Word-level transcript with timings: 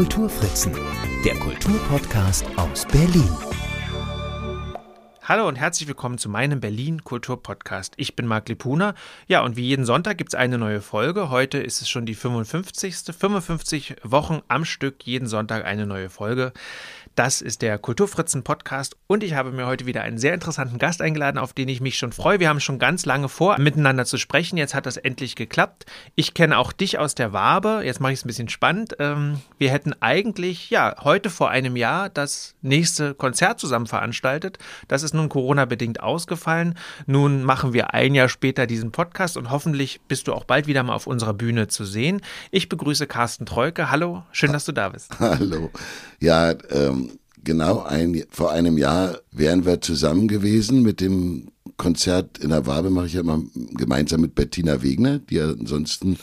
Kulturfritzen, 0.00 0.72
der 1.26 1.34
Kulturpodcast 1.34 2.46
aus 2.56 2.86
Berlin. 2.86 3.28
Hallo 5.20 5.46
und 5.46 5.56
herzlich 5.56 5.86
willkommen 5.88 6.16
zu 6.16 6.30
meinem 6.30 6.58
Berlin 6.58 7.04
Kultur 7.04 7.42
Podcast. 7.42 7.92
Ich 7.98 8.16
bin 8.16 8.26
Marc 8.26 8.48
Lipuna. 8.48 8.94
Ja, 9.28 9.42
und 9.42 9.56
wie 9.56 9.66
jeden 9.66 9.84
Sonntag 9.84 10.16
gibt 10.16 10.32
es 10.32 10.34
eine 10.34 10.56
neue 10.56 10.80
Folge. 10.80 11.28
Heute 11.28 11.58
ist 11.58 11.82
es 11.82 11.90
schon 11.90 12.06
die 12.06 12.14
55. 12.14 12.96
55 13.14 13.96
Wochen 14.02 14.40
am 14.48 14.64
Stück, 14.64 15.04
jeden 15.04 15.28
Sonntag 15.28 15.66
eine 15.66 15.86
neue 15.86 16.08
Folge. 16.08 16.54
Das 17.16 17.40
ist 17.40 17.60
der 17.60 17.76
Kulturfritzen 17.76 18.44
Podcast 18.44 18.96
und 19.08 19.24
ich 19.24 19.34
habe 19.34 19.50
mir 19.50 19.66
heute 19.66 19.84
wieder 19.84 20.02
einen 20.02 20.16
sehr 20.16 20.32
interessanten 20.32 20.78
Gast 20.78 21.02
eingeladen, 21.02 21.38
auf 21.38 21.52
den 21.52 21.68
ich 21.68 21.80
mich 21.80 21.98
schon 21.98 22.12
freue. 22.12 22.38
Wir 22.38 22.48
haben 22.48 22.60
schon 22.60 22.78
ganz 22.78 23.04
lange 23.04 23.28
vor, 23.28 23.58
miteinander 23.58 24.04
zu 24.04 24.16
sprechen. 24.16 24.56
Jetzt 24.56 24.74
hat 24.74 24.86
das 24.86 24.96
endlich 24.96 25.34
geklappt. 25.34 25.86
Ich 26.14 26.34
kenne 26.34 26.56
auch 26.56 26.72
dich 26.72 26.98
aus 26.98 27.16
der 27.16 27.32
Wabe. 27.32 27.82
Jetzt 27.84 28.00
mache 28.00 28.12
ich 28.12 28.20
es 28.20 28.24
ein 28.24 28.28
bisschen 28.28 28.48
spannend. 28.48 28.96
Ähm, 29.00 29.40
wir 29.58 29.70
hätten 29.70 29.92
eigentlich, 30.00 30.70
ja, 30.70 30.94
heute 31.02 31.30
vor 31.30 31.50
einem 31.50 31.76
Jahr 31.76 32.08
das 32.08 32.54
nächste 32.62 33.14
Konzert 33.14 33.58
zusammen 33.58 33.86
veranstaltet. 33.86 34.58
Das 34.86 35.02
ist 35.02 35.12
nun 35.12 35.28
Corona-bedingt 35.28 36.00
ausgefallen. 36.00 36.78
Nun 37.06 37.42
machen 37.42 37.72
wir 37.72 37.92
ein 37.92 38.14
Jahr 38.14 38.28
später 38.28 38.68
diesen 38.68 38.92
Podcast 38.92 39.36
und 39.36 39.50
hoffentlich 39.50 40.00
bist 40.06 40.28
du 40.28 40.32
auch 40.32 40.44
bald 40.44 40.68
wieder 40.68 40.84
mal 40.84 40.94
auf 40.94 41.08
unserer 41.08 41.34
Bühne 41.34 41.66
zu 41.66 41.84
sehen. 41.84 42.22
Ich 42.52 42.68
begrüße 42.68 43.08
Carsten 43.08 43.46
Treuke. 43.46 43.90
Hallo, 43.90 44.22
schön, 44.30 44.52
dass 44.52 44.64
du 44.64 44.72
da 44.72 44.90
bist. 44.90 45.10
Hallo. 45.18 45.70
Ja, 46.20 46.54
ähm, 46.70 47.09
genau 47.44 47.82
ein, 47.82 48.24
vor 48.30 48.50
einem 48.50 48.78
Jahr 48.78 49.18
wären 49.32 49.64
wir 49.64 49.80
zusammen 49.80 50.28
gewesen 50.28 50.82
mit 50.82 51.00
dem 51.00 51.48
Konzert 51.76 52.38
in 52.38 52.50
der 52.50 52.66
Wabe, 52.66 52.90
mache 52.90 53.06
ich 53.06 53.14
ja 53.14 53.20
immer 53.20 53.42
gemeinsam 53.72 54.20
mit 54.20 54.34
Bettina 54.34 54.82
Wegner, 54.82 55.18
die 55.18 55.36
ja 55.36 55.48
ansonsten 55.48 56.18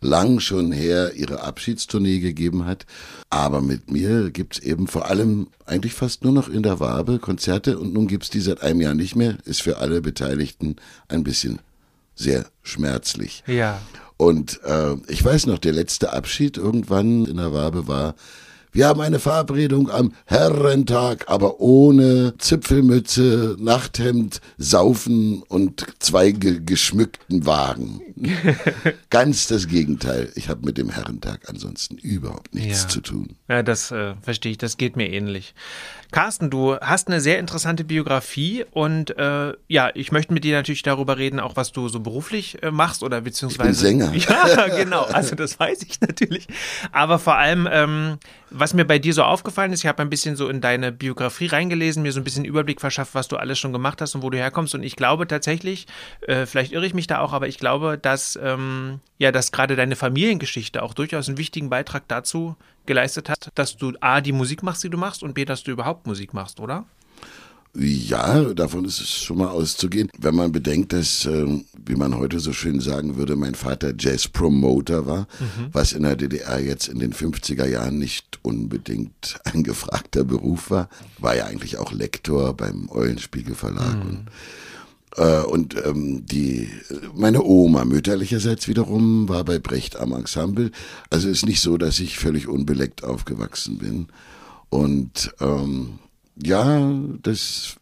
lang 0.00 0.40
schon 0.40 0.72
her 0.72 1.12
ihre 1.14 1.42
Abschiedstournee 1.42 2.18
gegeben 2.18 2.64
hat. 2.64 2.86
Aber 3.30 3.60
mit 3.60 3.90
mir 3.90 4.30
gibt's 4.30 4.58
eben 4.58 4.86
vor 4.86 5.08
allem 5.08 5.48
eigentlich 5.66 5.94
fast 5.94 6.24
nur 6.24 6.32
noch 6.32 6.48
in 6.48 6.62
der 6.62 6.80
Wabe 6.80 7.18
Konzerte 7.18 7.78
und 7.78 7.92
nun 7.94 8.08
gibt's 8.08 8.30
die 8.30 8.40
seit 8.40 8.62
einem 8.62 8.80
Jahr 8.80 8.94
nicht 8.94 9.16
mehr. 9.16 9.38
Ist 9.44 9.62
für 9.62 9.78
alle 9.78 10.00
Beteiligten 10.00 10.76
ein 11.08 11.24
bisschen 11.24 11.58
sehr 12.14 12.46
schmerzlich. 12.62 13.44
Ja. 13.46 13.80
Und 14.16 14.60
äh, 14.64 14.94
ich 15.08 15.24
weiß 15.24 15.46
noch, 15.46 15.58
der 15.58 15.72
letzte 15.72 16.12
Abschied 16.12 16.56
irgendwann 16.56 17.26
in 17.26 17.36
der 17.36 17.52
Wabe 17.52 17.88
war 17.88 18.14
wir 18.72 18.86
haben 18.86 19.00
eine 19.00 19.18
Verabredung 19.18 19.90
am 19.90 20.12
Herrentag, 20.24 21.24
aber 21.28 21.60
ohne 21.60 22.34
Zipfelmütze, 22.38 23.56
Nachthemd, 23.58 24.40
Saufen 24.58 25.42
und 25.48 25.86
zwei 25.98 26.30
ge 26.30 26.60
geschmückten 26.64 27.44
Wagen. 27.46 28.00
Ganz 29.10 29.46
das 29.46 29.68
Gegenteil. 29.68 30.30
Ich 30.34 30.48
habe 30.48 30.64
mit 30.64 30.78
dem 30.78 30.90
Herrentag 30.90 31.48
ansonsten 31.48 31.96
überhaupt 31.98 32.54
nichts 32.54 32.82
Ja. 32.82 32.88
zu 32.88 33.00
tun. 33.00 33.36
Ja, 33.48 33.62
das 33.62 33.90
äh, 33.90 34.14
verstehe 34.22 34.52
ich, 34.52 34.58
das 34.58 34.76
geht 34.76 34.96
mir 34.96 35.10
ähnlich. 35.10 35.54
Carsten, 36.10 36.50
du 36.50 36.76
hast 36.78 37.08
eine 37.08 37.20
sehr 37.20 37.38
interessante 37.38 37.84
Biografie 37.84 38.64
und 38.70 39.16
äh, 39.18 39.54
ja, 39.68 39.90
ich 39.94 40.12
möchte 40.12 40.34
mit 40.34 40.44
dir 40.44 40.54
natürlich 40.56 40.82
darüber 40.82 41.16
reden, 41.16 41.40
auch 41.40 41.56
was 41.56 41.72
du 41.72 41.88
so 41.88 42.00
beruflich 42.00 42.62
äh, 42.62 42.70
machst 42.70 43.02
oder 43.02 43.20
beziehungsweise. 43.22 43.72
Sänger. 43.80 44.12
Ja, 44.28 44.68
genau, 44.76 45.02
also 45.04 45.34
das 45.34 45.58
weiß 45.58 45.82
ich 45.82 46.00
natürlich. 46.00 46.46
Aber 46.92 47.18
vor 47.18 47.36
allem, 47.36 47.66
ähm, 47.70 48.18
was 48.54 48.74
mir 48.74 48.84
bei 48.84 48.98
dir 48.98 49.14
so 49.14 49.22
aufgefallen 49.22 49.72
ist, 49.72 49.80
ich 49.80 49.86
habe 49.86 50.02
ein 50.02 50.10
bisschen 50.10 50.36
so 50.36 50.48
in 50.48 50.60
deine 50.60 50.92
Biografie 50.92 51.46
reingelesen, 51.46 52.02
mir 52.02 52.12
so 52.12 52.20
ein 52.20 52.24
bisschen 52.24 52.44
Überblick 52.44 52.80
verschafft, 52.80 53.14
was 53.14 53.28
du 53.28 53.36
alles 53.36 53.58
schon 53.58 53.72
gemacht 53.72 54.00
hast 54.00 54.14
und 54.14 54.22
wo 54.22 54.30
du 54.30 54.38
herkommst. 54.38 54.74
Und 54.74 54.82
ich 54.82 54.96
glaube 54.96 55.26
tatsächlich, 55.26 55.86
äh, 56.22 56.46
vielleicht 56.46 56.72
irre 56.72 56.86
ich 56.86 56.94
mich 56.94 57.06
da 57.06 57.20
auch, 57.20 57.32
aber 57.32 57.48
ich 57.48 57.58
glaube, 57.58 57.98
dass 57.98 58.38
ähm, 58.42 59.00
ja, 59.18 59.32
dass 59.32 59.52
gerade 59.52 59.76
deine 59.76 59.96
Familiengeschichte 59.96 60.82
auch 60.82 60.94
durchaus 60.94 61.28
einen 61.28 61.38
wichtigen 61.38 61.70
Beitrag 61.70 62.04
dazu 62.08 62.56
geleistet 62.86 63.28
hat, 63.28 63.50
dass 63.54 63.76
du 63.76 63.92
A, 64.00 64.20
die 64.20 64.32
Musik 64.32 64.62
machst, 64.62 64.82
die 64.84 64.90
du 64.90 64.98
machst, 64.98 65.22
und 65.22 65.34
B, 65.34 65.44
dass 65.44 65.62
du 65.62 65.70
überhaupt 65.70 66.06
Musik 66.06 66.34
machst, 66.34 66.60
oder? 66.60 66.84
Ja, 67.74 68.52
davon 68.52 68.84
ist 68.84 69.00
es 69.00 69.22
schon 69.22 69.38
mal 69.38 69.48
auszugehen. 69.48 70.10
Wenn 70.18 70.34
man 70.34 70.52
bedenkt, 70.52 70.92
dass, 70.92 71.24
ähm, 71.24 71.64
wie 71.86 71.94
man 71.96 72.18
heute 72.18 72.38
so 72.38 72.52
schön 72.52 72.80
sagen 72.80 73.16
würde, 73.16 73.34
mein 73.34 73.54
Vater 73.54 73.94
Jazz-Promoter 73.98 75.06
war, 75.06 75.26
was 75.72 75.92
in 75.92 76.02
der 76.02 76.16
DDR 76.16 76.60
jetzt 76.60 76.88
in 76.88 76.98
den 76.98 77.14
50er 77.14 77.66
Jahren 77.66 77.98
nicht 77.98 78.38
unbedingt 78.42 79.40
ein 79.44 79.62
gefragter 79.62 80.22
Beruf 80.22 80.70
war, 80.70 80.90
war 81.18 81.34
ja 81.34 81.46
eigentlich 81.46 81.78
auch 81.78 81.92
Lektor 81.92 82.54
beim 82.54 82.90
Eulenspiegel 82.90 83.54
Verlag. 83.54 83.96
Und, 84.04 84.26
äh, 85.16 85.42
und 85.44 85.74
ähm, 85.86 86.26
die, 86.26 86.68
meine 87.14 87.42
Oma 87.42 87.86
mütterlicherseits 87.86 88.68
wiederum 88.68 89.30
war 89.30 89.44
bei 89.44 89.58
Brecht 89.58 89.96
am 89.96 90.12
Ensemble. 90.12 90.72
Also 91.08 91.30
ist 91.30 91.46
nicht 91.46 91.62
so, 91.62 91.78
dass 91.78 92.00
ich 92.00 92.18
völlig 92.18 92.48
unbeleckt 92.48 93.02
aufgewachsen 93.02 93.78
bin. 93.78 94.08
Und 94.68 95.34
ähm, 95.40 95.98
ja, 96.36 96.92
das. 97.22 97.76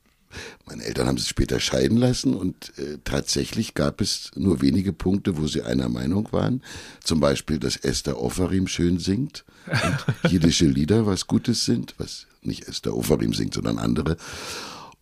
Meine 0.64 0.84
Eltern 0.84 1.08
haben 1.08 1.18
sich 1.18 1.28
später 1.28 1.58
scheiden 1.58 1.96
lassen 1.96 2.34
und 2.34 2.72
äh, 2.78 2.98
tatsächlich 3.02 3.74
gab 3.74 4.00
es 4.00 4.30
nur 4.36 4.62
wenige 4.62 4.92
Punkte, 4.92 5.36
wo 5.36 5.48
sie 5.48 5.62
einer 5.62 5.88
Meinung 5.88 6.28
waren. 6.30 6.62
Zum 7.02 7.18
Beispiel, 7.18 7.58
dass 7.58 7.74
Esther 7.74 8.20
Offarim 8.22 8.68
schön 8.68 9.00
singt 9.00 9.44
und 9.66 10.06
jiddische 10.30 10.66
Lieder 10.66 11.04
was 11.04 11.26
Gutes 11.26 11.64
sind, 11.64 11.94
was 11.98 12.28
nicht 12.42 12.68
Esther 12.68 12.96
Offarim 12.96 13.34
singt, 13.34 13.54
sondern 13.54 13.78
andere. 13.78 14.16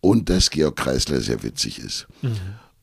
Und 0.01 0.29
dass 0.29 0.49
Georg 0.49 0.77
Kreisler 0.77 1.21
sehr 1.21 1.43
witzig 1.43 1.77
ist. 1.77 2.07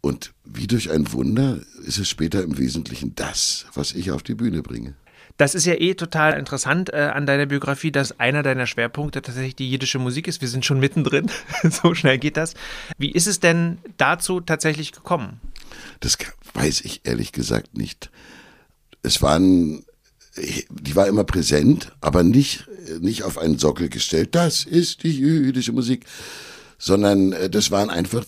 Und 0.00 0.32
wie 0.44 0.68
durch 0.68 0.90
ein 0.92 1.12
Wunder 1.12 1.58
ist 1.84 1.98
es 1.98 2.08
später 2.08 2.44
im 2.44 2.58
Wesentlichen 2.58 3.16
das, 3.16 3.66
was 3.74 3.92
ich 3.92 4.12
auf 4.12 4.22
die 4.22 4.36
Bühne 4.36 4.62
bringe. 4.62 4.94
Das 5.36 5.54
ist 5.54 5.66
ja 5.66 5.74
eh 5.74 5.94
total 5.94 6.38
interessant 6.38 6.92
äh, 6.92 7.10
an 7.12 7.26
deiner 7.26 7.46
Biografie, 7.46 7.92
dass 7.92 8.18
einer 8.18 8.42
deiner 8.42 8.66
Schwerpunkte 8.66 9.20
tatsächlich 9.20 9.56
die 9.56 9.70
jiddische 9.70 9.98
Musik 9.98 10.28
ist. 10.28 10.40
Wir 10.40 10.48
sind 10.48 10.64
schon 10.64 10.80
mittendrin. 10.80 11.30
so 11.70 11.94
schnell 11.94 12.18
geht 12.18 12.36
das. 12.36 12.54
Wie 12.96 13.10
ist 13.10 13.26
es 13.26 13.40
denn 13.40 13.78
dazu 13.98 14.40
tatsächlich 14.40 14.92
gekommen? 14.92 15.40
Das 16.00 16.16
weiß 16.54 16.82
ich 16.82 17.02
ehrlich 17.04 17.32
gesagt 17.32 17.76
nicht. 17.76 18.10
Es 19.02 19.20
waren, 19.20 19.84
die 20.70 20.96
war 20.96 21.06
immer 21.06 21.24
präsent, 21.24 21.92
aber 22.00 22.22
nicht, 22.22 22.66
nicht 23.00 23.24
auf 23.24 23.36
einen 23.36 23.58
Sockel 23.58 23.90
gestellt. 23.90 24.34
Das 24.34 24.64
ist 24.64 25.02
die 25.02 25.18
jüdische 25.18 25.72
Musik. 25.72 26.06
Sondern 26.78 27.32
äh, 27.32 27.48
das 27.48 27.70
waren 27.70 27.88
einfach 27.88 28.24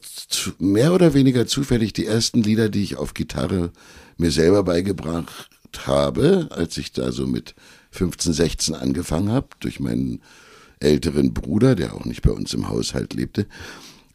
mehr 0.58 0.94
oder 0.94 1.12
weniger 1.12 1.46
zufällig 1.46 1.92
die 1.92 2.06
ersten 2.06 2.42
Lieder, 2.42 2.70
die 2.70 2.82
ich 2.82 2.96
auf 2.96 3.12
Gitarre 3.12 3.72
mir 4.16 4.30
selber 4.30 4.62
beigebracht 4.62 5.50
habe, 5.86 6.48
als 6.50 6.76
ich 6.76 6.92
da 6.92 7.12
so 7.12 7.26
mit 7.26 7.54
15, 7.90 8.32
16 8.32 8.74
angefangen 8.74 9.30
habe, 9.30 9.48
durch 9.60 9.80
meinen 9.80 10.22
älteren 10.80 11.34
Bruder, 11.34 11.74
der 11.74 11.94
auch 11.94 12.04
nicht 12.04 12.22
bei 12.22 12.30
uns 12.30 12.54
im 12.54 12.68
Haushalt 12.68 13.14
lebte, 13.14 13.46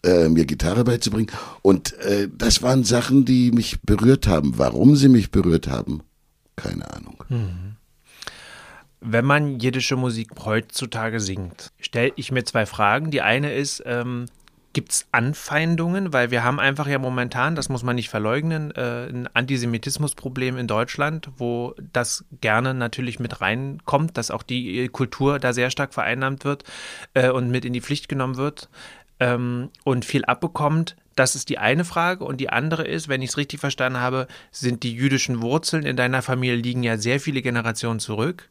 äh, 0.04 0.30
mir 0.30 0.46
Gitarre 0.46 0.84
beizubringen. 0.84 1.32
Und 1.62 1.94
äh, 2.00 2.30
das 2.36 2.62
waren 2.62 2.84
Sachen, 2.84 3.26
die 3.26 3.52
mich 3.52 3.82
berührt 3.82 4.28
haben. 4.28 4.58
Warum 4.58 4.96
sie 4.96 5.10
mich 5.10 5.32
berührt 5.32 5.68
haben, 5.68 6.02
keine 6.56 6.92
Ahnung. 6.94 7.24
Wenn 9.00 9.26
man 9.26 9.60
jiddische 9.60 9.98
Musik 9.98 10.30
heutzutage 10.46 11.20
singt, 11.20 11.72
stelle 11.80 12.14
ich 12.16 12.32
mir 12.32 12.46
zwei 12.46 12.66
Fragen. 12.66 13.12
Die 13.12 13.22
eine 13.22 13.54
ist, 13.54 13.84
ähm, 13.86 14.26
gibt 14.74 14.92
es 14.92 15.08
Anfeindungen? 15.12 16.14
Weil 16.14 16.32
wir 16.32 16.44
haben 16.44 16.60
einfach 16.60 16.88
ja 16.88 17.00
momentan, 17.00 17.56
das 17.56 17.70
muss 17.70 17.84
man 17.84 17.96
nicht 17.96 18.10
verleugnen, 18.10 18.72
äh, 18.72 19.08
ein 19.08 19.28
Antisemitismusproblem 19.34 20.58
in 20.58 20.68
Deutschland, 20.68 21.30
wo 21.38 21.76
das 21.94 22.26
gerne 22.42 22.74
natürlich 22.74 23.20
mit 23.20 23.42
reinkommt, 23.42 24.18
dass 24.18 24.32
auch 24.32 24.44
die 24.44 24.90
Kultur 24.90 25.40
da 25.40 25.54
sehr 25.54 25.70
stark 25.70 25.94
vereinnahmt 25.94 26.44
wird 26.44 26.64
äh, 27.14 27.30
und 27.30 27.50
mit 27.50 27.66
in 27.66 27.74
die 27.74 27.82
Pflicht 27.82 28.10
genommen 28.10 28.38
wird 28.38 28.70
ähm, 29.20 29.70
und 29.84 30.06
viel 30.06 30.26
abbekommt. 30.26 30.96
Das 31.16 31.36
ist 31.36 31.50
die 31.50 31.60
eine 31.60 31.86
Frage. 31.86 32.26
Und 32.26 32.38
die 32.38 32.50
andere 32.50 32.86
ist, 32.86 33.08
wenn 33.08 33.22
ich 33.22 33.32
es 33.32 33.38
richtig 33.38 33.60
verstanden 33.60 34.00
habe, 34.00 34.28
sind 34.52 34.84
die 34.84 34.94
jüdischen 34.94 35.42
Wurzeln 35.42 35.86
in 35.86 35.96
deiner 35.96 36.22
Familie 36.22 36.56
liegen 36.56 36.84
ja 36.84 36.98
sehr 36.98 37.20
viele 37.20 37.42
Generationen 37.42 38.00
zurück. 38.00 38.50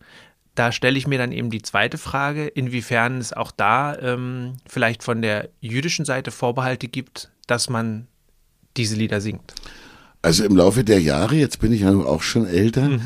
Da 0.55 0.71
stelle 0.71 0.99
ich 0.99 1.07
mir 1.07 1.19
dann 1.19 1.33
eben 1.33 1.51
die 1.51 1.63
zweite 1.63 1.97
Frage, 1.97 2.47
inwiefern 2.47 3.19
es 3.19 3.33
auch 3.33 3.53
da 3.53 3.99
ähm, 3.99 4.59
vielleicht 4.67 5.03
von 5.03 5.23
der 5.23 5.49
jüdischen 5.61 6.05
Seite 6.05 6.31
Vorbehalte 6.31 6.89
gibt, 6.89 7.31
dass 7.47 7.71
man 7.71 8.07
diese 8.77 8.97
Lieder 8.97 9.21
singt. 9.21 9.55
Also 10.21 10.45
im 10.45 10.57
Laufe 10.57 10.85
der 10.85 11.01
Jahre, 11.01 11.37
jetzt 11.37 11.59
bin 11.61 11.73
ich 11.73 11.81
ja 11.81 11.91
auch 11.95 12.23
schon 12.23 12.47
älter, 12.47 13.01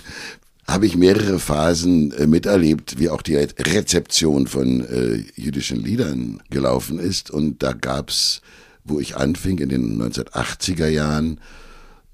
habe 0.66 0.86
ich 0.86 0.96
mehrere 0.96 1.38
Phasen 1.38 2.12
äh, 2.12 2.26
miterlebt, 2.26 2.98
wie 2.98 3.08
auch 3.08 3.22
die 3.22 3.36
Re 3.36 3.48
Rezeption 3.58 4.46
von 4.46 4.86
äh, 4.86 5.24
jüdischen 5.34 5.82
Liedern 5.82 6.42
gelaufen 6.50 6.98
ist. 6.98 7.30
Und 7.30 7.62
da 7.62 7.72
gab's, 7.72 8.42
wo 8.84 9.00
ich 9.00 9.16
anfing, 9.16 9.58
in 9.58 9.70
den 9.70 10.00
1980er 10.00 10.86
Jahren, 10.88 11.40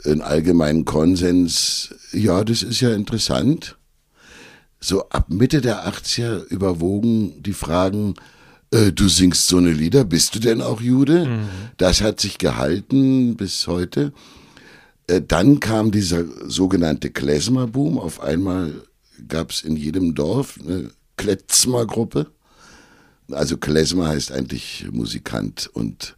einen 0.04 0.22
allgemeinen 0.22 0.84
Konsens, 0.84 1.94
ja, 2.12 2.44
das 2.44 2.62
ist 2.62 2.80
ja 2.80 2.94
interessant. 2.94 3.77
So 4.80 5.08
ab 5.08 5.26
Mitte 5.28 5.60
der 5.60 5.88
80er 5.88 6.44
überwogen 6.44 7.42
die 7.42 7.52
Fragen, 7.52 8.14
äh, 8.70 8.92
du 8.92 9.08
singst 9.08 9.48
so 9.48 9.56
eine 9.56 9.72
Lieder, 9.72 10.04
bist 10.04 10.34
du 10.34 10.38
denn 10.38 10.60
auch 10.60 10.80
Jude? 10.80 11.24
Das 11.76 12.00
hat 12.00 12.20
sich 12.20 12.38
gehalten 12.38 13.36
bis 13.36 13.66
heute. 13.66 14.12
Äh, 15.08 15.22
dann 15.26 15.58
kam 15.60 15.90
dieser 15.90 16.24
sogenannte 16.48 17.10
Klezmer-Boom. 17.10 17.98
Auf 17.98 18.20
einmal 18.20 18.72
gab 19.26 19.50
es 19.50 19.62
in 19.62 19.76
jedem 19.76 20.14
Dorf 20.14 20.58
eine 20.60 20.90
Kletzmer-Gruppe. 21.16 22.26
Also 23.32 23.56
Klezmer 23.56 24.08
heißt 24.08 24.32
eigentlich 24.32 24.86
Musikant 24.90 25.68
und 25.72 26.14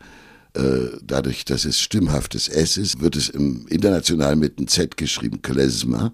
äh, 0.55 0.97
dadurch, 1.03 1.45
dass 1.45 1.65
es 1.65 1.81
stimmhaftes 1.81 2.49
S 2.49 2.77
ist, 2.77 3.01
wird 3.01 3.17
es 3.17 3.29
im 3.29 3.67
international 3.69 4.37
mit 4.37 4.59
einem 4.59 4.69
Z 4.69 4.97
geschrieben, 4.97 5.43
Klezmer. 5.43 6.13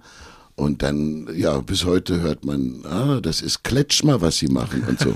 Und 0.57 0.83
dann, 0.83 1.29
ja, 1.37 1.59
bis 1.61 1.85
heute 1.85 2.21
hört 2.23 2.47
man, 2.47 2.83
ah, 2.87 3.21
das 3.21 3.43
ist 3.43 3.63
Kletschmer, 3.63 4.23
was 4.23 4.39
sie 4.39 4.49
machen 4.49 4.85
und 4.89 4.99
so. 4.99 5.15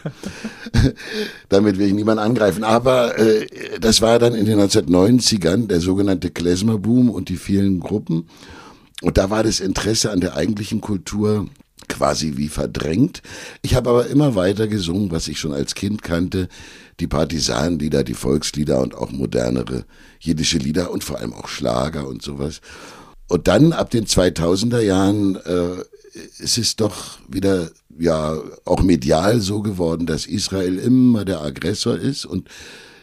Damit 1.48 1.78
will 1.78 1.86
ich 1.86 1.94
niemanden 1.94 2.22
angreifen. 2.22 2.62
Aber 2.62 3.18
äh, 3.18 3.46
das 3.80 4.02
war 4.02 4.18
dann 4.18 4.34
in 4.34 4.44
den 4.44 4.60
1990ern 4.60 5.66
der 5.66 5.80
sogenannte 5.80 6.30
Klezmer-Boom 6.30 7.08
und 7.08 7.30
die 7.30 7.38
vielen 7.38 7.80
Gruppen. 7.80 8.28
Und 9.00 9.16
da 9.16 9.30
war 9.30 9.42
das 9.42 9.60
Interesse 9.60 10.10
an 10.10 10.20
der 10.20 10.36
eigentlichen 10.36 10.82
Kultur 10.82 11.46
quasi 11.88 12.36
wie 12.36 12.48
verdrängt. 12.48 13.22
Ich 13.62 13.74
habe 13.74 13.88
aber 13.88 14.06
immer 14.08 14.34
weiter 14.34 14.68
gesungen, 14.68 15.10
was 15.10 15.26
ich 15.26 15.40
schon 15.40 15.54
als 15.54 15.74
Kind 15.74 16.02
kannte. 16.02 16.48
Die 17.00 17.06
Partisanenlieder, 17.06 18.04
die 18.04 18.14
Volkslieder 18.14 18.80
und 18.80 18.94
auch 18.94 19.10
modernere 19.10 19.86
jiddische 20.18 20.58
Lieder 20.58 20.90
und 20.90 21.02
vor 21.02 21.18
allem 21.18 21.32
auch 21.32 21.48
Schlager 21.48 22.06
und 22.06 22.20
sowas. 22.20 22.60
Und 23.30 23.46
dann 23.46 23.72
ab 23.72 23.90
den 23.90 24.06
2000er 24.06 24.80
Jahren 24.80 25.36
äh, 25.36 25.76
ist 26.42 26.58
es 26.58 26.74
doch 26.74 27.20
wieder 27.28 27.70
ja 27.96 28.36
auch 28.64 28.82
medial 28.82 29.40
so 29.40 29.62
geworden, 29.62 30.04
dass 30.04 30.26
Israel 30.26 30.76
immer 30.78 31.24
der 31.24 31.40
Aggressor 31.40 31.96
ist 31.96 32.24
und 32.24 32.48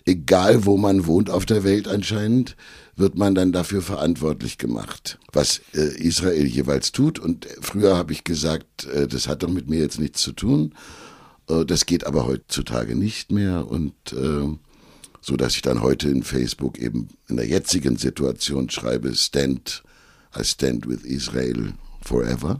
egal 0.05 0.65
wo 0.65 0.75
man 0.75 1.07
wohnt 1.07 1.29
auf 1.29 1.45
der 1.45 1.63
Welt 1.63 1.87
anscheinend, 1.87 2.57
wird 2.97 3.17
man 3.17 3.35
dann 3.35 3.53
dafür 3.53 3.81
verantwortlich 3.81 4.57
gemacht, 4.57 5.17
was 5.31 5.61
äh, 5.73 5.97
Israel 5.97 6.45
jeweils 6.45 6.91
tut. 6.91 7.19
Und 7.19 7.47
früher 7.61 7.95
habe 7.95 8.11
ich 8.11 8.25
gesagt, 8.25 8.85
äh, 8.87 9.07
das 9.07 9.29
hat 9.29 9.43
doch 9.43 9.49
mit 9.49 9.69
mir 9.69 9.79
jetzt 9.79 9.97
nichts 9.97 10.21
zu 10.21 10.33
tun. 10.33 10.73
Äh, 11.47 11.63
das 11.63 11.85
geht 11.85 12.05
aber 12.05 12.25
heutzutage 12.25 12.95
nicht 12.97 13.31
mehr. 13.31 13.65
Und 13.65 13.93
äh, 14.11 14.57
so 15.21 15.37
dass 15.37 15.55
ich 15.55 15.61
dann 15.61 15.81
heute 15.81 16.09
in 16.09 16.23
Facebook 16.23 16.79
eben 16.79 17.07
in 17.29 17.37
der 17.37 17.47
jetzigen 17.47 17.95
Situation 17.95 18.69
schreibe, 18.69 19.15
Stand, 19.15 19.83
I 20.39 20.43
stand 20.43 20.87
with 20.87 21.03
Israel 21.03 21.73
forever 22.01 22.59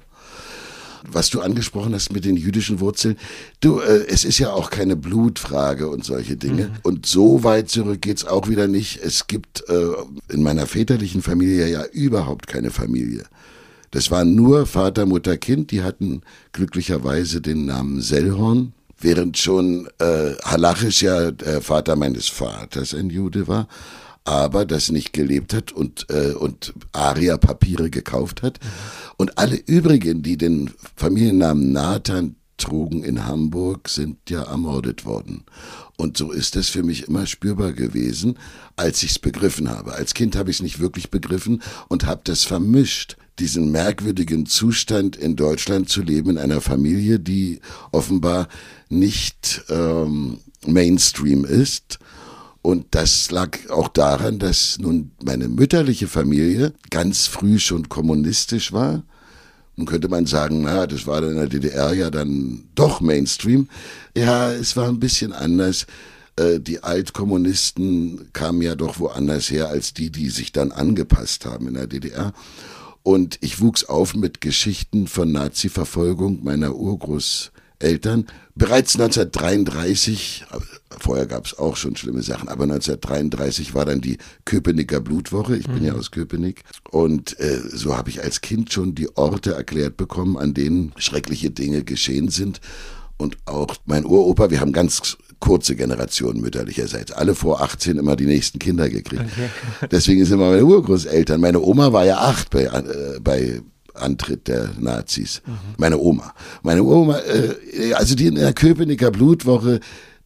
was 1.12 1.29
du 1.29 1.41
angesprochen 1.41 1.94
hast 1.94 2.12
mit 2.12 2.25
den 2.25 2.38
jüdischen 2.38 2.79
Wurzeln, 2.79 3.18
du, 3.59 3.79
äh, 3.79 4.06
es 4.07 4.25
ist 4.25 4.39
ja 4.39 4.51
auch 4.51 4.69
keine 4.69 4.95
Blutfrage 4.95 5.88
und 5.88 6.03
solche 6.03 6.38
Dinge. 6.38 6.65
Mhm. 6.65 6.71
Und 6.83 7.06
so 7.06 7.44
weit 7.44 7.69
zurück 7.69 8.01
geht's 8.01 8.25
auch 8.25 8.47
wieder 8.47 8.68
nicht. 8.68 9.00
Es 9.01 9.27
gibt 9.27 9.63
äh, 9.69 9.88
in 10.29 10.44
meiner 10.44 10.68
väterlichen 10.68 11.21
Familie 11.21 11.68
ja 11.68 11.85
überhaupt 11.85 12.47
keine 12.47 12.71
Familie. 12.71 13.24
Das 13.91 14.12
waren 14.12 14.35
nur 14.35 14.65
Vater, 14.65 15.06
Mutter, 15.06 15.38
Kind. 15.38 15.71
Die 15.71 15.81
hatten 15.81 16.21
glücklicherweise 16.51 17.41
den 17.41 17.65
Namen 17.65 18.01
Sellhorn, 18.01 18.74
während 19.00 19.38
schon 19.38 19.88
äh, 20.00 20.33
halachisch 20.44 21.03
ja 21.03 21.31
der 21.31 21.62
Vater 21.62 21.95
meines 21.95 22.27
Vaters 22.27 22.94
ein 22.94 23.09
Jude 23.09 23.47
war 23.47 23.68
aber 24.27 24.65
das 24.65 24.91
nicht 24.91 25.13
gelebt 25.13 25.53
hat 25.53 25.71
und, 25.71 26.07
äh, 26.09 26.33
und 26.33 26.74
Aria-Papiere 26.91 27.89
gekauft 27.89 28.41
hat. 28.41 28.59
Und 29.15 29.38
alle 29.38 29.56
übrigen, 29.56 30.21
die 30.21 30.35
den 30.35 30.69
Familiennamen 30.97 31.71
Nathan 31.71 32.35
trugen 32.57 33.06
in 33.06 33.25
Hamburg, 33.25 33.88
sind 33.88 34.18
ja 34.29 34.44
ermordet 34.44 35.06
worden. 35.06 35.45
Und 35.95 36.18
so 36.18 36.33
ist 36.33 36.57
es 36.57 36.68
für 36.68 36.83
mich 36.83 37.07
immer 37.07 37.25
spürbar 37.25 37.71
gewesen, 37.71 38.38
als 38.75 39.01
ich 39.01 39.12
es 39.12 39.19
begriffen 39.19 39.69
habe. 39.69 39.94
Als 39.94 40.13
Kind 40.13 40.35
habe 40.35 40.50
ich 40.50 40.57
es 40.57 40.62
nicht 40.62 40.79
wirklich 40.79 41.09
begriffen 41.09 41.62
und 41.88 42.06
habe 42.06 42.19
das 42.25 42.44
vermischt, 42.44 43.15
diesen 43.39 43.71
merkwürdigen 43.71 44.45
Zustand 44.45 45.15
in 45.15 45.38
Deutschland 45.38 45.88
zu 45.88 46.01
leben, 46.01 46.31
in 46.31 46.38
einer 46.38 46.59
Familie, 46.59 47.18
die 47.18 47.62
offenbar 47.94 48.50
nicht 48.89 49.63
ähm, 49.69 50.39
Mainstream 50.65 51.45
ist 51.45 52.00
und 52.68 52.88
das 52.92 53.31
lag 53.31 53.69
auch 53.69 53.88
daran, 53.88 54.40
dass 54.40 54.78
nun 54.78 55.12
meine 55.24 55.48
mütterliche 55.48 56.10
Familie 56.10 56.74
ganz 56.90 57.25
früh 57.25 57.60
schon 57.60 57.88
kommunistisch 57.88 58.74
war. 58.74 59.04
Nun 59.78 59.88
könnte 59.88 60.10
man 60.10 60.25
sagen, 60.25 60.64
na, 60.64 60.86
das 60.86 61.08
war 61.08 61.24
in 61.24 61.38
der 61.38 61.48
DDR 61.48 61.94
ja 61.94 62.10
dann 62.10 62.66
doch 62.75 63.00
Mainstream. 63.00 63.69
Ja, 64.18 64.52
es 64.52 64.75
war 64.75 64.90
ein 64.90 65.00
bisschen 65.00 65.31
anders. 65.31 65.88
Äh, 66.36 66.60
die 66.60 66.84
Altkommunisten 66.84 68.34
kamen 68.34 68.62
ja 68.62 68.75
doch 68.75 69.00
woanders 69.00 69.50
her 69.50 69.70
als 69.70 69.94
die, 69.94 70.10
die 70.10 70.30
sich 70.30 70.52
dann 70.52 70.74
angepasst 70.74 71.46
haben 71.46 71.70
in 71.70 71.75
der 71.75 71.88
DDR. 71.88 72.34
Und 73.02 73.38
ich 73.40 73.62
wuchs 73.62 73.86
auf 73.86 74.13
mit 74.13 74.42
Geschichten 74.42 75.08
von 75.08 75.31
Nazi-Verfolgung 75.31 76.44
meiner 76.44 76.75
Urgroßeltern. 77.81 78.25
Bereits 78.56 78.95
1933, 78.95 80.45
vorher 81.00 81.27
gab 81.27 81.45
es 81.45 81.57
auch 81.57 81.75
schon 81.75 81.95
schlimme 81.95 82.24
Sachen, 82.24 82.50
aber 82.50 82.63
1933 82.63 83.75
war 83.75 83.85
dann 83.85 84.01
die 84.01 84.18
Köpenicker 84.45 85.00
Blutwoche. 85.00 85.57
Ich 85.57 85.68
bin 85.68 85.83
ja 85.83 85.94
mhm. 85.94 86.00
aus 86.00 86.12
Köpenick. 86.12 86.63
Und 86.89 87.39
äh, 87.39 87.59
so 87.71 87.95
habe 87.95 88.09
ich 88.09 88.24
als 88.24 88.41
Kind 88.41 88.74
schon 88.74 88.95
die 88.95 89.15
Orte 89.15 89.53
erklärt 89.53 89.97
bekommen, 89.97 90.38
an 90.38 90.53
denen 90.53 90.94
schreckliche 90.97 91.51
Dinge 91.51 91.83
geschehen 91.83 92.29
sind. 92.29 92.62
Und 93.18 93.38
auch 93.45 93.75
mein 93.85 94.06
Uropa, 94.06 94.50
wir 94.50 94.59
haben 94.59 94.74
ganz 94.74 95.18
kurze 95.39 95.75
Generationen 95.75 96.41
mütterlicherseits. 96.41 97.12
Alle 97.12 97.35
vor 97.35 97.62
18 97.62 97.97
immer 97.97 98.15
die 98.15 98.25
nächsten 98.25 98.57
Kinder 98.57 98.89
gekriegt. 98.89 99.24
Okay. 99.31 99.88
Deswegen 99.91 100.25
sind 100.25 100.35
immer 100.35 100.50
meine 100.50 100.65
Urgroßeltern. 100.65 101.39
Meine 101.39 101.62
Oma 101.62 101.94
war 101.94 102.06
ja 102.06 102.18
acht 102.18 102.50
bei, 102.50 102.63
äh, 102.63 103.19
bei 103.21 103.62
Antritt 103.98 104.48
der 104.48 104.72
Nazis. 104.80 105.42
Mhm. 105.46 105.58
Meine 105.78 105.98
Oma. 105.98 106.34
Meine 106.64 106.84
Oma, 106.84 107.20
äh, 107.20 107.94
also 107.94 108.16
die 108.16 108.28
in 108.28 108.36
der 108.36 108.54
Köpenicker 108.54 109.12
Blutwoche 109.12 109.80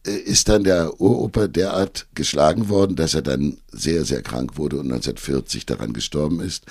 äh, 0.06 0.10
ist 0.10 0.48
dann 0.48 0.64
der 0.64 1.00
Uropa 1.00 1.46
derart 1.48 2.06
geschlagen 2.14 2.68
worden, 2.68 2.96
dass 2.96 3.14
er 3.14 3.22
dann 3.22 3.58
sehr, 3.70 4.04
sehr 4.04 4.22
krank 4.22 4.56
wurde 4.56 4.76
und 4.76 4.86
1940 4.86 5.66
daran 5.66 5.92
gestorben 5.92 6.40
ist. 6.40 6.64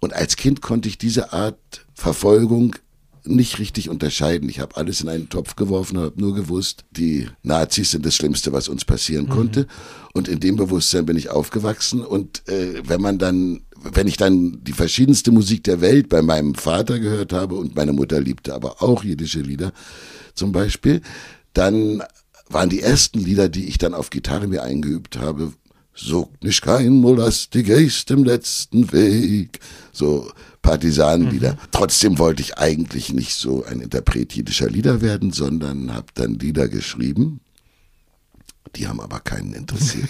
Und 0.00 0.12
als 0.12 0.36
Kind 0.36 0.60
konnte 0.60 0.88
ich 0.88 0.98
diese 0.98 1.32
Art 1.32 1.86
Verfolgung 1.94 2.76
nicht 3.26 3.58
richtig 3.58 3.88
unterscheiden. 3.88 4.48
Ich 4.48 4.60
habe 4.60 4.76
alles 4.76 5.00
in 5.00 5.08
einen 5.08 5.28
Topf 5.28 5.56
geworfen 5.56 5.96
und 5.96 6.04
habe 6.04 6.20
nur 6.20 6.34
gewusst, 6.34 6.84
die 6.90 7.28
Nazis 7.42 7.90
sind 7.90 8.06
das 8.06 8.14
Schlimmste, 8.14 8.52
was 8.52 8.68
uns 8.68 8.84
passieren 8.84 9.26
mhm. 9.26 9.30
konnte. 9.30 9.66
Und 10.12 10.28
in 10.28 10.40
dem 10.40 10.56
Bewusstsein 10.56 11.06
bin 11.06 11.16
ich 11.16 11.30
aufgewachsen. 11.30 12.00
Und 12.00 12.48
äh, 12.48 12.82
wenn 12.86 13.00
man 13.00 13.18
dann 13.18 13.62
wenn 13.92 14.08
ich 14.08 14.16
dann 14.16 14.64
die 14.64 14.72
verschiedenste 14.72 15.30
Musik 15.30 15.62
der 15.64 15.80
Welt 15.80 16.08
bei 16.08 16.22
meinem 16.22 16.54
Vater 16.54 16.98
gehört 16.98 17.32
habe 17.32 17.54
und 17.56 17.76
meine 17.76 17.92
Mutter 17.92 18.20
liebte 18.20 18.54
aber 18.54 18.82
auch 18.82 19.04
jiddische 19.04 19.40
Lieder 19.40 19.72
zum 20.34 20.50
Beispiel, 20.50 21.02
dann 21.52 22.02
waren 22.48 22.70
die 22.70 22.80
ersten 22.80 23.20
Lieder, 23.20 23.48
die 23.48 23.66
ich 23.66 23.78
dann 23.78 23.94
auf 23.94 24.10
Gitarre 24.10 24.48
mir 24.48 24.62
eingeübt 24.62 25.18
habe, 25.18 25.52
Sogt 25.98 26.44
nicht 26.44 26.60
kein 26.60 27.00
Molast, 27.00 27.54
die 27.54 27.62
gehst 27.62 28.10
im 28.10 28.22
letzten 28.22 28.92
Weg. 28.92 29.60
So 29.92 30.30
Partisanenlieder. 30.66 31.52
Mhm. 31.52 31.58
Trotzdem 31.70 32.18
wollte 32.18 32.42
ich 32.42 32.58
eigentlich 32.58 33.12
nicht 33.12 33.34
so 33.34 33.64
ein 33.64 33.80
Interpret 33.80 34.32
jiddischer 34.32 34.68
Lieder 34.68 35.00
werden, 35.00 35.32
sondern 35.32 35.94
habe 35.94 36.08
dann 36.14 36.34
Lieder 36.34 36.68
geschrieben. 36.68 37.40
Die 38.74 38.88
haben 38.88 39.00
aber 39.00 39.20
keinen 39.20 39.54
interessiert. 39.54 40.08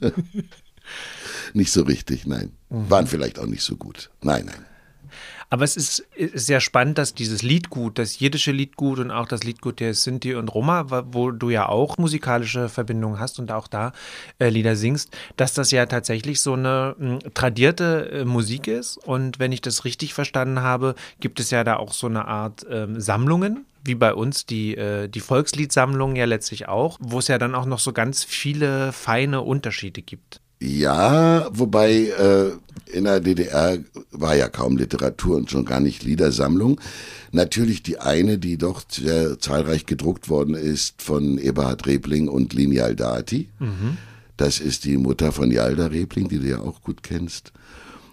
nicht 1.54 1.72
so 1.72 1.82
richtig, 1.82 2.26
nein. 2.26 2.52
Mhm. 2.68 2.90
Waren 2.90 3.06
vielleicht 3.06 3.38
auch 3.38 3.46
nicht 3.46 3.62
so 3.62 3.76
gut. 3.76 4.10
Nein, 4.22 4.46
nein. 4.46 4.66
Aber 5.50 5.64
es 5.64 5.76
ist, 5.76 6.06
ist 6.14 6.46
sehr 6.46 6.60
spannend, 6.60 6.96
dass 6.96 7.12
dieses 7.12 7.42
Liedgut, 7.42 7.98
das 7.98 8.20
jiddische 8.20 8.52
Liedgut 8.52 9.00
und 9.00 9.10
auch 9.10 9.26
das 9.26 9.42
Liedgut 9.42 9.80
der 9.80 9.94
Sinti 9.94 10.34
und 10.36 10.54
Roma, 10.54 11.04
wo 11.12 11.32
du 11.32 11.50
ja 11.50 11.68
auch 11.68 11.98
musikalische 11.98 12.68
Verbindungen 12.68 13.18
hast 13.18 13.40
und 13.40 13.50
auch 13.50 13.66
da 13.66 13.92
äh, 14.38 14.48
Lieder 14.48 14.76
singst, 14.76 15.10
dass 15.36 15.52
das 15.52 15.72
ja 15.72 15.86
tatsächlich 15.86 16.40
so 16.40 16.52
eine 16.52 16.94
mh, 16.96 17.18
hm, 17.24 17.34
tradierte 17.34 18.10
äh, 18.12 18.24
Musik 18.24 18.68
ist. 18.68 18.96
Und 18.96 19.40
wenn 19.40 19.50
ich 19.50 19.60
das 19.60 19.84
richtig 19.84 20.14
verstanden 20.14 20.60
habe, 20.60 20.94
gibt 21.18 21.40
es 21.40 21.50
ja 21.50 21.64
da 21.64 21.76
auch 21.76 21.92
so 21.92 22.06
eine 22.06 22.26
Art 22.26 22.64
äh, 22.68 22.86
Sammlungen, 22.96 23.66
wie 23.84 23.96
bei 23.96 24.14
uns 24.14 24.46
die, 24.46 24.76
äh, 24.76 25.08
die 25.08 25.20
Volksliedsammlung 25.20 26.14
ja 26.14 26.26
letztlich 26.26 26.68
auch, 26.68 26.96
wo 27.00 27.18
es 27.18 27.26
ja 27.26 27.38
dann 27.38 27.56
auch 27.56 27.66
noch 27.66 27.80
so 27.80 27.92
ganz 27.92 28.22
viele 28.22 28.92
feine 28.92 29.40
Unterschiede 29.40 30.00
gibt. 30.00 30.40
Ja, 30.60 31.48
wobei 31.52 32.08
äh, 32.08 32.50
in 32.92 33.04
der 33.04 33.20
DDR 33.20 33.78
war 34.10 34.36
ja 34.36 34.48
kaum 34.48 34.76
Literatur 34.76 35.36
und 35.36 35.50
schon 35.50 35.64
gar 35.64 35.80
nicht 35.80 36.02
Liedersammlung. 36.02 36.80
Natürlich 37.32 37.82
die 37.82 37.98
eine, 37.98 38.38
die 38.38 38.58
doch 38.58 38.82
sehr 38.88 39.38
zahlreich 39.38 39.86
gedruckt 39.86 40.28
worden 40.28 40.54
ist 40.54 41.00
von 41.00 41.38
Eberhard 41.38 41.86
Rebling 41.86 42.28
und 42.28 42.52
Lini 42.52 42.80
Aldati. 42.80 43.48
Mhm. 43.58 43.96
Das 44.36 44.58
ist 44.58 44.84
die 44.84 44.96
Mutter 44.96 45.32
von 45.32 45.50
Yalda 45.50 45.86
Rebling, 45.86 46.28
die 46.28 46.38
du 46.38 46.48
ja 46.48 46.60
auch 46.60 46.82
gut 46.82 47.02
kennst. 47.02 47.52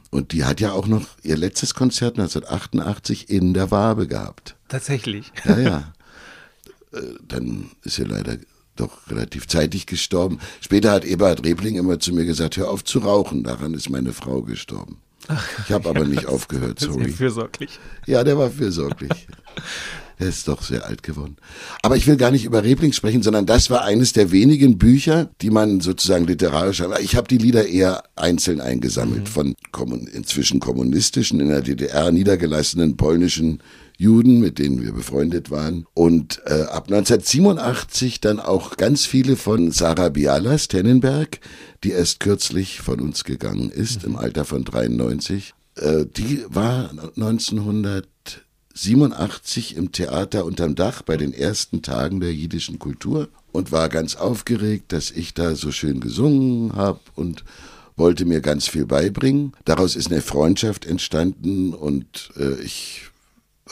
Und 0.09 0.31
die 0.31 0.45
hat 0.45 0.61
ja 0.61 0.71
auch 0.71 0.87
noch 0.87 1.07
ihr 1.23 1.37
letztes 1.37 1.73
Konzert 1.73 2.17
1988 2.19 3.29
in 3.29 3.53
der 3.53 3.71
Wabe 3.71 4.07
gehabt. 4.07 4.55
Tatsächlich. 4.67 5.31
Ja, 5.45 5.59
ja. 5.59 5.93
Äh, 6.93 7.01
dann 7.27 7.71
ist 7.83 7.97
sie 7.97 8.05
leider 8.05 8.37
doch 8.79 9.09
relativ 9.09 9.47
zeitig 9.47 9.85
gestorben. 9.85 10.39
Später 10.61 10.91
hat 10.91 11.05
Eberhard 11.05 11.45
Rebling 11.45 11.75
immer 11.75 11.99
zu 11.99 12.13
mir 12.13 12.25
gesagt, 12.25 12.57
hör 12.57 12.69
auf 12.69 12.83
zu 12.83 12.99
rauchen, 12.99 13.43
daran 13.43 13.73
ist 13.73 13.89
meine 13.89 14.13
Frau 14.13 14.41
gestorben. 14.41 14.97
Ich 15.65 15.71
habe 15.71 15.89
aber 15.89 16.05
nicht 16.05 16.25
aufgehört, 16.27 16.79
sorry. 16.79 17.05
Sehr 17.05 17.13
fürsorglich. 17.13 17.79
Ja, 18.05 18.23
der 18.23 18.37
war 18.37 18.49
fürsorglich. 18.49 19.11
Er 20.19 20.29
ist 20.29 20.47
doch 20.47 20.63
sehr 20.63 20.87
alt 20.87 21.03
geworden. 21.03 21.37
Aber 21.83 21.95
ich 21.95 22.07
will 22.07 22.17
gar 22.17 22.31
nicht 22.31 22.43
über 22.43 22.63
Reblings 22.63 22.95
sprechen, 22.95 23.21
sondern 23.21 23.45
das 23.45 23.69
war 23.69 23.83
eines 23.83 24.13
der 24.13 24.31
wenigen 24.31 24.79
Bücher, 24.79 25.29
die 25.41 25.51
man 25.51 25.79
sozusagen 25.79 26.25
literarisch. 26.25 26.81
Ich 27.01 27.15
habe 27.15 27.27
die 27.27 27.37
Lieder 27.37 27.67
eher 27.67 28.01
einzeln 28.15 28.59
eingesammelt 28.59 29.25
mhm. 29.25 29.27
von 29.27 29.55
inzwischen 30.11 30.59
kommunistischen 30.59 31.39
in 31.39 31.49
der 31.49 31.61
DDR 31.61 32.11
niedergelassenen 32.11 32.97
polnischen 32.97 33.61
Juden, 33.97 34.39
mit 34.39 34.59
denen 34.59 34.83
wir 34.83 34.93
befreundet 34.93 35.49
waren. 35.49 35.87
Und 35.95 36.39
äh, 36.45 36.61
ab 36.63 36.83
1987 36.85 38.21
dann 38.21 38.39
auch 38.39 38.77
ganz 38.77 39.05
viele 39.05 39.35
von 39.35 39.71
Sarah 39.71 40.09
Bialas 40.09 40.67
Tennenberg, 40.67 41.39
die 41.83 41.89
erst 41.91 42.19
kürzlich 42.19 42.79
von 42.79 43.01
uns 43.01 43.23
gegangen 43.23 43.71
ist, 43.71 44.03
im 44.03 44.15
Alter 44.15 44.45
von 44.45 44.63
93. 44.63 45.55
Äh, 45.75 46.05
die 46.05 46.45
war 46.47 46.91
1987 47.15 49.75
im 49.75 49.91
Theater 49.91 50.45
unterm 50.45 50.75
Dach 50.75 51.01
bei 51.01 51.17
den 51.17 51.33
ersten 51.33 51.81
Tagen 51.81 52.19
der 52.19 52.35
jiddischen 52.35 52.77
Kultur 52.77 53.29
und 53.51 53.71
war 53.71 53.89
ganz 53.89 54.15
aufgeregt, 54.15 54.93
dass 54.93 55.09
ich 55.09 55.33
da 55.33 55.55
so 55.55 55.71
schön 55.71 56.01
gesungen 56.01 56.75
habe 56.75 56.99
und 57.15 57.43
wollte 57.95 58.25
mir 58.25 58.41
ganz 58.41 58.67
viel 58.67 58.85
beibringen. 58.85 59.53
Daraus 59.65 59.95
ist 59.95 60.11
eine 60.11 60.21
Freundschaft 60.21 60.85
entstanden 60.85 61.73
und 61.73 62.29
äh, 62.37 62.61
ich 62.61 63.09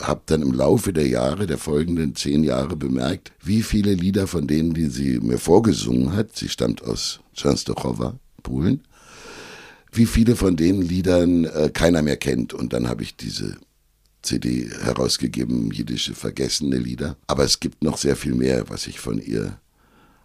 habe 0.00 0.22
dann 0.26 0.42
im 0.42 0.52
Laufe 0.52 0.92
der 0.92 1.06
Jahre, 1.06 1.46
der 1.46 1.58
folgenden 1.58 2.14
zehn 2.14 2.44
Jahre 2.44 2.76
bemerkt, 2.76 3.32
wie 3.42 3.62
viele 3.62 3.94
Lieder 3.94 4.26
von 4.26 4.46
denen, 4.46 4.74
die 4.74 4.86
sie 4.86 5.20
mir 5.20 5.38
vorgesungen 5.38 6.14
hat, 6.14 6.36
sie 6.36 6.48
stammt 6.48 6.84
aus 6.84 7.20
Częstochowa, 7.34 8.18
Polen, 8.42 8.82
wie 9.92 10.06
viele 10.06 10.36
von 10.36 10.56
den 10.56 10.82
Liedern 10.82 11.44
äh, 11.44 11.70
keiner 11.72 12.02
mehr 12.02 12.16
kennt. 12.16 12.52
Und 12.52 12.72
dann 12.72 12.88
habe 12.88 13.02
ich 13.02 13.16
diese 13.16 13.56
CD 14.22 14.68
herausgegeben, 14.82 15.70
jiddische 15.70 16.14
vergessene 16.14 16.78
Lieder. 16.78 17.16
Aber 17.26 17.44
es 17.44 17.60
gibt 17.60 17.82
noch 17.82 17.96
sehr 17.96 18.16
viel 18.16 18.34
mehr, 18.34 18.68
was 18.68 18.86
ich 18.86 19.00
von 19.00 19.20
ihr 19.20 19.58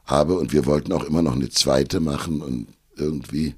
habe. 0.05 0.35
Und 0.37 0.53
wir 0.53 0.65
wollten 0.65 0.91
auch 0.91 1.03
immer 1.03 1.21
noch 1.21 1.35
eine 1.35 1.49
zweite 1.49 1.99
machen 1.99 2.41
und 2.41 2.67
irgendwie, 2.95 3.55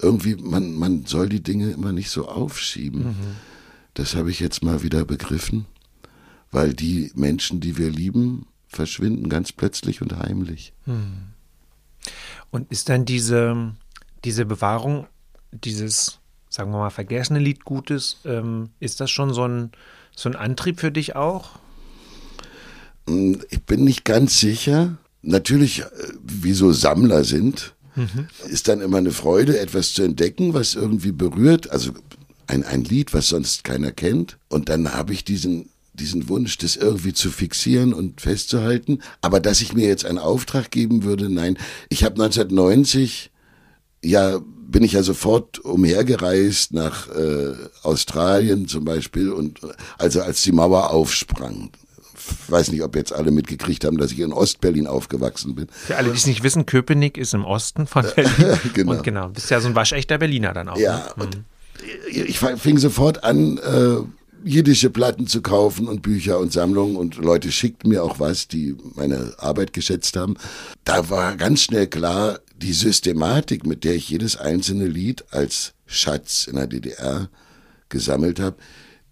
irgendwie, 0.00 0.34
man, 0.36 0.74
man 0.74 1.04
soll 1.06 1.28
die 1.28 1.42
Dinge 1.42 1.70
immer 1.70 1.92
nicht 1.92 2.10
so 2.10 2.26
aufschieben. 2.26 3.04
Mhm 3.04 3.51
das 3.94 4.14
habe 4.14 4.30
ich 4.30 4.40
jetzt 4.40 4.62
mal 4.62 4.82
wieder 4.82 5.04
begriffen, 5.04 5.66
weil 6.50 6.74
die 6.74 7.10
Menschen, 7.14 7.60
die 7.60 7.76
wir 7.76 7.90
lieben, 7.90 8.46
verschwinden 8.68 9.28
ganz 9.28 9.52
plötzlich 9.52 10.00
und 10.02 10.16
heimlich. 10.16 10.72
Hm. 10.84 11.28
Und 12.50 12.70
ist 12.70 12.88
dann 12.88 13.04
diese, 13.04 13.74
diese 14.24 14.44
Bewahrung 14.44 15.06
dieses, 15.52 16.18
sagen 16.48 16.72
wir 16.72 16.78
mal, 16.78 16.90
vergessene 16.90 17.38
Liedgutes, 17.38 18.18
ähm, 18.24 18.70
ist 18.80 19.00
das 19.00 19.10
schon 19.10 19.34
so 19.34 19.46
ein, 19.46 19.70
so 20.16 20.28
ein 20.28 20.36
Antrieb 20.36 20.80
für 20.80 20.90
dich 20.90 21.14
auch? 21.14 21.58
Hm, 23.08 23.42
ich 23.50 23.62
bin 23.62 23.84
nicht 23.84 24.04
ganz 24.04 24.40
sicher. 24.40 24.96
Natürlich, 25.22 25.80
äh, 25.80 25.86
wie 26.22 26.52
so 26.52 26.72
Sammler 26.72 27.24
sind, 27.24 27.74
mhm. 27.94 28.28
ist 28.48 28.68
dann 28.68 28.80
immer 28.80 28.98
eine 28.98 29.12
Freude, 29.12 29.58
etwas 29.58 29.92
zu 29.92 30.02
entdecken, 30.02 30.54
was 30.54 30.74
irgendwie 30.74 31.12
berührt. 31.12 31.70
Also 31.70 31.92
ein, 32.46 32.64
ein 32.64 32.84
Lied, 32.84 33.14
was 33.14 33.28
sonst 33.28 33.64
keiner 33.64 33.92
kennt. 33.92 34.38
Und 34.48 34.68
dann 34.68 34.92
habe 34.92 35.12
ich 35.12 35.24
diesen, 35.24 35.70
diesen 35.94 36.28
Wunsch, 36.28 36.58
das 36.58 36.76
irgendwie 36.76 37.12
zu 37.12 37.30
fixieren 37.30 37.92
und 37.92 38.20
festzuhalten. 38.20 39.02
Aber 39.20 39.40
dass 39.40 39.60
ich 39.60 39.72
mir 39.72 39.86
jetzt 39.86 40.04
einen 40.04 40.18
Auftrag 40.18 40.70
geben 40.70 41.04
würde, 41.04 41.28
nein. 41.28 41.58
Ich 41.88 42.04
habe 42.04 42.22
1990, 42.22 43.30
ja, 44.02 44.40
bin 44.72 44.82
ich 44.82 44.92
ja 44.92 45.02
sofort 45.02 45.58
umhergereist 45.58 46.72
nach 46.72 47.08
äh, 47.08 47.52
Australien 47.82 48.66
zum 48.68 48.84
Beispiel 48.84 49.30
und 49.30 49.60
also 49.98 50.22
als 50.22 50.42
die 50.42 50.52
Mauer 50.52 50.90
aufsprang. 50.90 51.70
Ich 52.14 52.50
weiß 52.50 52.70
nicht, 52.70 52.82
ob 52.82 52.96
jetzt 52.96 53.12
alle 53.12 53.32
mitgekriegt 53.32 53.84
haben, 53.84 53.98
dass 53.98 54.12
ich 54.12 54.20
in 54.20 54.32
Ostberlin 54.32 54.86
aufgewachsen 54.86 55.56
bin. 55.56 55.66
Für 55.70 55.96
alle, 55.96 56.10
die 56.10 56.16
es 56.16 56.26
nicht 56.26 56.42
wissen, 56.42 56.66
Köpenick 56.66 57.18
ist 57.18 57.34
im 57.34 57.44
Osten 57.44 57.86
von 57.86 58.06
Berlin. 58.16 58.58
genau. 58.72 58.92
Und 58.92 59.02
genau, 59.02 59.28
bist 59.28 59.50
ja 59.50 59.60
so 59.60 59.68
ein 59.68 59.74
waschechter 59.74 60.18
Berliner 60.18 60.52
dann 60.52 60.68
auch. 60.68 60.78
Ja, 60.78 61.12
ne? 61.16 61.24
und 61.24 61.36
mhm 61.36 61.44
ich 62.08 62.38
fing 62.38 62.78
sofort 62.78 63.24
an, 63.24 63.58
äh, 63.58 63.96
jiddische 64.44 64.90
Platten 64.90 65.26
zu 65.26 65.40
kaufen 65.40 65.88
und 65.88 66.02
Bücher 66.02 66.38
und 66.38 66.52
Sammlungen 66.52 66.96
und 66.96 67.16
Leute 67.16 67.52
schickten 67.52 67.90
mir 67.90 68.02
auch 68.02 68.18
was, 68.18 68.48
die 68.48 68.76
meine 68.94 69.34
Arbeit 69.38 69.72
geschätzt 69.72 70.16
haben. 70.16 70.36
Da 70.84 71.10
war 71.10 71.36
ganz 71.36 71.62
schnell 71.62 71.86
klar, 71.86 72.40
die 72.56 72.72
Systematik, 72.72 73.66
mit 73.66 73.84
der 73.84 73.94
ich 73.94 74.08
jedes 74.08 74.36
einzelne 74.36 74.86
Lied 74.86 75.24
als 75.30 75.74
Schatz 75.86 76.46
in 76.46 76.56
der 76.56 76.66
DDR 76.66 77.28
gesammelt 77.88 78.40
habe, 78.40 78.56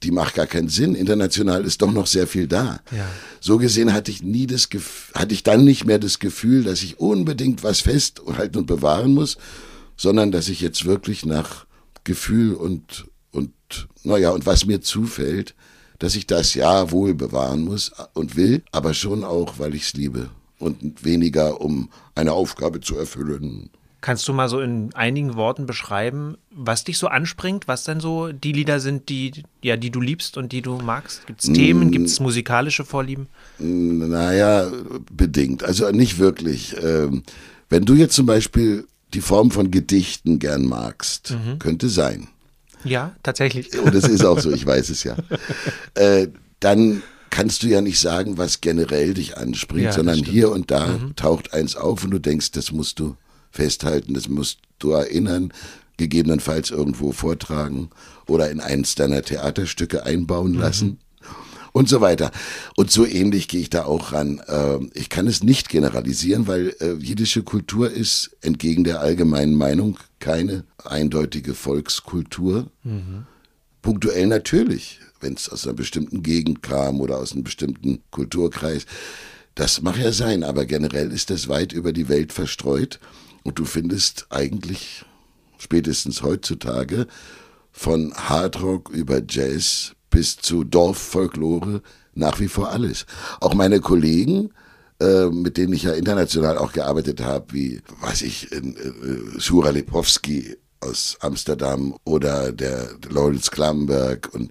die 0.02 0.12
macht 0.12 0.34
gar 0.34 0.46
keinen 0.46 0.68
Sinn. 0.68 0.94
International 0.94 1.64
ist 1.64 1.82
doch 1.82 1.92
noch 1.92 2.06
sehr 2.06 2.26
viel 2.26 2.46
da. 2.46 2.80
Ja. 2.90 3.06
So 3.40 3.58
gesehen 3.58 3.92
hatte 3.92 4.10
ich 4.10 4.22
nie 4.22 4.46
das 4.46 4.70
Gefühl, 4.70 5.14
hatte 5.14 5.34
ich 5.34 5.42
dann 5.42 5.64
nicht 5.64 5.84
mehr 5.84 5.98
das 5.98 6.18
Gefühl, 6.18 6.64
dass 6.64 6.82
ich 6.82 6.98
unbedingt 6.98 7.62
was 7.62 7.80
festhalten 7.80 8.58
und 8.58 8.66
bewahren 8.66 9.12
muss, 9.12 9.36
sondern 9.96 10.32
dass 10.32 10.48
ich 10.48 10.62
jetzt 10.62 10.86
wirklich 10.86 11.26
nach 11.26 11.66
Gefühl 12.04 12.54
und, 12.54 13.06
und, 13.32 13.52
naja, 14.02 14.30
und 14.30 14.46
was 14.46 14.66
mir 14.66 14.80
zufällt, 14.80 15.54
dass 15.98 16.14
ich 16.14 16.26
das 16.26 16.54
ja 16.54 16.90
wohl 16.90 17.14
bewahren 17.14 17.62
muss 17.62 17.92
und 18.14 18.36
will, 18.36 18.62
aber 18.72 18.94
schon 18.94 19.22
auch, 19.22 19.58
weil 19.58 19.74
ich 19.74 19.82
es 19.82 19.92
liebe 19.92 20.30
und 20.58 21.04
weniger, 21.04 21.60
um 21.60 21.90
eine 22.14 22.32
Aufgabe 22.32 22.80
zu 22.80 22.96
erfüllen. 22.96 23.70
Kannst 24.02 24.26
du 24.28 24.32
mal 24.32 24.48
so 24.48 24.60
in 24.60 24.94
einigen 24.94 25.34
Worten 25.34 25.66
beschreiben, 25.66 26.38
was 26.50 26.84
dich 26.84 26.96
so 26.96 27.08
anspringt, 27.08 27.68
was 27.68 27.84
denn 27.84 28.00
so 28.00 28.32
die 28.32 28.52
Lieder 28.52 28.80
sind, 28.80 29.10
die, 29.10 29.42
ja, 29.62 29.76
die 29.76 29.90
du 29.90 30.00
liebst 30.00 30.38
und 30.38 30.52
die 30.52 30.62
du 30.62 30.78
magst? 30.78 31.26
Gibt 31.26 31.42
es 31.42 31.52
Themen, 31.52 31.88
mm. 31.88 31.90
gibt 31.90 32.06
es 32.06 32.18
musikalische 32.18 32.86
Vorlieben? 32.86 33.26
Naja, 33.58 34.70
bedingt. 35.12 35.64
Also 35.64 35.90
nicht 35.90 36.18
wirklich. 36.18 36.76
Ähm, 36.82 37.24
wenn 37.68 37.84
du 37.84 37.94
jetzt 37.94 38.14
zum 38.14 38.24
Beispiel 38.24 38.86
die 39.14 39.20
Form 39.20 39.50
von 39.50 39.70
Gedichten 39.70 40.38
gern 40.38 40.64
magst. 40.64 41.32
Mhm. 41.32 41.58
Könnte 41.58 41.88
sein. 41.88 42.28
Ja, 42.84 43.14
tatsächlich. 43.22 43.78
Und 43.78 43.94
das 43.94 44.04
ist 44.08 44.24
auch 44.24 44.38
so, 44.40 44.50
ich 44.50 44.64
weiß 44.64 44.90
es 44.90 45.04
ja. 45.04 45.16
Äh, 45.94 46.28
dann 46.60 47.02
kannst 47.30 47.62
du 47.62 47.68
ja 47.68 47.80
nicht 47.80 47.98
sagen, 47.98 48.38
was 48.38 48.60
generell 48.60 49.14
dich 49.14 49.36
anspringt, 49.36 49.84
ja, 49.84 49.92
sondern 49.92 50.18
hier 50.18 50.50
und 50.50 50.70
da 50.70 50.86
mhm. 50.86 51.16
taucht 51.16 51.52
eins 51.52 51.76
auf 51.76 52.04
und 52.04 52.10
du 52.10 52.18
denkst, 52.18 52.52
das 52.52 52.72
musst 52.72 52.98
du 53.00 53.16
festhalten, 53.50 54.14
das 54.14 54.28
musst 54.28 54.58
du 54.78 54.92
erinnern, 54.92 55.52
gegebenenfalls 55.96 56.70
irgendwo 56.70 57.12
vortragen 57.12 57.90
oder 58.26 58.50
in 58.50 58.60
eins 58.60 58.94
deiner 58.94 59.22
Theaterstücke 59.22 60.04
einbauen 60.04 60.52
mhm. 60.52 60.60
Und 61.72 61.88
so 61.88 62.00
weiter. 62.00 62.30
Und 62.76 62.90
so 62.90 63.06
ähnlich 63.06 63.48
gehe 63.48 63.60
ich 63.60 63.70
da 63.70 63.84
auch 63.84 64.12
ran. 64.12 64.42
Ähm, 64.48 64.90
ich 64.94 65.08
kann 65.08 65.26
es 65.26 65.42
nicht 65.42 65.68
generalisieren, 65.68 66.46
weil 66.46 66.74
äh, 66.80 66.92
jiddische 66.94 67.42
Kultur 67.42 67.90
ist 67.90 68.30
entgegen 68.40 68.84
der 68.84 69.00
allgemeinen 69.00 69.54
Meinung 69.54 69.98
keine 70.18 70.64
eindeutige 70.84 71.54
Volkskultur. 71.54 72.70
Mhm. 72.82 73.26
Punktuell 73.82 74.26
natürlich, 74.26 75.00
wenn 75.20 75.34
es 75.34 75.48
aus 75.48 75.66
einer 75.66 75.74
bestimmten 75.74 76.22
Gegend 76.22 76.62
kam 76.62 77.00
oder 77.00 77.18
aus 77.18 77.32
einem 77.32 77.44
bestimmten 77.44 78.02
Kulturkreis. 78.10 78.86
Das 79.54 79.82
mag 79.82 79.98
ja 79.98 80.12
sein, 80.12 80.44
aber 80.44 80.64
generell 80.64 81.12
ist 81.12 81.30
das 81.30 81.48
weit 81.48 81.72
über 81.72 81.92
die 81.92 82.08
Welt 82.08 82.32
verstreut 82.32 83.00
und 83.42 83.58
du 83.58 83.64
findest 83.64 84.26
eigentlich 84.30 85.04
spätestens 85.58 86.22
heutzutage 86.22 87.06
von 87.72 88.12
Hardrock 88.14 88.90
über 88.90 89.22
Jazz 89.26 89.94
bis 90.10 90.36
zu 90.36 90.64
Dorffolklore 90.64 91.82
nach 92.14 92.40
wie 92.40 92.48
vor 92.48 92.70
alles. 92.70 93.06
Auch 93.40 93.54
meine 93.54 93.80
Kollegen, 93.80 94.50
äh, 95.00 95.26
mit 95.26 95.56
denen 95.56 95.72
ich 95.72 95.84
ja 95.84 95.92
international 95.92 96.58
auch 96.58 96.72
gearbeitet 96.72 97.22
habe, 97.22 97.52
wie, 97.54 97.80
weiß 98.00 98.22
ich, 98.22 98.52
äh, 98.52 98.60
Shura 99.38 99.70
Lepowski 99.70 100.56
aus 100.80 101.16
Amsterdam 101.20 101.94
oder 102.04 102.52
der, 102.52 102.94
der 102.94 103.10
Lawrence 103.12 103.50
Klamberg 103.50 104.28
und 104.32 104.50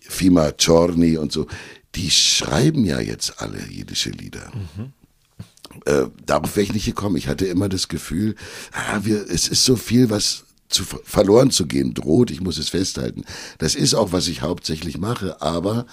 Fima 0.00 0.52
Czorny 0.52 1.16
und 1.16 1.32
so, 1.32 1.46
die 1.94 2.10
schreiben 2.10 2.84
ja 2.84 3.00
jetzt 3.00 3.40
alle 3.40 3.58
jiddische 3.68 4.10
Lieder. 4.10 4.50
Mhm. 4.76 4.92
Äh, 5.86 6.06
darauf 6.26 6.56
wäre 6.56 6.64
ich 6.64 6.74
nicht 6.74 6.86
gekommen. 6.86 7.16
Ich 7.16 7.28
hatte 7.28 7.46
immer 7.46 7.68
das 7.68 7.88
Gefühl, 7.88 8.36
ah, 8.72 9.00
wir, 9.02 9.24
es 9.28 9.48
ist 9.48 9.64
so 9.64 9.76
viel, 9.76 10.10
was 10.10 10.44
zu 10.68 10.84
verloren 10.84 11.50
zu 11.50 11.66
gehen 11.66 11.94
droht. 11.94 12.30
Ich 12.30 12.40
muss 12.40 12.58
es 12.58 12.70
festhalten. 12.70 13.24
Das 13.58 13.74
ist 13.74 13.94
auch, 13.94 14.12
was 14.12 14.28
ich 14.28 14.42
hauptsächlich 14.42 14.98
mache, 14.98 15.40
aber 15.40 15.86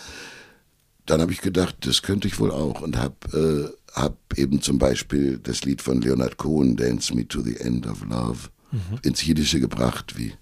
dann 1.05 1.21
habe 1.21 1.31
ich 1.31 1.41
gedacht, 1.41 1.75
das 1.81 2.01
könnte 2.01 2.27
ich 2.27 2.39
wohl 2.39 2.51
auch 2.51 2.81
und 2.81 2.97
habe 2.97 3.73
äh, 3.93 3.99
hab 3.99 4.17
eben 4.37 4.61
zum 4.61 4.77
Beispiel 4.77 5.39
das 5.41 5.63
Lied 5.63 5.81
von 5.81 6.01
Leonard 6.01 6.37
Cohen, 6.37 6.75
Dance 6.75 7.13
Me 7.13 7.27
to 7.27 7.41
the 7.41 7.57
End 7.57 7.85
of 7.87 8.03
Love, 8.03 8.49
mhm. 8.71 8.99
ins 9.01 9.25
Jiddische 9.25 9.59
gebracht, 9.59 10.17
wie 10.17 10.33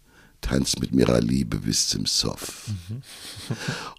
Tanz 0.42 0.78
mit 0.80 0.94
mir 0.94 1.20
Liebe 1.22 1.58
bis 1.58 1.88
zum 1.88 2.06
Sof. 2.06 2.68
Mhm. 2.68 3.02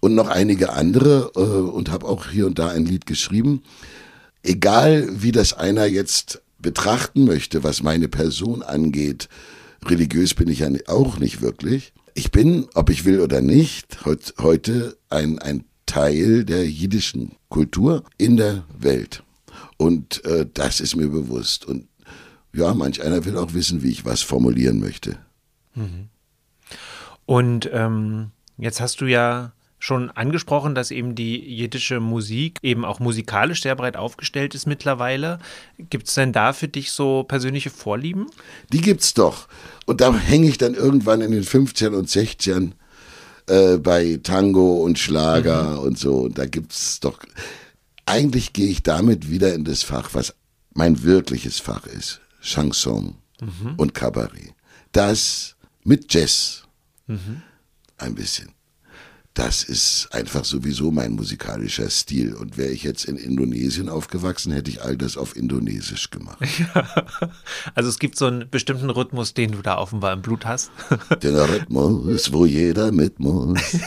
und 0.01 0.15
noch 0.15 0.29
einige 0.29 0.73
andere 0.73 1.31
äh, 1.35 1.39
und 1.39 1.91
habe 1.91 2.07
auch 2.07 2.27
hier 2.27 2.47
und 2.47 2.57
da 2.59 2.69
ein 2.69 2.85
Lied 2.85 3.05
geschrieben. 3.05 3.63
Egal, 4.43 5.07
wie 5.21 5.31
das 5.31 5.53
einer 5.53 5.85
jetzt 5.85 6.41
betrachten 6.57 7.25
möchte, 7.25 7.63
was 7.63 7.83
meine 7.83 8.07
Person 8.07 8.63
angeht, 8.63 9.29
religiös 9.85 10.33
bin 10.33 10.47
ich 10.47 10.59
ja 10.59 10.69
auch 10.87 11.19
nicht 11.19 11.41
wirklich. 11.41 11.93
Ich 12.13 12.31
bin, 12.31 12.67
ob 12.73 12.89
ich 12.89 13.05
will 13.05 13.21
oder 13.21 13.41
nicht, 13.41 14.05
heut, 14.05 14.33
heute 14.39 14.97
ein, 15.09 15.39
ein 15.39 15.63
Teil 15.85 16.45
der 16.45 16.69
jiddischen 16.69 17.33
Kultur 17.49 18.03
in 18.17 18.37
der 18.37 18.63
Welt. 18.77 19.23
Und 19.77 20.23
äh, 20.25 20.45
das 20.53 20.79
ist 20.79 20.95
mir 20.95 21.07
bewusst. 21.07 21.65
Und 21.65 21.87
ja, 22.53 22.73
manch 22.73 23.01
einer 23.01 23.25
will 23.25 23.37
auch 23.37 23.53
wissen, 23.53 23.81
wie 23.81 23.91
ich 23.91 24.05
was 24.05 24.21
formulieren 24.21 24.79
möchte. 24.79 25.17
Mhm. 25.75 26.09
Und 27.25 27.69
ähm, 27.71 28.31
jetzt 28.57 28.81
hast 28.81 29.01
du 29.01 29.05
ja 29.05 29.53
schon 29.81 30.11
angesprochen, 30.11 30.75
dass 30.75 30.91
eben 30.91 31.15
die 31.15 31.39
jiddische 31.39 31.99
Musik 31.99 32.59
eben 32.61 32.85
auch 32.85 32.99
musikalisch 32.99 33.63
sehr 33.63 33.75
breit 33.75 33.97
aufgestellt 33.97 34.53
ist 34.53 34.67
mittlerweile. 34.67 35.39
Gibt 35.89 36.07
es 36.07 36.13
denn 36.13 36.31
da 36.31 36.53
für 36.53 36.67
dich 36.67 36.91
so 36.91 37.23
persönliche 37.23 37.71
Vorlieben? 37.71 38.27
Die 38.71 38.81
gibt's 38.81 39.15
doch. 39.15 39.47
Und 39.87 39.99
da 39.99 40.15
hänge 40.15 40.47
ich 40.47 40.59
dann 40.59 40.75
irgendwann 40.75 41.21
in 41.21 41.31
den 41.31 41.43
50ern 41.43 41.95
und 41.95 42.07
60ern 42.07 42.73
äh, 43.47 43.77
bei 43.77 44.19
Tango 44.21 44.83
und 44.83 44.99
Schlager 44.99 45.71
mhm. 45.71 45.79
und 45.79 45.97
so. 45.97 46.19
Und 46.19 46.37
da 46.37 46.45
gibt's 46.45 46.99
doch. 46.99 47.17
Eigentlich 48.05 48.53
gehe 48.53 48.69
ich 48.69 48.83
damit 48.83 49.31
wieder 49.31 49.55
in 49.55 49.63
das 49.63 49.81
Fach, 49.81 50.11
was 50.13 50.35
mein 50.75 51.01
wirkliches 51.01 51.59
Fach 51.59 51.87
ist. 51.87 52.21
Chanson 52.39 53.15
mhm. 53.41 53.73
und 53.77 53.95
Kabarett. 53.95 54.53
Das 54.91 55.55
mit 55.83 56.13
Jazz. 56.13 56.65
Mhm. 57.07 57.41
Ein 57.97 58.13
bisschen 58.13 58.49
das 59.33 59.63
ist 59.63 60.09
einfach 60.11 60.43
sowieso 60.43 60.91
mein 60.91 61.13
musikalischer 61.13 61.89
Stil. 61.89 62.33
Und 62.33 62.57
wäre 62.57 62.71
ich 62.71 62.83
jetzt 62.83 63.05
in 63.05 63.15
Indonesien 63.15 63.87
aufgewachsen, 63.87 64.51
hätte 64.51 64.69
ich 64.69 64.81
all 64.81 64.97
das 64.97 65.15
auf 65.15 65.35
Indonesisch 65.35 66.09
gemacht. 66.09 66.39
Ja. 66.59 67.05
Also 67.75 67.89
es 67.89 67.99
gibt 67.99 68.17
so 68.17 68.25
einen 68.25 68.49
bestimmten 68.49 68.89
Rhythmus, 68.89 69.33
den 69.33 69.51
du 69.51 69.61
da 69.61 69.77
offenbar 69.77 70.13
im 70.13 70.21
Blut 70.21 70.45
hast. 70.45 70.71
Den 71.23 71.35
Rhythmus, 71.35 72.33
wo 72.33 72.45
jeder 72.45 72.91
mit 72.91 73.19
muss. 73.19 73.59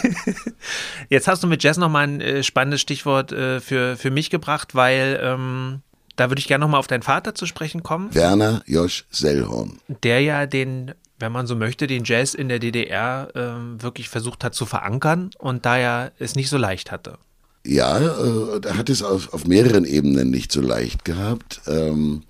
Jetzt 1.09 1.29
hast 1.29 1.43
du 1.43 1.47
mit 1.47 1.63
Jazz 1.63 1.77
nochmal 1.77 2.05
ein 2.05 2.21
äh, 2.21 2.43
spannendes 2.43 2.81
Stichwort 2.81 3.33
äh, 3.33 3.61
für, 3.61 3.97
für 3.97 4.11
mich 4.11 4.31
gebracht, 4.31 4.75
weil 4.75 5.21
ähm, 5.23 5.83
da 6.17 6.31
würde 6.31 6.41
ich 6.41 6.47
gerne 6.47 6.65
nochmal 6.65 6.81
auf 6.81 6.87
deinen 6.87 7.03
Vater 7.03 7.35
zu 7.35 7.47
sprechen 7.47 7.83
kommen. 7.83 8.15
Werner 8.15 8.63
Josch 8.67 9.05
Sellhorn. 9.11 9.79
Der 10.03 10.21
ja 10.21 10.47
den 10.47 10.95
wenn 11.19 11.33
man 11.33 11.47
so 11.47 11.57
möchte, 11.57 11.87
den 11.87 12.05
Jazz 12.05 12.35
in 12.35 12.49
der 12.49 12.59
DDR 12.59 13.29
äh, 13.35 13.83
wirklich 13.83 14.09
versucht 14.09 14.45
hat 14.45 14.55
zu 14.55 14.67
verankern 14.67 15.31
und 15.39 15.65
da 15.65 15.77
er 15.77 16.13
es 16.19 16.35
nicht 16.35 16.49
so 16.49 16.57
leicht 16.57 16.91
hatte. 16.91 17.19
Ja, 17.67 17.99
äh, 17.99 18.61
er 18.63 18.77
hat 18.77 18.91
es 18.91 19.03
auf, 19.03 19.33
auf, 19.33 19.47
mehreren 19.47 19.85
Ebenen 19.85 20.31
nicht 20.31 20.53
so 20.53 20.61
leicht 20.61 21.05
gehabt. 21.05 21.63
Ähm, 21.67 22.23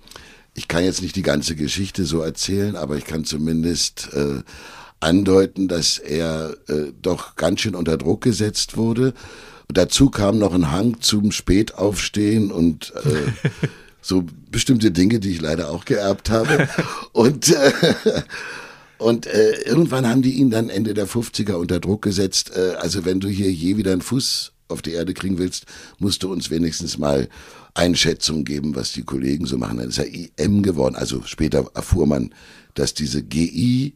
ich 0.53 0.67
kann 0.67 0.85
jetzt 0.85 1.01
nicht 1.01 1.15
die 1.15 1.23
ganze 1.23 1.55
Geschichte 1.55 2.05
so 2.05 2.21
erzählen, 2.21 2.75
aber 2.77 2.95
ich 2.95 3.05
kann 3.05 3.25
zumindest 3.25 4.09
äh, 4.13 4.43
andeuten, 5.01 5.67
dass 5.67 5.97
er 5.97 6.55
äh, 6.67 6.93
doch 7.01 7.35
ganz 7.35 7.61
schön 7.61 7.75
unter 7.75 7.97
Druck 7.97 8.21
gesetzt 8.21 8.77
wurde. 8.77 9.13
Und 9.67 9.77
dazu 9.77 10.09
kam 10.09 10.37
noch 10.37 10.53
ein 10.53 10.71
Hang 10.71 11.01
zum 11.01 11.31
Spätaufstehen 11.31 12.51
und 12.51 12.93
äh, 13.03 13.49
so 14.01 14.23
bestimmte 14.51 14.91
Dinge, 14.91 15.19
die 15.19 15.31
ich 15.31 15.41
leider 15.41 15.69
auch 15.69 15.83
geerbt 15.83 16.29
habe. 16.29 16.69
Und 17.11 17.49
äh, 17.49 17.71
und 18.97 19.27
äh, 19.27 19.61
irgendwann 19.61 20.07
haben 20.07 20.21
die 20.21 20.33
ihn 20.33 20.49
dann 20.49 20.69
Ende 20.69 20.93
der 20.93 21.07
50er 21.07 21.53
unter 21.53 21.79
Druck 21.79 22.01
gesetzt. 22.01 22.51
Äh, 22.55 22.75
also 22.79 23.05
wenn 23.05 23.19
du 23.19 23.27
hier 23.27 23.51
je 23.51 23.77
wieder 23.77 23.91
einen 23.91 24.01
Fuß 24.01 24.53
auf 24.67 24.81
die 24.81 24.93
Erde 24.93 25.13
kriegen 25.13 25.37
willst, 25.37 25.65
musst 25.99 26.23
du 26.23 26.31
uns 26.31 26.49
wenigstens 26.49 26.97
mal 26.97 27.29
Einschätzung 27.73 28.45
geben, 28.45 28.75
was 28.75 28.93
die 28.93 29.03
Kollegen 29.03 29.45
so 29.45 29.57
machen. 29.57 29.77
Dann 29.77 29.89
ist 29.89 29.99
er 29.99 30.07
IM 30.07 30.63
geworden. 30.63 30.95
Also 30.95 31.21
später 31.23 31.69
erfuhr 31.73 32.07
man, 32.07 32.33
dass 32.73 32.93
diese 32.93 33.21
GI 33.21 33.95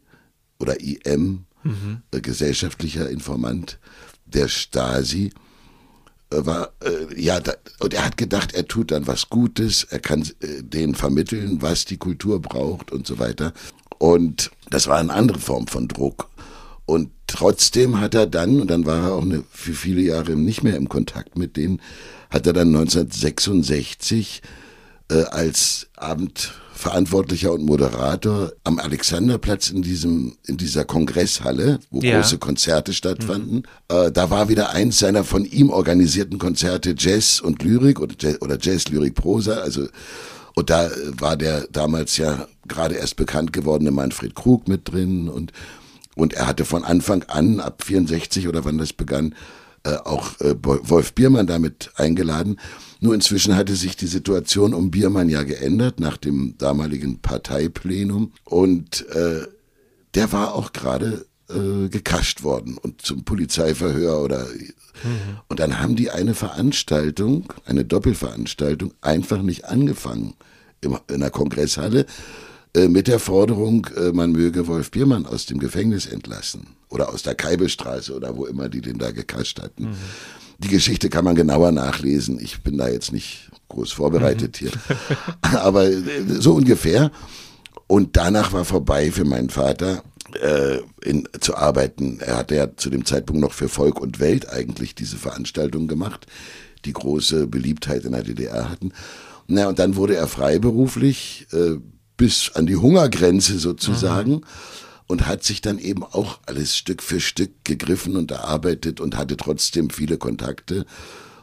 oder 0.60 0.80
IM, 0.82 1.46
mhm. 1.64 2.02
äh, 2.12 2.22
gesellschaftlicher 2.22 3.10
Informant 3.10 3.80
der 4.26 4.48
Stasi, 4.48 5.32
war, 6.32 6.74
äh, 6.84 7.20
ja, 7.20 7.40
da, 7.40 7.54
und 7.80 7.94
er 7.94 8.06
hat 8.06 8.18
gedacht, 8.18 8.54
er 8.54 8.68
tut 8.68 8.92
dann 8.92 9.08
was 9.08 9.30
Gutes, 9.30 9.84
er 9.84 10.00
kann 10.00 10.22
äh, 10.42 10.62
denen 10.62 10.96
vermitteln, 10.96 11.62
was 11.62 11.86
die 11.86 11.98
Kultur 11.98 12.42
braucht 12.42 12.92
und 12.92 13.08
so 13.08 13.20
weiter. 13.20 13.54
Und 13.98 14.52
das 14.70 14.88
war 14.88 14.98
eine 14.98 15.14
andere 15.14 15.40
Form 15.40 15.68
von 15.68 15.88
Druck. 15.88 16.30
Und 16.86 17.12
trotzdem 17.28 18.00
hat 18.00 18.16
er 18.16 18.26
dann, 18.26 18.62
und 18.62 18.70
dann 18.70 18.86
war 18.86 19.04
er 19.04 19.14
auch 19.14 19.22
eine, 19.22 19.44
für 19.52 19.74
viele 19.74 20.02
Jahre 20.02 20.32
nicht 20.32 20.64
mehr 20.64 20.76
im 20.76 20.90
Kontakt 20.90 21.38
mit 21.38 21.58
denen, 21.58 21.82
hat 22.30 22.48
er 22.48 22.54
dann 22.54 22.70
1966 22.70 24.42
äh, 25.10 25.24
als 25.24 25.88
Abendverantwortlicher 25.98 27.52
und 27.52 27.66
Moderator 27.66 28.52
am 28.64 28.80
Alexanderplatz 28.80 29.70
in 29.70 29.82
diesem 29.82 30.38
in 30.46 30.58
dieser 30.58 30.86
Kongresshalle, 30.86 31.80
wo 31.92 32.02
ja. 32.02 32.20
große 32.20 32.38
Konzerte 32.38 32.94
stattfanden. 32.94 33.64
Mhm. 33.90 33.96
Äh, 33.96 34.12
da 34.12 34.30
war 34.30 34.50
wieder 34.50 34.72
eins 34.72 35.00
seiner 35.00 35.24
von 35.24 35.46
ihm 35.46 35.70
organisierten 35.70 36.38
Konzerte 36.38 36.96
Jazz 36.98 37.40
und 37.40 37.64
Lyrik 37.64 38.00
oder 38.00 38.16
Jazz, 38.20 38.42
oder 38.42 38.58
Jazz 38.60 38.88
Lyrik 38.90 39.16
Prosa, 39.16 39.56
also 39.56 39.88
und 40.56 40.70
da 40.70 40.90
war 41.18 41.38
der 41.38 41.68
damals 41.72 42.18
ja 42.18 42.48
gerade 42.68 42.96
erst 42.96 43.16
bekannt 43.16 43.54
gewordene 43.54 43.92
Manfred 43.92 44.36
Krug 44.36 44.68
mit 44.68 44.92
drin 44.92 45.30
und, 45.30 45.54
und 46.16 46.34
er 46.34 46.48
hatte 46.48 46.66
von 46.66 46.84
Anfang 46.84 47.24
an, 47.30 47.62
ab 47.62 47.84
64 47.84 48.48
oder 48.48 48.66
wann 48.66 48.78
das 48.78 48.92
begann, 48.92 49.36
äh, 49.84 49.96
auch 49.96 50.40
äh, 50.42 50.56
Wolf 50.62 51.14
Biermann 51.14 51.48
damit 51.48 51.92
eingeladen. 51.96 52.60
Nur 53.00 53.14
inzwischen 53.14 53.56
hatte 53.56 53.76
sich 53.76 53.96
die 53.96 54.08
Situation 54.08 54.74
um 54.74 54.92
Biermann 54.92 55.30
ja 55.30 55.44
geändert 55.44 56.00
nach 56.00 56.18
dem 56.18 56.56
damaligen 56.58 57.20
Parteiplenum 57.20 58.34
und 58.44 59.08
äh, 59.10 59.48
der 60.16 60.32
war 60.34 60.56
auch 60.56 60.74
gerade 60.74 61.26
äh, 61.50 61.88
gekascht 61.88 62.44
worden 62.44 62.78
und 62.78 63.02
zum 63.02 63.24
Polizeiverhör 63.24 64.22
oder 64.22 64.46
mhm. 64.46 65.40
und 65.48 65.60
dann 65.60 65.80
haben 65.80 65.96
die 65.96 66.12
eine 66.12 66.34
Veranstaltung, 66.34 67.54
eine 67.66 67.86
Doppelveranstaltung 67.86 68.94
einfach 69.02 69.42
nicht 69.42 69.66
angefangen 69.66 70.34
in 70.82 71.20
der 71.20 71.30
Kongresshalle 71.30 72.06
äh, 72.76 72.88
mit 72.88 73.08
der 73.08 73.20
Forderung, 73.20 73.88
äh, 73.96 74.12
man 74.12 74.32
möge 74.32 74.68
Wolf 74.68 74.92
Biermann 74.92 75.26
aus 75.26 75.46
dem 75.46 75.60
Gefängnis 75.60 76.06
entlassen 76.06 76.79
oder 76.90 77.10
aus 77.10 77.24
der 77.24 77.36
Keibelstraße 77.36 78.16
oder 78.16 78.36
wo 78.36 78.46
immer 78.46 78.70
die 78.70 78.82
den 78.82 78.98
da 78.98 79.12
gekascht 79.12 79.62
hatten. 79.62 79.86
Mhm. 79.86 79.96
Die 80.60 80.68
Geschichte 80.68 81.10
kann 81.10 81.24
man 81.24 81.36
genauer 81.36 81.72
nachlesen. 81.72 82.40
Ich 82.42 82.62
bin 82.62 82.78
da 82.78 82.90
jetzt 82.90 83.14
nicht 83.14 83.50
groß 83.70 83.92
vorbereitet 83.92 84.62
mhm. 84.62 84.68
hier. 84.68 84.72
Aber 85.60 85.86
äh, 85.86 86.02
so 86.28 86.54
ungefähr. 86.54 87.12
Und 87.88 88.18
danach 88.18 88.54
war 88.54 88.66
vorbei 88.66 89.12
für 89.12 89.26
meinen 89.26 89.50
Vater 89.50 90.04
äh, 90.42 90.80
in, 91.02 91.28
zu 91.40 91.56
arbeiten. 91.56 92.20
Er 92.20 92.38
hatte 92.38 92.56
ja 92.56 92.76
zu 92.76 92.90
dem 92.90 93.06
Zeitpunkt 93.06 93.42
noch 93.42 93.54
für 93.54 93.70
Volk 93.70 94.00
und 94.00 94.20
Welt 94.20 94.50
eigentlich 94.50 94.96
diese 94.96 95.18
Veranstaltung 95.18 95.88
gemacht, 95.88 96.28
die 96.86 96.94
große 96.94 97.48
Beliebtheit 97.48 98.06
in 98.06 98.12
der 98.12 98.24
DDR 98.24 98.70
hatten. 98.70 98.92
Na, 99.48 99.68
und 99.68 99.80
dann 99.80 99.96
wurde 99.96 100.16
er 100.16 100.28
freiberuflich 100.28 101.48
äh, 101.52 101.78
bis 102.18 102.52
an 102.54 102.68
die 102.68 102.76
Hungergrenze 102.76 103.58
sozusagen 103.58 104.32
mhm. 104.32 104.44
Und 105.10 105.26
hat 105.26 105.44
sich 105.44 105.60
dann 105.60 105.80
eben 105.80 106.04
auch 106.04 106.40
alles 106.46 106.78
Stück 106.78 107.02
für 107.02 107.20
Stück 107.20 107.66
gegriffen 107.66 108.16
und 108.16 108.30
erarbeitet 108.30 109.02
und 109.02 109.18
hatte 109.18 109.38
trotzdem 109.38 109.90
viele 109.90 110.20
Kontakte 110.20 110.86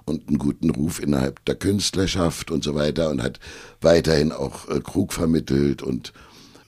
und 0.05 0.29
einen 0.29 0.39
guten 0.39 0.71
Ruf 0.71 1.03
innerhalb 1.03 1.45
der 1.47 1.57
Künstlerschaft 1.57 2.53
und 2.53 2.63
so 2.63 2.77
weiter 2.77 3.11
und 3.11 3.21
hat 3.21 3.41
weiterhin 3.81 4.31
auch 4.31 4.69
äh, 4.69 4.81
Krug 4.81 5.13
vermittelt 5.13 5.83
und 5.83 6.13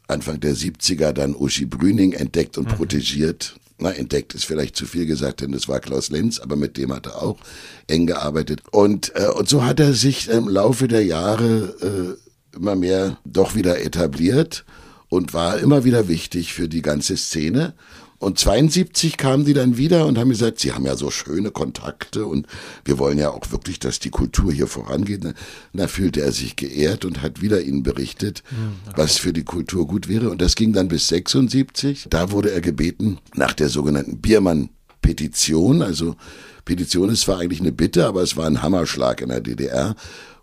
Anfang 0.08 0.40
der 0.40 0.56
70er 0.56 1.12
dann 1.12 1.36
Uschi 1.36 1.66
Brüning 1.66 2.14
entdeckt 2.14 2.58
und 2.58 2.68
mhm. 2.68 2.74
protegiert 2.74 3.54
na, 3.80 3.92
entdeckt 3.92 4.34
ist 4.34 4.44
vielleicht 4.44 4.74
zu 4.74 4.86
viel 4.86 5.06
gesagt, 5.06 5.40
denn 5.40 5.52
das 5.52 5.68
war 5.68 5.78
Klaus 5.78 6.10
Lenz, 6.10 6.40
aber 6.40 6.56
mit 6.56 6.76
dem 6.76 6.92
hat 6.92 7.06
er 7.06 7.22
auch 7.22 7.38
eng 7.86 8.06
gearbeitet. 8.06 8.60
Und, 8.72 9.14
äh, 9.14 9.28
und 9.28 9.48
so 9.48 9.64
hat 9.64 9.78
er 9.78 9.92
sich 9.94 10.28
im 10.28 10.48
Laufe 10.48 10.88
der 10.88 11.04
Jahre 11.04 12.18
äh, 12.52 12.56
immer 12.56 12.74
mehr 12.74 13.18
doch 13.24 13.54
wieder 13.54 13.80
etabliert 13.80 14.64
und 15.08 15.34
war 15.34 15.58
immer 15.58 15.84
wieder 15.84 16.08
wichtig 16.08 16.52
für 16.52 16.68
die 16.68 16.82
ganze 16.82 17.16
Szene. 17.16 17.74
Und 18.20 18.36
72 18.36 19.16
kamen 19.16 19.44
die 19.44 19.54
dann 19.54 19.76
wieder 19.76 20.06
und 20.06 20.18
haben 20.18 20.30
gesagt, 20.30 20.58
sie 20.58 20.72
haben 20.72 20.84
ja 20.84 20.96
so 20.96 21.08
schöne 21.08 21.52
Kontakte 21.52 22.26
und 22.26 22.48
wir 22.84 22.98
wollen 22.98 23.16
ja 23.16 23.30
auch 23.30 23.52
wirklich, 23.52 23.78
dass 23.78 24.00
die 24.00 24.10
Kultur 24.10 24.52
hier 24.52 24.66
vorangeht. 24.66 25.24
Und 25.24 25.36
da 25.72 25.86
fühlte 25.86 26.20
er 26.20 26.32
sich 26.32 26.56
geehrt 26.56 27.04
und 27.04 27.22
hat 27.22 27.40
wieder 27.40 27.62
ihnen 27.62 27.84
berichtet, 27.84 28.42
hm, 28.48 28.72
okay. 28.88 28.94
was 28.96 29.18
für 29.18 29.32
die 29.32 29.44
Kultur 29.44 29.86
gut 29.86 30.08
wäre. 30.08 30.30
Und 30.30 30.42
das 30.42 30.56
ging 30.56 30.72
dann 30.72 30.88
bis 30.88 31.06
76. 31.06 32.08
Da 32.10 32.32
wurde 32.32 32.50
er 32.50 32.60
gebeten 32.60 33.18
nach 33.34 33.52
der 33.52 33.68
sogenannten 33.68 34.18
Biermann-Petition. 34.18 35.80
Also 35.82 36.16
Petition 36.64 37.10
ist 37.10 37.20
zwar 37.20 37.38
eigentlich 37.38 37.60
eine 37.60 37.72
Bitte, 37.72 38.04
aber 38.06 38.22
es 38.22 38.36
war 38.36 38.46
ein 38.46 38.62
Hammerschlag 38.62 39.20
in 39.20 39.28
der 39.28 39.40
DDR 39.40 39.94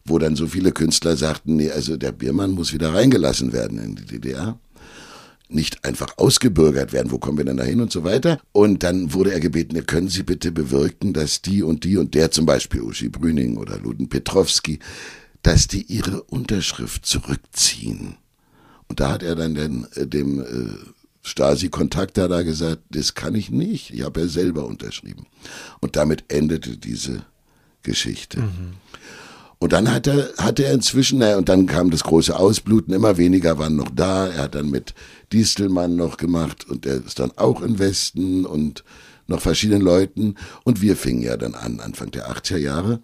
wo 0.05 0.19
dann 0.19 0.35
so 0.35 0.47
viele 0.47 0.71
Künstler 0.71 1.17
sagten, 1.17 1.55
nee, 1.55 1.71
also 1.71 1.97
der 1.97 2.11
Biermann 2.11 2.51
muss 2.51 2.73
wieder 2.73 2.93
reingelassen 2.93 3.53
werden 3.53 3.79
in 3.79 3.95
die 3.95 4.05
DDR 4.05 4.59
nicht 5.47 5.85
einfach 5.85 6.17
ausgebürgert 6.17 6.93
werden, 6.93 7.11
wo 7.11 7.19
kommen 7.19 7.37
wir 7.37 7.45
denn 7.45 7.57
da 7.57 7.63
hin 7.63 7.81
und 7.81 7.91
so 7.91 8.03
weiter. 8.03 8.39
Und 8.51 8.83
dann 8.83 9.13
wurde 9.13 9.31
er 9.31 9.39
gebeten, 9.39 9.85
können 9.85 10.09
Sie 10.09 10.23
bitte 10.23 10.51
bewirken, 10.51 11.13
dass 11.13 11.41
die 11.41 11.61
und 11.61 11.83
die 11.83 11.97
und 11.97 12.13
der 12.15 12.31
zum 12.31 12.45
Beispiel 12.45 12.81
Uschi 12.81 13.09
Brüning 13.09 13.57
oder 13.57 13.77
Luden 13.77 14.09
Petrowski, 14.09 14.79
dass 15.43 15.67
die 15.67 15.83
ihre 15.83 16.23
Unterschrift 16.23 17.05
zurückziehen. 17.05 18.15
Und 18.87 18.99
da 18.99 19.11
hat 19.11 19.23
er 19.23 19.35
dann 19.35 19.55
den, 19.55 19.87
äh, 19.95 20.07
dem 20.07 20.41
äh, 20.41 20.45
Stasi-Kontakte 21.21 22.23
hat 22.23 22.31
er 22.31 22.43
gesagt, 22.43 22.83
das 22.89 23.13
kann 23.15 23.35
ich 23.35 23.49
nicht. 23.49 23.91
Ich 23.91 24.03
habe 24.03 24.21
ja 24.21 24.27
selber 24.27 24.65
unterschrieben. 24.65 25.25
Und 25.79 25.95
damit 25.95 26.25
endete 26.27 26.77
diese 26.77 27.25
Geschichte. 27.83 28.41
Mhm. 28.41 28.73
Und 29.59 29.73
dann 29.73 29.91
hat 29.91 30.07
er, 30.07 30.29
hatte 30.37 30.65
er 30.65 30.73
inzwischen, 30.73 31.19
naja, 31.19 31.37
und 31.37 31.49
dann 31.49 31.65
kam 31.65 31.89
das 31.89 32.03
große 32.03 32.37
Ausbluten, 32.37 32.93
immer 32.93 33.17
weniger 33.17 33.57
waren 33.57 33.75
noch 33.75 33.89
da. 33.89 34.27
Er 34.27 34.43
hat 34.43 34.55
dann 34.55 34.69
mit 34.69 34.93
Distelmann 35.31 35.95
noch 35.95 36.17
gemacht 36.17 36.67
und 36.69 36.85
er 36.85 37.05
ist 37.05 37.19
dann 37.19 37.31
auch 37.37 37.61
im 37.61 37.79
Westen 37.79 38.45
und 38.45 38.83
noch 39.27 39.41
verschiedenen 39.41 39.81
Leuten. 39.81 40.35
Und 40.63 40.81
wir 40.81 40.95
fingen 40.95 41.21
ja 41.21 41.37
dann 41.37 41.55
an, 41.55 41.79
Anfang 41.79 42.11
der 42.11 42.29
80er 42.29 42.57
Jahre. 42.57 43.01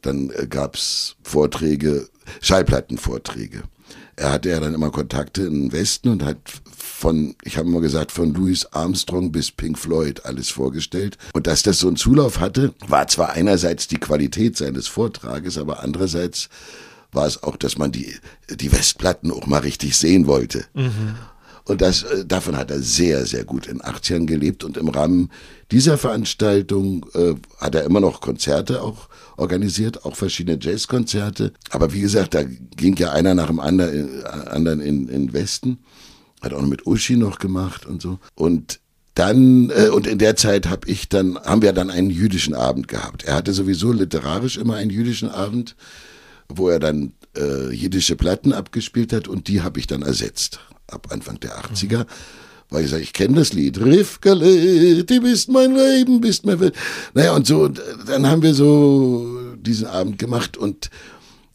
Dann 0.00 0.30
äh, 0.30 0.46
gab's 0.46 1.16
Vorträge, 1.22 2.08
Schallplattenvorträge. 2.40 3.62
Er 4.16 4.32
hatte 4.32 4.50
ja 4.50 4.60
dann 4.60 4.74
immer 4.74 4.90
Kontakte 4.90 5.42
in 5.42 5.54
den 5.54 5.72
Westen 5.72 6.08
und 6.08 6.24
hat 6.24 6.38
von, 6.76 7.34
ich 7.42 7.56
habe 7.56 7.68
immer 7.68 7.80
gesagt, 7.80 8.12
von 8.12 8.34
Louis 8.34 8.66
Armstrong 8.66 9.32
bis 9.32 9.50
Pink 9.50 9.78
Floyd 9.78 10.24
alles 10.24 10.50
vorgestellt. 10.50 11.18
Und 11.32 11.46
dass 11.46 11.62
das 11.62 11.78
so 11.78 11.88
einen 11.88 11.96
Zulauf 11.96 12.40
hatte, 12.40 12.74
war 12.86 13.08
zwar 13.08 13.30
einerseits 13.30 13.88
die 13.88 13.98
Qualität 13.98 14.56
seines 14.56 14.86
Vortrages, 14.86 15.58
aber 15.58 15.82
andererseits 15.82 16.48
war 17.10 17.26
es 17.26 17.42
auch, 17.42 17.56
dass 17.56 17.78
man 17.78 17.92
die, 17.92 18.14
die 18.48 18.72
Westplatten 18.72 19.30
auch 19.30 19.46
mal 19.46 19.58
richtig 19.58 19.96
sehen 19.96 20.26
wollte. 20.26 20.64
Mhm. 20.74 21.16
Und 21.64 21.80
das, 21.80 22.02
äh, 22.02 22.24
davon 22.24 22.56
hat 22.56 22.70
er 22.70 22.80
sehr, 22.80 23.26
sehr 23.26 23.44
gut 23.44 23.66
in 23.66 23.80
80ern 23.80 24.26
gelebt. 24.26 24.64
Und 24.64 24.76
im 24.76 24.88
Rahmen 24.88 25.30
dieser 25.72 25.96
Veranstaltung 25.96 27.06
äh, 27.14 27.34
hat 27.58 27.74
er 27.74 27.84
immer 27.84 28.00
noch 28.00 28.20
Konzerte 28.20 28.82
auch 28.82 29.08
organisiert, 29.36 30.04
auch 30.04 30.16
verschiedene 30.16 30.58
Jazzkonzerte. 30.60 31.52
Aber 31.70 31.92
wie 31.92 32.02
gesagt, 32.02 32.34
da 32.34 32.42
ging 32.44 32.94
ja 32.96 33.12
einer 33.12 33.34
nach 33.34 33.46
dem 33.46 33.58
anderen, 33.58 34.20
äh, 34.20 34.24
anderen 34.50 34.80
in, 34.80 35.08
in 35.08 35.32
Westen. 35.32 35.78
Hat 36.42 36.52
auch 36.52 36.62
mit 36.62 36.86
Uschi 36.86 37.16
noch 37.16 37.38
gemacht 37.38 37.86
und 37.86 38.02
so. 38.02 38.18
Und 38.34 38.80
dann, 39.14 39.70
äh, 39.70 39.88
und 39.88 40.06
in 40.06 40.18
der 40.18 40.36
Zeit 40.36 40.68
hab 40.68 40.86
ich 40.86 41.08
dann, 41.08 41.38
haben 41.38 41.62
wir 41.62 41.72
dann 41.72 41.90
einen 41.90 42.10
jüdischen 42.10 42.54
Abend 42.54 42.86
gehabt. 42.86 43.24
Er 43.24 43.34
hatte 43.34 43.54
sowieso 43.54 43.92
literarisch 43.92 44.58
immer 44.58 44.76
einen 44.76 44.90
jüdischen 44.90 45.30
Abend, 45.30 45.74
wo 46.48 46.68
er 46.68 46.80
dann 46.80 47.12
äh, 47.34 47.70
jiddische 47.72 48.16
Platten 48.16 48.52
abgespielt 48.52 49.12
hat 49.14 49.26
und 49.26 49.48
die 49.48 49.62
habe 49.62 49.80
ich 49.80 49.86
dann 49.86 50.02
ersetzt. 50.02 50.60
Ab 50.86 51.08
Anfang 51.10 51.40
der 51.40 51.58
80er. 51.58 52.00
Mhm. 52.00 52.06
Weil 52.70 52.84
ich 52.84 52.90
sage, 52.90 53.02
ich 53.02 53.12
kenne 53.12 53.36
das 53.36 53.52
Lied. 53.52 53.80
Rivkele, 53.80 55.04
du 55.04 55.20
bist 55.20 55.48
mein 55.50 55.74
Leben, 55.74 56.20
bist 56.20 56.46
mein 56.46 56.60
Welt. 56.60 56.74
Naja, 57.14 57.34
und 57.34 57.46
so, 57.46 57.68
dann 57.68 58.26
haben 58.26 58.42
wir 58.42 58.54
so 58.54 59.54
diesen 59.56 59.86
Abend 59.86 60.18
gemacht 60.18 60.56
und, 60.56 60.90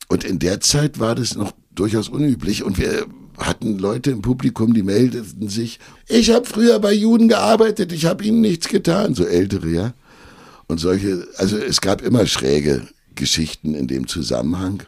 und 0.07 0.23
in 0.23 0.39
der 0.39 0.61
Zeit 0.61 0.99
war 0.99 1.15
das 1.15 1.35
noch 1.35 1.51
durchaus 1.73 2.09
unüblich 2.09 2.63
und 2.63 2.77
wir 2.77 3.05
hatten 3.37 3.77
Leute 3.77 4.11
im 4.11 4.21
Publikum, 4.21 4.73
die 4.73 4.83
meldeten 4.83 5.47
sich, 5.47 5.79
ich 6.07 6.31
habe 6.31 6.45
früher 6.45 6.79
bei 6.79 6.93
Juden 6.93 7.27
gearbeitet, 7.27 7.91
ich 7.91 8.05
habe 8.05 8.23
ihnen 8.23 8.41
nichts 8.41 8.67
getan, 8.67 9.13
so 9.13 9.25
ältere, 9.25 9.69
ja. 9.69 9.93
Und 10.67 10.79
solche, 10.79 11.27
also 11.37 11.57
es 11.57 11.79
gab 11.81 12.01
immer 12.01 12.25
schräge 12.25 12.87
Geschichten 13.15 13.73
in 13.73 13.87
dem 13.87 14.07
Zusammenhang 14.07 14.83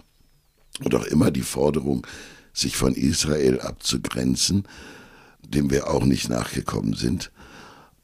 und 0.84 0.93
auch 0.95 1.05
immer 1.05 1.32
die 1.32 1.41
Forderung, 1.41 2.05
sich 2.53 2.75
von 2.75 2.95
Israel 2.95 3.62
abzugrenzen, 3.62 4.65
dem 5.41 5.69
wir 5.71 5.89
auch 5.89 6.06
nicht 6.06 6.30
nachgekommen 6.30 6.93
sind, 6.93 7.32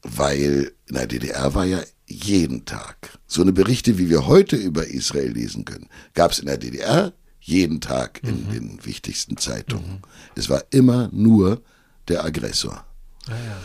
weil 0.02 0.72
in 0.86 0.94
der 0.94 1.06
DDR 1.06 1.54
war 1.54 1.64
ja 1.64 1.80
jeden 2.06 2.64
Tag 2.64 3.18
so 3.26 3.42
eine 3.42 3.52
Berichte, 3.52 3.98
wie 3.98 4.10
wir 4.10 4.26
heute 4.26 4.56
über 4.56 4.86
Israel 4.86 5.32
lesen 5.32 5.64
können, 5.64 5.88
gab 6.14 6.32
es 6.32 6.38
in 6.38 6.46
der 6.46 6.58
DDR 6.58 7.12
jeden 7.40 7.80
Tag 7.80 8.20
in 8.24 8.46
mhm. 8.46 8.52
den 8.52 8.84
wichtigsten 8.84 9.36
Zeitungen. 9.36 9.90
Mhm. 9.90 10.02
Es 10.34 10.48
war 10.48 10.64
immer 10.70 11.08
nur 11.12 11.62
der 12.08 12.24
Aggressor. 12.24 12.84
Ah, 13.26 13.30
ja. 13.30 13.56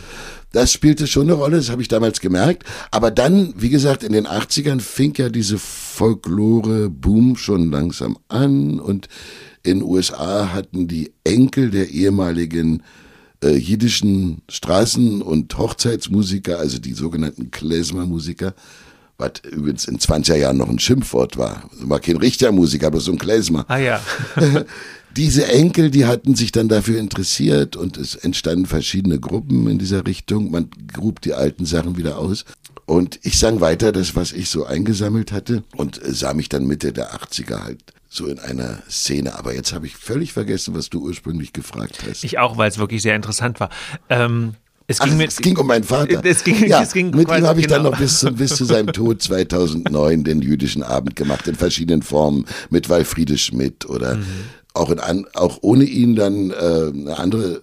Das 0.52 0.70
spielte 0.72 1.06
schon 1.06 1.24
eine 1.24 1.32
Rolle, 1.32 1.56
das 1.56 1.70
habe 1.70 1.82
ich 1.82 1.88
damals 1.88 2.20
gemerkt. 2.20 2.64
Aber 2.90 3.10
dann, 3.10 3.54
wie 3.56 3.70
gesagt, 3.70 4.04
in 4.04 4.12
den 4.12 4.26
80ern 4.26 4.80
fing 4.80 5.14
ja 5.16 5.30
diese 5.30 5.58
Folklore-Boom 5.58 7.36
schon 7.36 7.70
langsam 7.70 8.18
an 8.28 8.78
und 8.78 9.08
in 9.62 9.78
den 9.78 9.88
USA 9.88 10.52
hatten 10.52 10.88
die 10.88 11.12
Enkel 11.24 11.70
der 11.70 11.88
ehemaligen 11.88 12.82
äh, 13.42 13.56
jiddischen 13.56 14.42
Straßen- 14.50 15.20
und 15.20 15.56
Hochzeitsmusiker, 15.56 16.58
also 16.58 16.78
die 16.78 16.94
sogenannten 16.94 17.50
Klezmer-Musiker, 17.50 18.54
was 19.18 19.32
übrigens 19.50 19.86
in 19.86 19.98
20er 19.98 20.36
Jahren 20.36 20.58
noch 20.58 20.68
ein 20.68 20.78
Schimpfwort 20.78 21.36
war. 21.36 21.68
War 21.80 22.00
kein 22.00 22.16
richtiger 22.16 22.52
Musiker, 22.52 22.88
aber 22.88 23.00
so 23.00 23.12
ein 23.12 23.18
Klezmer. 23.18 23.64
Ah 23.68 23.78
ja. 23.78 24.00
Diese 25.16 25.46
Enkel, 25.46 25.90
die 25.90 26.06
hatten 26.06 26.34
sich 26.34 26.52
dann 26.52 26.68
dafür 26.68 26.98
interessiert 26.98 27.76
und 27.76 27.98
es 27.98 28.14
entstanden 28.14 28.64
verschiedene 28.64 29.20
Gruppen 29.20 29.68
in 29.68 29.78
dieser 29.78 30.06
Richtung. 30.06 30.50
Man 30.50 30.70
grub 30.90 31.20
die 31.20 31.34
alten 31.34 31.66
Sachen 31.66 31.98
wieder 31.98 32.16
aus. 32.16 32.46
Und 32.86 33.20
ich 33.22 33.38
sang 33.38 33.60
weiter 33.60 33.92
das, 33.92 34.16
was 34.16 34.32
ich 34.32 34.48
so 34.48 34.64
eingesammelt 34.64 35.30
hatte 35.30 35.64
und 35.76 36.00
sah 36.02 36.32
mich 36.32 36.48
dann 36.48 36.66
Mitte 36.66 36.94
der 36.94 37.14
80er 37.14 37.62
halt 37.62 37.84
so 38.12 38.26
in 38.26 38.38
einer 38.38 38.82
Szene. 38.90 39.38
Aber 39.38 39.54
jetzt 39.54 39.72
habe 39.72 39.86
ich 39.86 39.96
völlig 39.96 40.32
vergessen, 40.32 40.74
was 40.74 40.90
du 40.90 41.00
ursprünglich 41.00 41.52
gefragt 41.52 41.98
hast. 42.08 42.24
Ich 42.24 42.38
auch, 42.38 42.58
weil 42.58 42.68
es 42.68 42.78
wirklich 42.78 43.02
sehr 43.02 43.16
interessant 43.16 43.58
war. 43.58 43.70
Ähm, 44.08 44.54
es 44.86 44.98
ging, 44.98 45.12
Ach, 45.12 45.16
mit, 45.16 45.28
es 45.28 45.36
ging 45.38 45.56
um 45.56 45.66
meinen 45.66 45.84
Vater. 45.84 46.22
Es 46.24 46.44
ging, 46.44 46.66
ja, 46.66 46.82
es 46.82 46.92
ging 46.92 47.10
mit 47.10 47.28
ihm 47.28 47.46
habe 47.46 47.60
ich 47.60 47.66
genau. 47.66 47.82
dann 47.82 47.92
noch 47.92 47.98
bis, 47.98 48.18
zu, 48.18 48.32
bis 48.32 48.56
zu 48.56 48.64
seinem 48.64 48.92
Tod 48.92 49.22
2009 49.22 50.24
den 50.24 50.42
jüdischen 50.42 50.82
Abend 50.82 51.16
gemacht, 51.16 51.48
in 51.48 51.54
verschiedenen 51.54 52.02
Formen, 52.02 52.46
mit 52.68 52.88
Walfriede 52.88 53.38
Schmidt 53.38 53.88
oder 53.88 54.16
mhm. 54.16 54.24
auch, 54.74 54.90
in, 54.90 55.26
auch 55.34 55.58
ohne 55.62 55.84
ihn 55.84 56.14
dann 56.14 56.50
äh, 56.50 56.54
eine 56.54 57.18
andere 57.18 57.62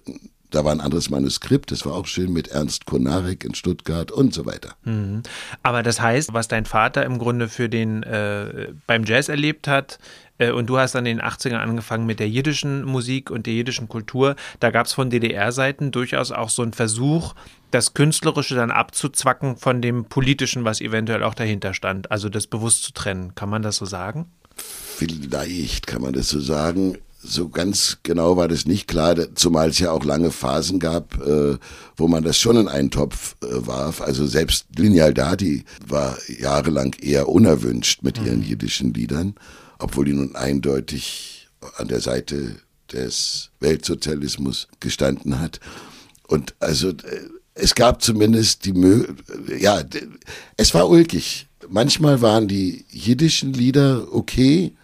da 0.50 0.64
war 0.64 0.72
ein 0.72 0.80
anderes 0.80 1.10
Manuskript, 1.10 1.70
das 1.70 1.86
war 1.86 1.94
auch 1.94 2.06
schön 2.06 2.32
mit 2.32 2.48
Ernst 2.48 2.86
Konarek 2.86 3.44
in 3.44 3.54
Stuttgart 3.54 4.10
und 4.10 4.34
so 4.34 4.46
weiter. 4.46 4.74
Mhm. 4.84 5.22
Aber 5.62 5.82
das 5.82 6.00
heißt, 6.00 6.32
was 6.32 6.48
dein 6.48 6.66
Vater 6.66 7.04
im 7.04 7.18
Grunde 7.18 7.48
für 7.48 7.68
den 7.68 8.02
äh, 8.02 8.72
beim 8.86 9.04
Jazz 9.04 9.28
erlebt 9.28 9.68
hat, 9.68 9.98
äh, 10.40 10.50
und 10.50 10.66
du 10.66 10.78
hast 10.78 10.94
dann 10.94 11.06
in 11.06 11.18
den 11.18 11.26
80ern 11.26 11.58
angefangen 11.58 12.06
mit 12.06 12.18
der 12.18 12.28
jiddischen 12.28 12.84
Musik 12.84 13.30
und 13.30 13.46
der 13.46 13.54
jiddischen 13.54 13.88
Kultur. 13.88 14.34
Da 14.58 14.70
gab 14.70 14.86
es 14.86 14.92
von 14.92 15.10
DDR-Seiten 15.10 15.92
durchaus 15.92 16.32
auch 16.32 16.48
so 16.48 16.62
einen 16.62 16.72
Versuch, 16.72 17.34
das 17.70 17.94
Künstlerische 17.94 18.56
dann 18.56 18.72
abzuzwacken 18.72 19.56
von 19.56 19.80
dem 19.80 20.06
Politischen, 20.06 20.64
was 20.64 20.80
eventuell 20.80 21.22
auch 21.22 21.34
dahinter 21.34 21.74
stand. 21.74 22.10
Also 22.10 22.28
das 22.28 22.48
bewusst 22.48 22.82
zu 22.82 22.92
trennen. 22.92 23.34
Kann 23.34 23.50
man 23.50 23.62
das 23.62 23.76
so 23.76 23.84
sagen? 23.84 24.26
Vielleicht 24.56 25.86
kann 25.86 26.02
man 26.02 26.12
das 26.12 26.28
so 26.28 26.40
sagen 26.40 26.98
so 27.22 27.48
ganz 27.48 27.98
genau 28.02 28.36
war 28.36 28.48
das 28.48 28.66
nicht 28.66 28.88
klar, 28.88 29.14
zumal 29.34 29.70
es 29.70 29.78
ja 29.78 29.92
auch 29.92 30.04
lange 30.04 30.30
Phasen 30.30 30.78
gab, 30.78 31.20
äh, 31.20 31.58
wo 31.96 32.08
man 32.08 32.24
das 32.24 32.38
schon 32.38 32.56
in 32.56 32.68
einen 32.68 32.90
Topf 32.90 33.36
äh, 33.42 33.66
warf. 33.66 34.00
Also 34.00 34.26
selbst 34.26 34.66
Lineal 34.76 35.12
Dati 35.12 35.64
war 35.86 36.16
jahrelang 36.28 36.94
eher 37.00 37.28
unerwünscht 37.28 38.02
mit 38.02 38.18
ihren 38.18 38.38
mhm. 38.38 38.46
jiddischen 38.46 38.94
Liedern, 38.94 39.34
obwohl 39.78 40.06
die 40.06 40.14
nun 40.14 40.34
eindeutig 40.34 41.48
an 41.76 41.88
der 41.88 42.00
Seite 42.00 42.56
des 42.90 43.50
Weltsozialismus 43.60 44.68
gestanden 44.80 45.40
hat. 45.40 45.60
Und 46.26 46.54
also 46.58 46.88
äh, 46.88 46.94
es 47.54 47.74
gab 47.74 48.00
zumindest 48.00 48.64
die 48.64 48.72
Mö 48.72 49.06
ja, 49.58 49.82
es 50.56 50.72
war 50.72 50.88
ulkig. 50.88 51.48
Manchmal 51.68 52.22
waren 52.22 52.48
die 52.48 52.86
jiddischen 52.90 53.52
Lieder 53.52 54.08
okay, 54.12 54.74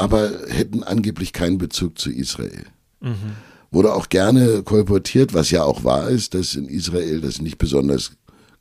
aber 0.00 0.30
hätten 0.48 0.82
angeblich 0.82 1.32
keinen 1.32 1.58
Bezug 1.58 1.98
zu 1.98 2.10
Israel. 2.10 2.64
Mhm. 3.00 3.36
Wurde 3.70 3.94
auch 3.94 4.08
gerne 4.08 4.62
kolportiert, 4.62 5.34
was 5.34 5.50
ja 5.50 5.62
auch 5.62 5.84
wahr 5.84 6.08
ist, 6.08 6.34
dass 6.34 6.56
in 6.56 6.66
Israel 6.66 7.20
das 7.20 7.40
nicht 7.40 7.58
besonders 7.58 8.12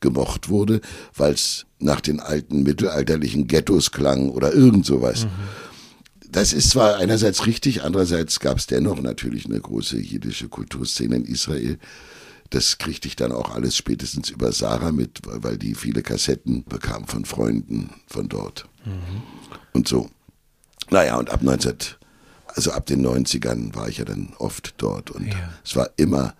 gemocht 0.01 0.49
wurde, 0.49 0.81
weil 1.15 1.33
es 1.33 1.65
nach 1.79 2.01
den 2.01 2.19
alten 2.19 2.63
mittelalterlichen 2.63 3.47
Ghettos 3.47 3.91
klang 3.91 4.29
oder 4.29 4.53
irgend 4.53 4.85
sowas. 4.85 5.25
Mhm. 5.25 5.29
Das 6.31 6.53
ist 6.53 6.69
zwar 6.69 6.97
einerseits 6.97 7.47
richtig, 7.47 7.83
andererseits 7.83 8.39
gab 8.39 8.57
es 8.57 8.67
dennoch 8.67 9.01
natürlich 9.01 9.45
eine 9.45 9.59
große 9.59 9.97
jiddische 9.97 10.47
Kulturszene 10.47 11.15
in 11.15 11.25
Israel. 11.25 11.79
Das 12.51 12.77
kriegte 12.77 13.07
ich 13.07 13.15
dann 13.15 13.31
auch 13.31 13.49
alles 13.53 13.75
spätestens 13.75 14.29
über 14.29 14.51
Sarah 14.51 14.91
mit, 14.91 15.21
weil 15.23 15.57
die 15.57 15.73
viele 15.73 16.03
Kassetten 16.03 16.65
bekam 16.65 17.07
von 17.07 17.25
Freunden 17.25 17.89
von 18.07 18.29
dort. 18.29 18.67
Mhm. 18.85 19.23
Und 19.73 19.87
so. 19.87 20.09
Naja, 20.89 21.17
und 21.17 21.29
ab 21.29 21.41
19, 21.41 21.75
also 22.47 22.71
ab 22.71 22.85
den 22.85 23.05
90ern 23.05 23.75
war 23.75 23.89
ich 23.89 23.97
ja 23.97 24.05
dann 24.05 24.33
oft 24.37 24.73
dort 24.77 25.11
und 25.11 25.27
ja. 25.27 25.53
es 25.63 25.75
war 25.75 25.89
immer 25.97 26.33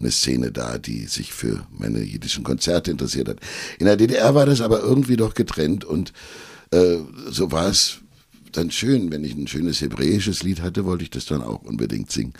eine 0.00 0.10
Szene 0.10 0.52
da, 0.52 0.78
die 0.78 1.06
sich 1.06 1.32
für 1.32 1.66
meine 1.70 2.00
jiddischen 2.00 2.44
Konzerte 2.44 2.90
interessiert 2.90 3.28
hat. 3.28 3.38
In 3.78 3.86
der 3.86 3.96
DDR 3.96 4.34
war 4.34 4.46
das 4.46 4.60
aber 4.60 4.80
irgendwie 4.80 5.16
doch 5.16 5.34
getrennt 5.34 5.84
und 5.84 6.12
äh, 6.70 6.98
so 7.30 7.52
war 7.52 7.68
es 7.68 7.98
dann 8.52 8.70
schön, 8.70 9.10
wenn 9.10 9.24
ich 9.24 9.34
ein 9.34 9.46
schönes 9.46 9.80
hebräisches 9.80 10.42
Lied 10.42 10.60
hatte, 10.60 10.84
wollte 10.84 11.04
ich 11.04 11.10
das 11.10 11.26
dann 11.26 11.42
auch 11.42 11.62
unbedingt 11.62 12.10
singen. 12.10 12.34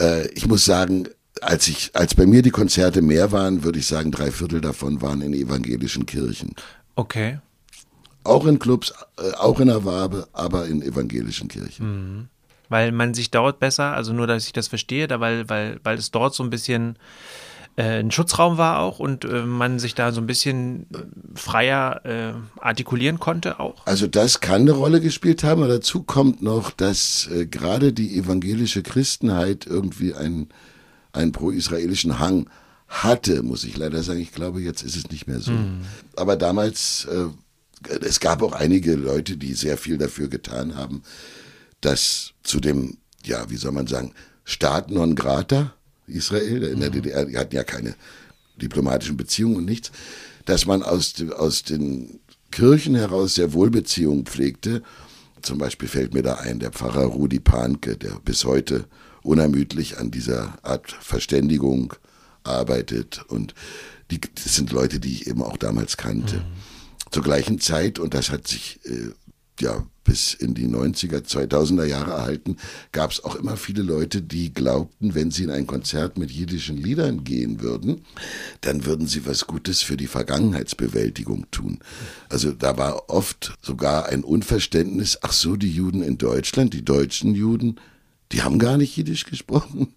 Äh, 0.00 0.28
ich 0.28 0.46
muss 0.46 0.64
sagen, 0.64 1.08
als 1.40 1.68
ich, 1.68 1.90
als 1.94 2.14
bei 2.14 2.26
mir 2.26 2.42
die 2.42 2.50
Konzerte 2.50 3.02
mehr 3.02 3.32
waren, 3.32 3.64
würde 3.64 3.78
ich 3.78 3.86
sagen, 3.86 4.10
drei 4.10 4.30
Viertel 4.30 4.60
davon 4.60 5.02
waren 5.02 5.22
in 5.22 5.32
evangelischen 5.34 6.06
Kirchen. 6.06 6.54
Okay. 6.94 7.38
Auch 8.26 8.46
in 8.46 8.58
Clubs, 8.58 8.92
äh, 9.18 9.32
auch 9.36 9.60
in 9.60 9.68
der 9.68 9.84
Wabe, 9.84 10.28
aber 10.32 10.66
in 10.66 10.82
evangelischen 10.82 11.48
Kirchen. 11.48 11.86
Mhm. 11.86 12.28
Weil 12.68 12.90
man 12.90 13.14
sich 13.14 13.30
dort 13.30 13.60
besser, 13.60 13.94
also 13.94 14.12
nur, 14.12 14.26
dass 14.26 14.46
ich 14.46 14.52
das 14.52 14.68
verstehe, 14.68 15.06
da 15.06 15.20
weil, 15.20 15.48
weil, 15.48 15.78
weil 15.84 15.98
es 15.98 16.10
dort 16.10 16.34
so 16.34 16.42
ein 16.42 16.50
bisschen 16.50 16.98
äh, 17.76 18.00
ein 18.00 18.10
Schutzraum 18.10 18.58
war 18.58 18.80
auch 18.80 18.98
und 18.98 19.24
äh, 19.24 19.42
man 19.42 19.78
sich 19.78 19.94
da 19.94 20.10
so 20.10 20.20
ein 20.20 20.26
bisschen 20.26 20.86
freier 21.34 22.00
äh, 22.04 22.32
artikulieren 22.60 23.20
konnte 23.20 23.60
auch? 23.60 23.86
Also 23.86 24.06
das 24.06 24.40
kann 24.40 24.62
eine 24.62 24.72
Rolle 24.72 25.00
gespielt 25.00 25.44
haben, 25.44 25.62
aber 25.62 25.74
dazu 25.74 26.02
kommt 26.02 26.42
noch, 26.42 26.70
dass 26.70 27.28
äh, 27.30 27.46
gerade 27.46 27.92
die 27.92 28.18
evangelische 28.18 28.82
Christenheit 28.82 29.66
irgendwie 29.66 30.14
einen, 30.14 30.48
einen 31.12 31.32
pro-israelischen 31.32 32.18
Hang 32.18 32.48
hatte, 32.88 33.42
muss 33.42 33.64
ich 33.64 33.76
leider 33.76 34.02
sagen. 34.02 34.20
Ich 34.20 34.32
glaube, 34.32 34.60
jetzt 34.60 34.82
ist 34.82 34.96
es 34.96 35.10
nicht 35.10 35.26
mehr 35.26 35.40
so. 35.40 35.52
Mhm. 35.52 35.82
Aber 36.16 36.36
damals, 36.36 37.06
äh, 37.10 37.26
es 38.02 38.20
gab 38.20 38.42
auch 38.42 38.52
einige 38.52 38.94
Leute, 38.94 39.36
die 39.36 39.54
sehr 39.54 39.76
viel 39.76 39.98
dafür 39.98 40.28
getan 40.28 40.74
haben, 40.76 41.02
dass 41.80 42.32
zu 42.42 42.60
dem, 42.60 42.98
ja, 43.24 43.48
wie 43.50 43.56
soll 43.56 43.72
man 43.72 43.86
sagen, 43.86 44.12
Staat 44.44 44.90
non 44.90 45.16
grata, 45.16 45.74
Israel, 46.06 46.62
in 46.62 46.80
der 46.80 46.90
mhm. 46.90 46.94
DDR, 46.94 47.24
die 47.24 47.36
hatten 47.36 47.54
ja 47.54 47.64
keine 47.64 47.96
diplomatischen 48.56 49.16
Beziehungen 49.16 49.56
und 49.56 49.64
nichts, 49.64 49.90
dass 50.44 50.66
man 50.66 50.82
aus, 50.82 51.14
aus 51.36 51.64
den 51.64 52.20
Kirchen 52.50 52.94
heraus 52.94 53.34
sehr 53.34 53.52
wohl 53.52 53.70
Beziehungen 53.70 54.24
pflegte. 54.24 54.82
Zum 55.42 55.58
Beispiel 55.58 55.88
fällt 55.88 56.14
mir 56.14 56.22
da 56.22 56.34
ein, 56.34 56.60
der 56.60 56.70
Pfarrer 56.70 57.04
Rudi 57.04 57.40
Panke, 57.40 57.96
der 57.96 58.20
bis 58.24 58.44
heute 58.44 58.86
unermüdlich 59.22 59.98
an 59.98 60.10
dieser 60.10 60.58
Art 60.62 60.92
Verständigung 60.92 61.92
arbeitet. 62.44 63.24
Und 63.28 63.54
die, 64.12 64.20
das 64.20 64.54
sind 64.54 64.70
Leute, 64.70 65.00
die 65.00 65.12
ich 65.12 65.26
eben 65.26 65.42
auch 65.42 65.56
damals 65.56 65.96
kannte. 65.96 66.36
Mhm. 66.36 66.42
Zur 67.10 67.22
gleichen 67.22 67.60
Zeit, 67.60 67.98
und 67.98 68.14
das 68.14 68.30
hat 68.30 68.48
sich 68.48 68.80
äh, 68.84 69.10
ja 69.60 69.84
bis 70.06 70.34
in 70.34 70.54
die 70.54 70.68
90er, 70.68 71.22
2000er 71.26 71.84
Jahre 71.84 72.12
erhalten, 72.12 72.56
gab 72.92 73.10
es 73.10 73.24
auch 73.24 73.34
immer 73.34 73.56
viele 73.56 73.82
Leute, 73.82 74.22
die 74.22 74.52
glaubten, 74.52 75.14
wenn 75.14 75.30
sie 75.30 75.44
in 75.44 75.50
ein 75.50 75.66
Konzert 75.66 76.16
mit 76.16 76.30
jiddischen 76.30 76.76
Liedern 76.76 77.24
gehen 77.24 77.60
würden, 77.60 78.02
dann 78.60 78.86
würden 78.86 79.08
sie 79.08 79.26
was 79.26 79.46
Gutes 79.46 79.82
für 79.82 79.96
die 79.96 80.06
Vergangenheitsbewältigung 80.06 81.50
tun. 81.50 81.80
Also 82.28 82.52
da 82.52 82.78
war 82.78 83.10
oft 83.10 83.54
sogar 83.60 84.06
ein 84.06 84.22
Unverständnis, 84.22 85.18
ach 85.22 85.32
so, 85.32 85.56
die 85.56 85.72
Juden 85.72 86.02
in 86.02 86.18
Deutschland, 86.18 86.72
die 86.72 86.84
deutschen 86.84 87.34
Juden, 87.34 87.80
die 88.32 88.42
haben 88.42 88.58
gar 88.58 88.76
nicht 88.76 88.96
Jiddisch 88.96 89.24
gesprochen. 89.24 89.94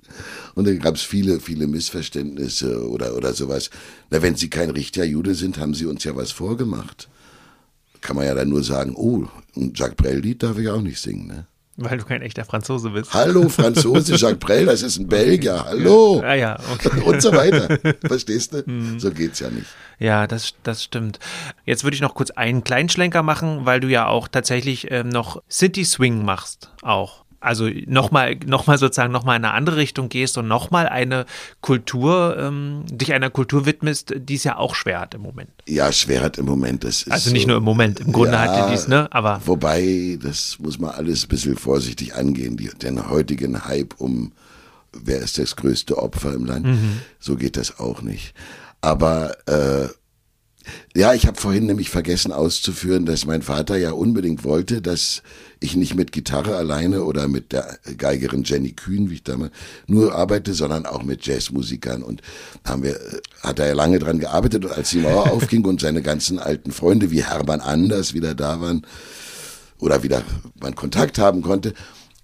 Und 0.55 0.67
da 0.67 0.73
gab 0.75 0.95
es 0.95 1.01
viele, 1.01 1.39
viele 1.39 1.67
Missverständnisse 1.67 2.87
oder, 2.89 3.15
oder 3.15 3.33
sowas. 3.33 3.69
Na, 4.09 4.21
wenn 4.21 4.35
sie 4.35 4.49
kein 4.49 4.69
richtiger 4.69 5.05
Jude 5.05 5.35
sind, 5.35 5.57
haben 5.57 5.73
sie 5.73 5.85
uns 5.85 6.03
ja 6.03 6.15
was 6.15 6.31
vorgemacht 6.31 7.09
kann 8.01 8.15
man 8.15 8.25
ja 8.25 8.33
dann 8.33 8.49
nur 8.49 8.63
sagen, 8.63 8.93
oh, 8.95 9.27
ein 9.55 9.73
Jacques 9.75 9.95
Brel-Lied 9.95 10.43
darf 10.43 10.57
ich 10.57 10.69
auch 10.69 10.81
nicht 10.81 10.99
singen, 10.99 11.27
ne? 11.27 11.45
Weil 11.81 11.97
du 11.97 12.03
kein 12.03 12.21
echter 12.21 12.43
Franzose 12.43 12.89
bist. 12.89 13.13
Hallo, 13.13 13.47
Franzose, 13.47 14.15
Jacques 14.17 14.39
Brel, 14.39 14.65
das 14.65 14.81
ist 14.81 14.99
ein 14.99 15.07
Belgier, 15.07 15.63
hallo. 15.63 16.21
Ja, 16.21 16.33
ja, 16.33 16.59
okay. 16.73 17.01
Und 17.05 17.21
so 17.21 17.31
weiter. 17.31 17.79
Verstehst 18.05 18.53
du? 18.53 18.63
Mhm. 18.65 18.99
So 18.99 19.11
geht's 19.11 19.39
ja 19.39 19.49
nicht. 19.49 19.67
Ja, 19.97 20.27
das, 20.27 20.55
das 20.63 20.83
stimmt. 20.83 21.19
Jetzt 21.65 21.85
würde 21.85 21.95
ich 21.95 22.01
noch 22.01 22.15
kurz 22.15 22.31
einen 22.31 22.65
kleinen 22.65 22.89
Schlenker 22.89 23.23
machen, 23.23 23.65
weil 23.65 23.79
du 23.79 23.87
ja 23.87 24.07
auch 24.07 24.27
tatsächlich 24.27 24.91
ähm, 24.91 25.07
noch 25.07 25.41
City 25.49 25.85
Swing 25.85 26.25
machst, 26.25 26.73
auch 26.81 27.23
also 27.39 27.69
nochmal 27.85 28.37
noch 28.45 28.67
mal 28.67 28.77
sozusagen 28.77 29.11
nochmal 29.11 29.37
in 29.37 29.45
eine 29.45 29.53
andere 29.53 29.77
Richtung 29.77 30.09
gehst 30.09 30.37
und 30.37 30.47
nochmal 30.47 30.87
eine 30.87 31.25
Kultur, 31.61 32.35
ähm, 32.37 32.83
dich 32.89 33.13
einer 33.13 33.29
Kultur 33.29 33.65
widmest, 33.65 34.13
die 34.15 34.35
es 34.35 34.43
ja 34.43 34.57
auch 34.57 34.75
schwer 34.75 34.99
hat 34.99 35.13
im 35.13 35.21
Moment. 35.21 35.49
Ja, 35.67 35.91
schwer 35.91 36.21
hat 36.21 36.37
im 36.37 36.45
Moment. 36.45 36.83
Das 36.83 37.03
ist 37.03 37.11
also 37.11 37.31
nicht 37.31 37.43
so, 37.43 37.49
nur 37.49 37.57
im 37.57 37.63
Moment, 37.63 37.99
im 37.99 38.11
Grunde 38.11 38.33
ja, 38.33 38.39
hat 38.39 38.67
die 38.67 38.71
dies, 38.71 38.87
ne? 38.87 39.07
Aber. 39.11 39.41
Wobei, 39.45 40.17
das 40.21 40.57
muss 40.59 40.79
man 40.79 40.91
alles 40.91 41.25
ein 41.25 41.29
bisschen 41.29 41.55
vorsichtig 41.55 42.15
angehen, 42.15 42.57
die, 42.57 42.69
den 42.69 43.09
heutigen 43.09 43.65
Hype 43.65 43.95
um 43.99 44.33
wer 44.91 45.19
ist 45.19 45.37
das 45.37 45.55
größte 45.55 45.97
Opfer 45.97 46.33
im 46.33 46.45
Land, 46.45 46.65
mhm. 46.65 47.01
so 47.19 47.35
geht 47.35 47.57
das 47.57 47.79
auch 47.79 48.01
nicht. 48.01 48.33
Aber 48.81 49.35
äh, 49.47 49.87
ja, 50.95 51.13
ich 51.13 51.27
habe 51.27 51.39
vorhin 51.39 51.65
nämlich 51.65 51.89
vergessen 51.89 52.31
auszuführen, 52.31 53.05
dass 53.05 53.25
mein 53.25 53.41
Vater 53.41 53.77
ja 53.77 53.91
unbedingt 53.91 54.43
wollte, 54.43 54.81
dass 54.81 55.23
ich 55.59 55.75
nicht 55.75 55.95
mit 55.95 56.11
Gitarre 56.11 56.55
alleine 56.55 57.03
oder 57.03 57.27
mit 57.27 57.51
der 57.51 57.79
Geigerin 57.97 58.43
Jenny 58.43 58.71
Kühn, 58.71 59.09
wie 59.09 59.15
ich 59.15 59.23
damals, 59.23 59.51
nur 59.87 60.15
arbeite, 60.15 60.53
sondern 60.53 60.85
auch 60.85 61.03
mit 61.03 61.25
Jazzmusikern. 61.25 62.01
Und 62.01 62.21
haben 62.63 62.83
wir, 62.83 62.99
hat 63.41 63.59
er 63.59 63.67
ja 63.67 63.73
lange 63.73 63.99
dran 63.99 64.19
gearbeitet 64.19 64.65
und 64.65 64.71
als 64.71 64.91
die 64.91 64.99
Mauer 64.99 65.31
aufging 65.31 65.65
und 65.65 65.81
seine 65.81 66.01
ganzen 66.01 66.39
alten 66.39 66.71
Freunde 66.71 67.11
wie 67.11 67.23
Hermann 67.23 67.59
Anders 67.59 68.13
wieder 68.13 68.35
da 68.35 68.61
waren 68.61 68.85
oder 69.79 70.03
wieder 70.03 70.23
man 70.61 70.75
Kontakt 70.75 71.17
haben 71.17 71.41
konnte, 71.41 71.73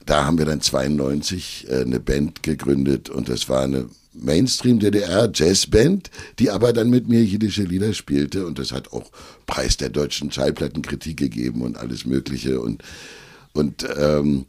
da 0.06 0.26
haben 0.26 0.38
wir 0.38 0.46
dann 0.46 0.62
92 0.62 1.68
äh, 1.70 1.82
eine 1.82 2.00
Band 2.00 2.44
gegründet 2.44 3.10
und 3.10 3.28
das 3.28 3.50
war 3.50 3.64
eine 3.64 3.90
Mainstream-DDR-Jazzband, 4.14 6.10
die 6.40 6.50
aber 6.50 6.72
dann 6.72 6.90
mit 6.90 7.10
mir 7.10 7.24
jiddische 7.24 7.64
Lieder 7.64 7.94
spielte 7.94 8.46
und 8.46 8.60
das 8.60 8.72
hat 8.72 8.94
auch 8.94 9.12
Preis 9.46 9.76
der 9.76 9.90
deutschen 9.90 10.32
Schallplattenkritik 10.32 11.18
gegeben 11.18 11.62
und 11.62 11.78
alles 11.78 12.06
Mögliche 12.06 12.62
und 12.62 12.82
und 13.56 13.88
ähm, 13.98 14.46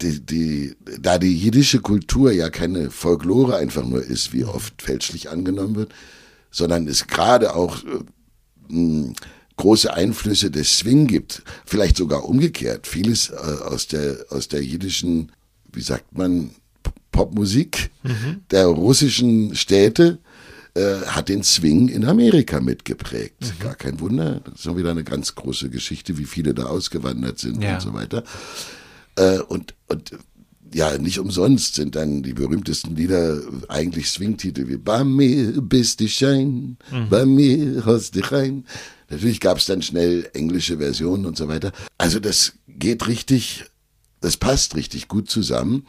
die, 0.00 0.20
die, 0.20 0.76
da 1.00 1.18
die 1.18 1.36
jiddische 1.36 1.80
Kultur 1.80 2.32
ja 2.32 2.50
keine 2.50 2.90
Folklore 2.90 3.56
einfach 3.56 3.84
nur 3.84 4.02
ist, 4.02 4.32
wie 4.32 4.44
oft 4.44 4.82
fälschlich 4.82 5.30
angenommen 5.30 5.76
wird, 5.76 5.92
sondern 6.50 6.86
es 6.86 7.06
gerade 7.06 7.54
auch 7.54 7.82
äh, 7.84 9.12
große 9.56 9.92
Einflüsse 9.92 10.50
des 10.50 10.78
Swing 10.78 11.06
gibt, 11.06 11.42
vielleicht 11.64 11.96
sogar 11.96 12.24
umgekehrt. 12.24 12.86
Vieles 12.86 13.30
äh, 13.30 13.34
aus 13.34 13.86
der 13.86 14.26
aus 14.30 14.48
der 14.48 14.62
jiddischen, 14.62 15.32
wie 15.72 15.82
sagt 15.82 16.16
man, 16.16 16.50
Popmusik 17.10 17.90
mhm. 18.02 18.42
der 18.50 18.66
russischen 18.66 19.54
Städte 19.54 20.18
äh, 20.74 21.02
hat 21.06 21.28
den 21.28 21.42
Swing 21.42 21.88
in 21.88 22.04
Amerika 22.04 22.60
mitgeprägt. 22.60 23.42
Mhm. 23.42 23.62
Gar 23.62 23.74
kein 23.74 24.00
Wunder. 24.00 24.40
Das 24.44 24.60
ist 24.60 24.68
auch 24.68 24.76
wieder 24.76 24.90
eine 24.90 25.04
ganz 25.04 25.34
große 25.34 25.68
Geschichte, 25.68 26.16
wie 26.18 26.24
viele 26.24 26.54
da 26.54 26.64
ausgewandert 26.64 27.38
sind 27.38 27.62
ja. 27.62 27.74
und 27.74 27.82
so 27.82 27.92
weiter. 27.92 28.24
Äh, 29.16 29.40
und, 29.40 29.74
und 29.88 30.12
ja, 30.74 30.96
nicht 30.96 31.18
umsonst 31.18 31.74
sind 31.74 31.96
dann 31.96 32.22
die 32.22 32.32
berühmtesten 32.32 32.96
Lieder 32.96 33.42
eigentlich 33.68 34.08
Swing-Titel 34.08 34.68
wie 34.68 34.78
Bei 34.78 35.04
mir 35.04 35.60
bist 35.60 36.00
du 36.00 36.08
Schein, 36.08 36.78
mhm. 36.90 37.08
bei 37.10 37.26
mir 37.26 37.84
hast 37.84 38.16
du 38.16 38.20
rein. 38.32 38.64
Natürlich 39.10 39.40
gab 39.40 39.58
es 39.58 39.66
dann 39.66 39.82
schnell 39.82 40.30
englische 40.32 40.78
Versionen 40.78 41.26
und 41.26 41.36
so 41.36 41.48
weiter. 41.48 41.72
Also 41.98 42.18
das 42.18 42.54
geht 42.66 43.06
richtig, 43.06 43.66
das 44.22 44.38
passt 44.38 44.74
richtig 44.74 45.08
gut 45.08 45.28
zusammen. 45.28 45.86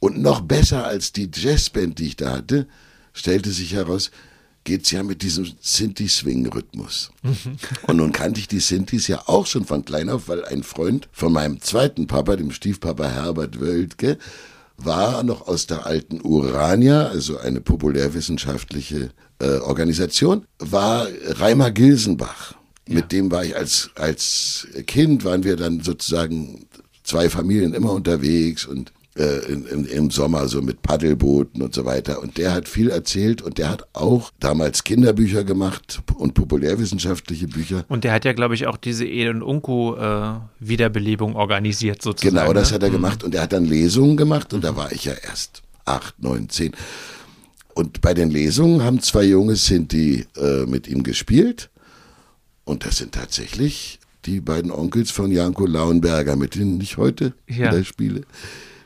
Und 0.00 0.20
noch 0.20 0.40
besser 0.40 0.86
als 0.86 1.12
die 1.12 1.30
Jazzband, 1.32 1.98
die 1.98 2.06
ich 2.06 2.16
da 2.16 2.32
hatte, 2.32 2.66
stellte 3.12 3.50
sich 3.50 3.74
heraus, 3.74 4.10
geht's 4.64 4.90
ja 4.90 5.02
mit 5.02 5.22
diesem 5.22 5.50
Sinti-Swing-Rhythmus. 5.60 7.10
Mhm. 7.22 7.56
Und 7.86 7.96
nun 7.96 8.12
kannte 8.12 8.40
ich 8.40 8.48
die 8.48 8.60
Sintis 8.60 9.08
ja 9.08 9.22
auch 9.26 9.46
schon 9.46 9.64
von 9.64 9.84
klein 9.84 10.10
auf, 10.10 10.28
weil 10.28 10.44
ein 10.44 10.62
Freund 10.62 11.08
von 11.12 11.32
meinem 11.32 11.60
zweiten 11.60 12.06
Papa, 12.06 12.36
dem 12.36 12.50
Stiefpapa 12.50 13.08
Herbert 13.08 13.60
Wöltke, 13.60 14.18
war 14.76 15.22
noch 15.22 15.46
aus 15.46 15.66
der 15.66 15.86
alten 15.86 16.20
Urania, 16.22 17.08
also 17.08 17.38
eine 17.38 17.60
populärwissenschaftliche 17.60 19.10
äh, 19.38 19.58
Organisation, 19.58 20.46
war 20.58 21.06
Reimer 21.26 21.70
Gilsenbach. 21.70 22.54
Ja. 22.88 22.94
Mit 22.96 23.12
dem 23.12 23.30
war 23.30 23.44
ich 23.44 23.56
als, 23.56 23.90
als 23.94 24.66
Kind, 24.86 25.24
waren 25.24 25.44
wir 25.44 25.56
dann 25.56 25.80
sozusagen 25.80 26.66
zwei 27.04 27.28
Familien 27.28 27.74
immer 27.74 27.92
unterwegs 27.92 28.64
und 28.64 28.92
äh, 29.16 29.52
in, 29.52 29.66
in, 29.66 29.84
im 29.86 30.10
Sommer 30.10 30.46
so 30.46 30.62
mit 30.62 30.82
Paddelbooten 30.82 31.62
und 31.62 31.74
so 31.74 31.84
weiter. 31.84 32.22
Und 32.22 32.38
der 32.38 32.54
hat 32.54 32.68
viel 32.68 32.90
erzählt 32.90 33.42
und 33.42 33.58
der 33.58 33.68
hat 33.68 33.88
auch 33.92 34.30
damals 34.38 34.84
Kinderbücher 34.84 35.42
gemacht 35.42 36.00
und 36.14 36.34
populärwissenschaftliche 36.34 37.48
Bücher. 37.48 37.84
Und 37.88 38.04
der 38.04 38.12
hat 38.12 38.24
ja, 38.24 38.32
glaube 38.32 38.54
ich, 38.54 38.68
auch 38.68 38.76
diese 38.76 39.04
Ed 39.04 39.28
und 39.30 39.42
Unku 39.42 39.96
äh, 39.96 40.34
Wiederbelebung 40.60 41.34
organisiert 41.34 42.02
sozusagen. 42.02 42.36
Genau, 42.36 42.52
das 42.52 42.70
ne? 42.70 42.76
hat 42.76 42.82
er 42.84 42.90
mhm. 42.90 42.94
gemacht 42.94 43.24
und 43.24 43.34
er 43.34 43.42
hat 43.42 43.52
dann 43.52 43.64
Lesungen 43.64 44.16
gemacht 44.16 44.54
und 44.54 44.62
da 44.62 44.76
war 44.76 44.92
ich 44.92 45.04
ja 45.04 45.14
erst 45.14 45.62
acht, 45.84 46.22
neun, 46.22 46.48
zehn. 46.48 46.70
Und 47.74 48.00
bei 48.00 48.14
den 48.14 48.30
Lesungen 48.30 48.84
haben 48.84 49.00
zwei 49.00 49.24
Junge 49.24 49.56
Sinti 49.56 50.24
äh, 50.36 50.66
mit 50.66 50.86
ihm 50.86 51.02
gespielt. 51.02 51.68
Und 52.64 52.86
das 52.86 52.98
sind 52.98 53.12
tatsächlich 53.12 53.98
die 54.24 54.40
beiden 54.40 54.70
Onkels 54.70 55.10
von 55.10 55.32
Janko 55.32 55.66
Lauenberger, 55.66 56.36
mit 56.36 56.54
denen 56.54 56.80
ich 56.80 56.96
heute 56.96 57.32
ja. 57.48 57.82
spiele 57.82 58.22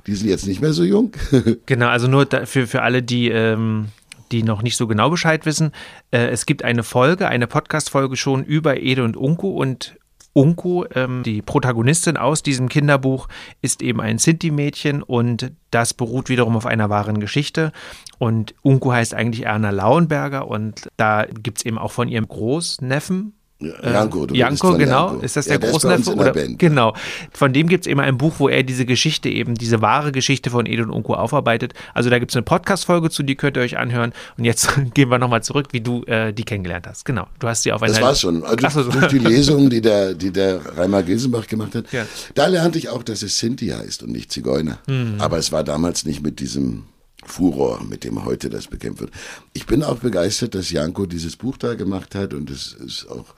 die 0.07 0.15
sind 0.15 0.29
jetzt 0.29 0.47
nicht 0.47 0.61
mehr 0.61 0.73
so 0.73 0.85
jung. 0.85 1.13
genau, 1.67 1.89
also 1.89 2.09
nur 2.09 2.27
für, 2.45 2.67
für 2.67 2.83
alle, 2.83 3.03
die, 3.03 3.29
ähm, 3.29 3.89
die 4.33 4.43
noch 4.43 4.63
nicht 4.63 4.77
so 4.77 4.87
genau 4.87 5.11
Bescheid 5.11 5.47
wissen. 5.47 5.73
Äh, 6.11 6.27
es 6.29 6.47
gibt 6.47 6.65
eine 6.65 6.83
Folge, 6.83 7.29
eine 7.29 7.47
Podcast-Folge 7.47 8.17
schon 8.17 8.45
über 8.45 8.79
Ede 8.79 9.05
und 9.05 9.17
Unku 9.17 9.49
und 9.49 9.97
Unku, 10.35 10.85
ähm, 10.95 11.23
die 11.23 11.43
Protagonistin 11.43 12.17
aus 12.17 12.43
diesem 12.43 12.69
Kinderbuch, 12.69 13.29
ist 13.63 13.83
eben 13.83 14.01
ein 14.01 14.19
Sinti-Mädchen 14.19 15.03
und 15.03 15.53
das 15.71 15.95
beruht 15.95 16.29
wiederum 16.29 16.57
auf 16.57 16.67
einer 16.67 16.91
wahren 16.91 17.21
Geschichte. 17.21 17.73
Und 18.19 18.55
Unku 18.63 18.93
heißt 18.93 19.15
eigentlich 19.15 19.47
Erna 19.47 19.71
Lauenberger 19.71 20.49
und 20.49 20.89
da 20.97 21.25
gibt 21.25 21.59
es 21.59 21.65
eben 21.65 21.79
auch 21.79 21.93
von 21.93 22.09
ihrem 22.09 22.27
Großneffen, 22.27 23.35
Janko, 23.83 24.27
du 24.27 24.35
Janko, 24.35 24.77
genau. 24.77 25.09
Janko. 25.11 25.25
Ist 25.25 25.37
das 25.37 25.47
Ja, 25.47 25.59
der 25.59 25.71
Großneffe? 25.71 26.11
in 26.11 26.17
der 26.17 26.17
Oder, 26.17 26.33
Band. 26.33 26.59
genau. 26.59 26.95
Von 27.33 27.53
dem 27.53 27.69
gibt 27.69 27.87
es 27.87 27.91
eben 27.91 28.01
ein 28.01 28.19
Buch, 28.19 28.35
wo 28.39 28.49
er 28.49 28.63
diese 28.63 28.85
Geschichte 28.87 29.29
eben, 29.29 29.55
diese 29.55 29.81
wahre 29.81 30.13
Geschichte 30.13 30.51
von 30.51 30.67
Edo 30.67 30.83
und 30.85 30.91
Unko 30.91 31.15
aufarbeitet. 31.15 31.75
Also 31.95 32.11
da 32.11 32.19
gibt 32.19 32.33
es 32.33 32.37
eine 32.37 32.43
Podcast-Folge 32.43 33.11
zu, 33.11 33.23
die 33.23 33.35
könnt 33.37 33.57
ihr 33.57 33.63
euch 33.63 33.77
anhören. 33.79 34.13
Und 34.39 34.45
jetzt 34.45 34.69
gehen 34.95 35.09
wir 35.11 35.19
nochmal 35.19 35.43
zurück, 35.43 35.69
wie 35.73 35.81
du 35.81 36.03
äh, 36.05 36.33
die 36.33 36.45
kennengelernt 36.45 36.87
hast. 36.87 37.05
Genau. 37.05 37.27
Du 37.39 37.49
hast 37.49 37.63
sie 37.63 37.73
auf 37.73 37.83
einer. 37.83 37.93
Das 37.93 38.03
war's 38.03 38.21
schon. 38.21 38.43
Also 38.45 38.83
so. 38.83 38.91
durch 38.91 39.09
die 39.09 39.19
Lesung, 39.19 39.71
die 39.71 39.81
der, 39.81 40.15
die 40.15 40.31
der 40.33 40.61
Reimer 40.77 41.03
Gilsenbach 41.03 41.47
gemacht 41.47 41.75
hat, 41.75 41.93
Ja. 41.93 42.05
da 42.35 42.47
lernte 42.47 42.79
ich 42.79 42.89
auch, 42.89 43.03
dass 43.03 43.23
es 43.23 43.39
Sinti 43.39 43.69
heißt 43.69 44.03
und 44.03 44.11
nicht 44.13 44.33
Zigeuner. 44.33 44.79
Mhm. 44.87 45.15
Aber 45.19 45.39
es 45.39 45.53
war 45.53 45.65
damals 45.65 46.05
nicht 46.05 46.23
mit 46.23 46.41
diesem 46.41 46.85
Furor, 47.25 47.83
mit 47.85 48.05
dem 48.05 48.25
heute 48.25 48.51
das 48.51 48.67
bekämpft 48.67 49.01
wird. 49.01 49.13
Ich 49.53 49.67
bin 49.67 49.83
auch 49.83 49.99
begeistert, 49.99 50.55
dass 50.55 50.71
Janko 50.71 51.07
dieses 51.07 51.37
Buch 51.37 51.57
da 51.57 51.75
gemacht 51.75 52.15
hat 52.15 52.35
und 52.35 52.51
es 52.51 52.73
ist 52.73 53.07
auch 53.09 53.35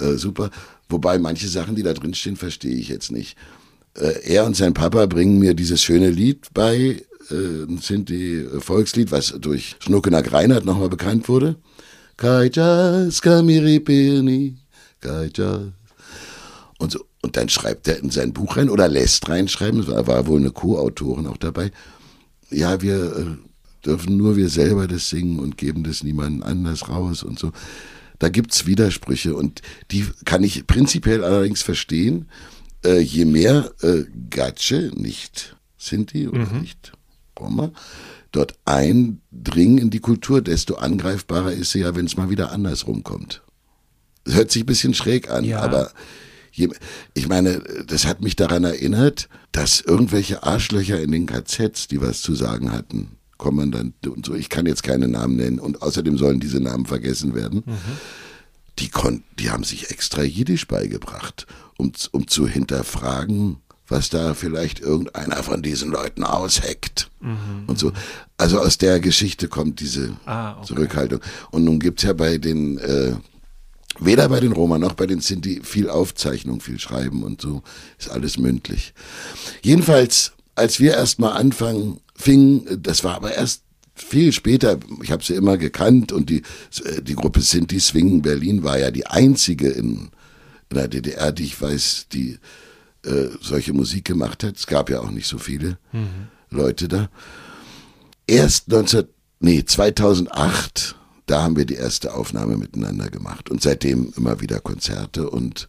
äh, 0.00 0.16
super. 0.16 0.50
Wobei 0.88 1.18
manche 1.18 1.48
Sachen, 1.48 1.76
die 1.76 1.82
da 1.82 1.92
drin 1.92 2.14
stehen, 2.14 2.36
verstehe 2.36 2.74
ich 2.74 2.88
jetzt 2.88 3.12
nicht. 3.12 3.36
Äh, 3.94 4.34
er 4.34 4.44
und 4.44 4.56
sein 4.56 4.74
Papa 4.74 5.06
bringen 5.06 5.38
mir 5.38 5.54
dieses 5.54 5.82
schöne 5.82 6.10
Lied 6.10 6.48
bei, 6.54 7.02
äh, 7.30 7.34
ein 7.34 7.78
Sinti-Volkslied, 7.78 9.10
was 9.12 9.34
durch 9.38 9.76
Schnuckenack 9.80 10.32
Reinhardt 10.32 10.64
nochmal 10.64 10.88
bekannt 10.88 11.28
wurde. 11.28 11.56
Kaijas 12.16 13.20
kamiripirni, 13.22 14.56
kaijas. 15.00 15.72
Und, 16.78 16.92
so, 16.92 17.04
und 17.22 17.36
dann 17.36 17.48
schreibt 17.48 17.88
er 17.88 17.98
in 17.98 18.10
sein 18.10 18.32
Buch 18.32 18.56
rein 18.56 18.68
oder 18.68 18.88
lässt 18.88 19.28
reinschreiben, 19.28 19.80
es 19.80 19.88
war, 19.88 20.06
war 20.06 20.26
wohl 20.26 20.40
eine 20.40 20.50
Co-Autorin 20.50 21.26
auch 21.26 21.36
dabei. 21.36 21.70
Ja, 22.52 22.80
wir 22.82 23.16
äh, 23.16 23.84
dürfen 23.86 24.16
nur 24.16 24.36
wir 24.36 24.48
selber 24.48 24.86
das 24.86 25.08
singen 25.08 25.38
und 25.38 25.56
geben 25.56 25.84
das 25.84 26.02
niemandem 26.02 26.42
anders 26.42 26.88
raus 26.88 27.22
und 27.22 27.38
so. 27.38 27.52
Da 28.18 28.28
gibt's 28.28 28.66
Widersprüche 28.66 29.34
und 29.34 29.62
die 29.90 30.06
kann 30.24 30.44
ich 30.44 30.66
prinzipiell 30.66 31.24
allerdings 31.24 31.62
verstehen. 31.62 32.28
Äh, 32.84 33.00
je 33.00 33.24
mehr 33.24 33.72
äh, 33.82 34.04
Gatsche, 34.30 34.90
nicht 34.94 35.56
Sinti 35.76 36.28
oder 36.28 36.46
nicht 36.60 36.92
Roma, 37.38 37.72
dort 38.30 38.54
eindringen 38.64 39.78
in 39.78 39.90
die 39.90 39.98
Kultur, 40.00 40.40
desto 40.42 40.76
angreifbarer 40.76 41.52
ist 41.52 41.72
sie 41.72 41.80
ja, 41.80 41.94
wenn 41.96 42.06
es 42.06 42.16
mal 42.16 42.30
wieder 42.30 42.52
andersrum 42.52 43.02
kommt. 43.02 43.42
Hört 44.28 44.52
sich 44.52 44.62
ein 44.62 44.66
bisschen 44.66 44.94
schräg 44.94 45.30
an, 45.30 45.44
Ja. 45.44 45.60
aber 45.60 45.90
ich 47.14 47.28
meine, 47.28 47.62
das 47.86 48.06
hat 48.06 48.20
mich 48.20 48.36
daran 48.36 48.64
erinnert, 48.64 49.28
dass 49.52 49.80
irgendwelche 49.80 50.42
Arschlöcher 50.42 51.00
in 51.00 51.12
den 51.12 51.26
KZs, 51.26 51.88
die 51.88 52.00
was 52.00 52.22
zu 52.22 52.34
sagen 52.34 52.72
hatten, 52.72 53.12
Kommandant 53.38 54.06
und 54.06 54.24
so, 54.24 54.34
ich 54.34 54.48
kann 54.48 54.66
jetzt 54.66 54.82
keine 54.82 55.08
Namen 55.08 55.36
nennen 55.36 55.58
und 55.58 55.82
außerdem 55.82 56.16
sollen 56.16 56.40
diese 56.40 56.60
Namen 56.60 56.86
vergessen 56.86 57.34
werden, 57.34 57.64
die, 58.78 58.88
konnten, 58.88 59.24
die 59.38 59.50
haben 59.50 59.64
sich 59.64 59.90
extra 59.90 60.22
Jiddisch 60.22 60.68
beigebracht, 60.68 61.46
um, 61.76 61.92
um 62.12 62.28
zu 62.28 62.46
hinterfragen, 62.46 63.56
was 63.88 64.10
da 64.10 64.34
vielleicht 64.34 64.80
irgendeiner 64.80 65.42
von 65.42 65.60
diesen 65.60 65.90
Leuten 65.90 66.22
ausheckt. 66.24 67.10
Und 67.66 67.78
so. 67.78 67.92
Also 68.38 68.58
aus 68.60 68.78
der 68.78 69.00
Geschichte 69.00 69.48
kommt 69.48 69.80
diese 69.80 70.16
Ah, 70.24 70.52
okay. 70.56 70.66
Zurückhaltung. 70.66 71.20
Und 71.50 71.64
nun 71.64 71.78
gibt's 71.78 72.02
ja 72.04 72.12
bei 72.12 72.38
den, 72.38 72.78
äh, 72.78 73.12
weder 73.98 74.28
bei 74.28 74.40
den 74.40 74.52
Roma 74.52 74.78
noch 74.78 74.94
bei 74.94 75.06
den 75.06 75.20
Sinti 75.20 75.60
viel 75.62 75.88
Aufzeichnung, 75.88 76.60
viel 76.60 76.78
Schreiben 76.78 77.22
und 77.22 77.40
so. 77.40 77.62
Ist 77.98 78.10
alles 78.10 78.38
mündlich. 78.38 78.94
Jedenfalls, 79.62 80.32
als 80.54 80.80
wir 80.80 80.94
erst 80.94 81.18
mal 81.18 81.32
anfangen, 81.32 82.00
fingen, 82.14 82.82
das 82.82 83.04
war 83.04 83.16
aber 83.16 83.34
erst 83.34 83.62
viel 83.94 84.32
später, 84.32 84.78
ich 85.02 85.10
habe 85.10 85.24
sie 85.24 85.34
immer 85.34 85.58
gekannt 85.58 86.12
und 86.12 86.30
die, 86.30 86.42
die 87.02 87.14
Gruppe 87.14 87.40
Sinti 87.40 87.78
Swingen 87.78 88.22
Berlin 88.22 88.62
war 88.64 88.78
ja 88.78 88.90
die 88.90 89.06
einzige 89.06 89.68
in, 89.68 90.10
in 90.70 90.76
der 90.76 90.88
DDR, 90.88 91.32
die 91.32 91.44
ich 91.44 91.60
weiß, 91.60 92.06
die 92.12 92.38
äh, 93.04 93.28
solche 93.40 93.72
Musik 93.72 94.04
gemacht 94.04 94.44
hat. 94.44 94.56
Es 94.56 94.66
gab 94.66 94.88
ja 94.90 95.00
auch 95.00 95.10
nicht 95.10 95.26
so 95.26 95.38
viele 95.38 95.78
Leute 96.50 96.88
da. 96.88 97.10
Erst 98.26 98.68
19, 98.68 99.04
nee, 99.40 99.64
2008, 99.64 100.96
da 101.26 101.42
haben 101.42 101.56
wir 101.56 101.64
die 101.64 101.74
erste 101.74 102.14
Aufnahme 102.14 102.56
miteinander 102.56 103.08
gemacht 103.08 103.50
und 103.50 103.62
seitdem 103.62 104.12
immer 104.16 104.40
wieder 104.40 104.60
Konzerte 104.60 105.30
und 105.30 105.68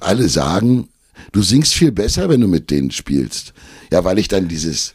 alle 0.00 0.28
sagen, 0.28 0.88
du 1.32 1.42
singst 1.42 1.74
viel 1.74 1.92
besser, 1.92 2.28
wenn 2.28 2.40
du 2.40 2.48
mit 2.48 2.70
denen 2.70 2.90
spielst. 2.90 3.52
Ja, 3.92 4.04
weil 4.04 4.18
ich 4.18 4.28
dann 4.28 4.48
dieses, 4.48 4.94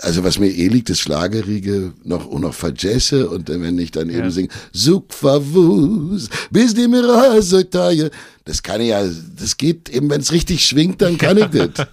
also 0.00 0.22
was 0.22 0.38
mir 0.38 0.48
eh 0.48 0.68
liegt, 0.68 0.90
das 0.90 1.00
Schlagerige 1.00 1.92
noch, 2.04 2.30
noch 2.38 2.54
vergesse 2.54 3.28
und 3.28 3.48
wenn 3.48 3.78
ich 3.78 3.90
dann 3.90 4.10
eben 4.10 4.30
singe, 4.30 4.48
Suk 4.72 5.12
favus, 5.12 6.28
bis 6.50 6.74
die 6.74 6.86
mir 6.86 7.42
so 7.42 7.62
teuer. 7.62 8.10
Das 8.44 8.62
kann 8.62 8.80
ich 8.80 8.88
ja, 8.88 9.04
das 9.36 9.56
geht 9.56 9.88
eben, 9.88 10.08
wenn 10.08 10.20
es 10.20 10.32
richtig 10.32 10.64
schwingt, 10.64 11.02
dann 11.02 11.18
kann 11.18 11.36
ich 11.38 11.46
das. 11.52 11.86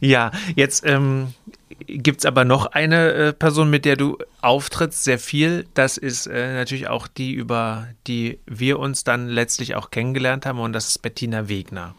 Ja, 0.00 0.32
jetzt 0.54 0.82
ähm, 0.86 1.28
gibt 1.86 2.20
es 2.20 2.26
aber 2.26 2.44
noch 2.44 2.66
eine 2.66 3.12
äh, 3.12 3.32
Person, 3.32 3.70
mit 3.70 3.84
der 3.84 3.96
du 3.96 4.18
auftrittst, 4.40 5.04
sehr 5.04 5.18
viel. 5.18 5.66
Das 5.74 5.96
ist 5.96 6.26
äh, 6.26 6.54
natürlich 6.54 6.88
auch 6.88 7.06
die, 7.06 7.32
über 7.32 7.88
die 8.06 8.38
wir 8.46 8.78
uns 8.78 9.04
dann 9.04 9.28
letztlich 9.28 9.74
auch 9.74 9.90
kennengelernt 9.90 10.46
haben, 10.46 10.58
und 10.58 10.72
das 10.72 10.88
ist 10.88 10.98
Bettina 11.02 11.48
Wegner. 11.48 11.94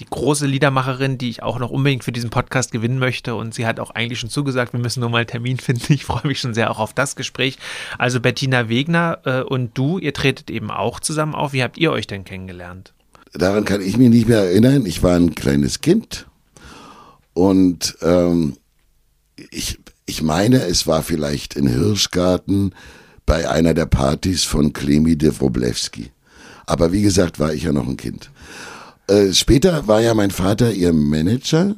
Die 0.00 0.06
große 0.06 0.46
Liedermacherin, 0.46 1.18
die 1.18 1.30
ich 1.30 1.44
auch 1.44 1.60
noch 1.60 1.70
unbedingt 1.70 2.02
für 2.02 2.10
diesen 2.10 2.30
Podcast 2.30 2.72
gewinnen 2.72 2.98
möchte. 2.98 3.36
Und 3.36 3.54
sie 3.54 3.64
hat 3.64 3.78
auch 3.78 3.92
eigentlich 3.92 4.18
schon 4.18 4.28
zugesagt, 4.28 4.72
wir 4.72 4.80
müssen 4.80 4.98
nur 4.98 5.08
mal 5.08 5.18
einen 5.18 5.28
Termin 5.28 5.58
finden. 5.60 5.92
Ich 5.92 6.04
freue 6.04 6.26
mich 6.26 6.40
schon 6.40 6.52
sehr 6.52 6.72
auch 6.72 6.80
auf 6.80 6.94
das 6.94 7.14
Gespräch. 7.14 7.58
Also 7.96 8.20
Bettina 8.20 8.68
Wegner 8.68 9.20
äh, 9.24 9.42
und 9.42 9.78
du, 9.78 9.98
ihr 9.98 10.12
tretet 10.12 10.50
eben 10.50 10.72
auch 10.72 10.98
zusammen 10.98 11.36
auf. 11.36 11.52
Wie 11.52 11.62
habt 11.62 11.78
ihr 11.78 11.92
euch 11.92 12.08
denn 12.08 12.24
kennengelernt? 12.24 12.92
Daran 13.34 13.64
kann 13.64 13.80
ich 13.80 13.96
mich 13.96 14.10
nicht 14.10 14.28
mehr 14.28 14.40
erinnern. 14.40 14.84
Ich 14.84 15.04
war 15.04 15.14
ein 15.14 15.36
kleines 15.36 15.80
Kind 15.80 16.26
und 17.32 17.96
ähm, 18.02 18.56
ich, 19.50 19.78
ich 20.06 20.22
meine, 20.22 20.62
es 20.64 20.86
war 20.86 21.02
vielleicht 21.02 21.54
in 21.54 21.66
Hirschgarten 21.66 22.74
bei 23.26 23.48
einer 23.48 23.74
der 23.74 23.86
Partys 23.86 24.44
von 24.44 24.72
Klemi 24.72 25.16
de 25.16 25.32
Wroblewski. 25.38 26.10
Aber 26.66 26.92
wie 26.92 27.02
gesagt, 27.02 27.38
war 27.38 27.52
ich 27.52 27.64
ja 27.64 27.72
noch 27.72 27.88
ein 27.88 27.96
Kind. 27.96 28.30
Äh, 29.06 29.32
später 29.32 29.86
war 29.86 30.00
ja 30.00 30.14
mein 30.14 30.30
Vater 30.30 30.72
ihr 30.72 30.92
Manager, 30.92 31.74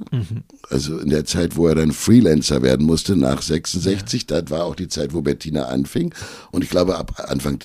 also 0.71 0.99
in 0.99 1.11
der 1.11 1.25
Zeit, 1.25 1.57
wo 1.57 1.67
er 1.67 1.75
dann 1.75 1.91
Freelancer 1.91 2.63
werden 2.63 2.87
musste, 2.87 3.17
nach 3.17 3.43
66. 3.43 4.27
Das 4.27 4.45
war 4.51 4.65
auch 4.65 4.77
die 4.77 4.89
Zeit, 4.89 5.13
wo 5.13 5.23
Bettina 5.23 5.65
anfing. 5.65 6.15
Und 6.53 6.63
ich 6.63 6.71
glaube, 6.71 6.97
ab 6.97 7.25
Anfang 7.29 7.59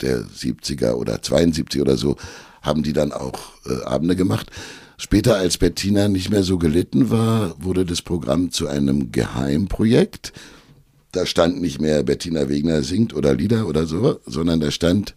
der 0.00 0.24
70er 0.24 0.92
oder 0.92 1.20
72 1.20 1.80
oder 1.80 1.96
so 1.96 2.16
haben 2.62 2.84
die 2.84 2.92
dann 2.92 3.12
auch 3.12 3.38
äh, 3.66 3.82
Abende 3.84 4.14
gemacht. 4.14 4.50
Später, 5.00 5.36
als 5.36 5.58
Bettina 5.58 6.08
nicht 6.08 6.28
mehr 6.28 6.42
so 6.42 6.58
gelitten 6.58 7.08
war, 7.08 7.54
wurde 7.62 7.86
das 7.86 8.02
Programm 8.02 8.50
zu 8.50 8.66
einem 8.66 9.12
Geheimprojekt. 9.12 10.32
Da 11.12 11.24
stand 11.24 11.60
nicht 11.60 11.80
mehr 11.80 12.02
Bettina 12.02 12.48
Wegner 12.48 12.82
singt 12.82 13.14
oder 13.14 13.32
Lieder 13.32 13.68
oder 13.68 13.86
so, 13.86 14.18
sondern 14.26 14.58
da 14.58 14.72
stand 14.72 15.14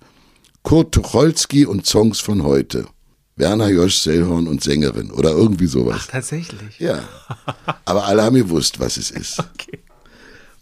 Kurt 0.61 0.93
Tucholsky 0.93 1.65
und 1.65 1.87
Songs 1.87 2.19
von 2.19 2.43
heute. 2.43 2.85
Werner 3.35 3.69
Josch 3.69 3.95
Sellhorn 3.95 4.47
und 4.47 4.63
Sängerin 4.63 5.09
oder 5.09 5.31
irgendwie 5.31 5.65
sowas. 5.65 6.07
Tatsächlich. 6.07 6.79
Ja. 6.79 7.03
Aber 7.85 8.05
alle 8.05 8.21
haben 8.21 8.35
gewusst, 8.35 8.79
was 8.79 8.97
es 8.97 9.11
ist. 9.11 9.43
Okay. 9.53 9.79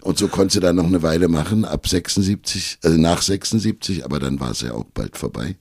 Und 0.01 0.17
so 0.17 0.29
konnte 0.29 0.53
sie 0.53 0.59
dann 0.61 0.77
noch 0.77 0.85
eine 0.85 1.03
Weile 1.03 1.27
machen, 1.27 1.65
ab 1.65 1.85
76, 1.85 2.79
also 2.83 2.97
nach 2.97 3.21
76, 3.21 4.05
aber 4.05 4.19
dann 4.19 4.39
war 4.39 4.51
es 4.51 4.61
ja 4.61 4.71
auch 4.71 4.85
bald 4.93 5.17
vorbei. 5.17 5.57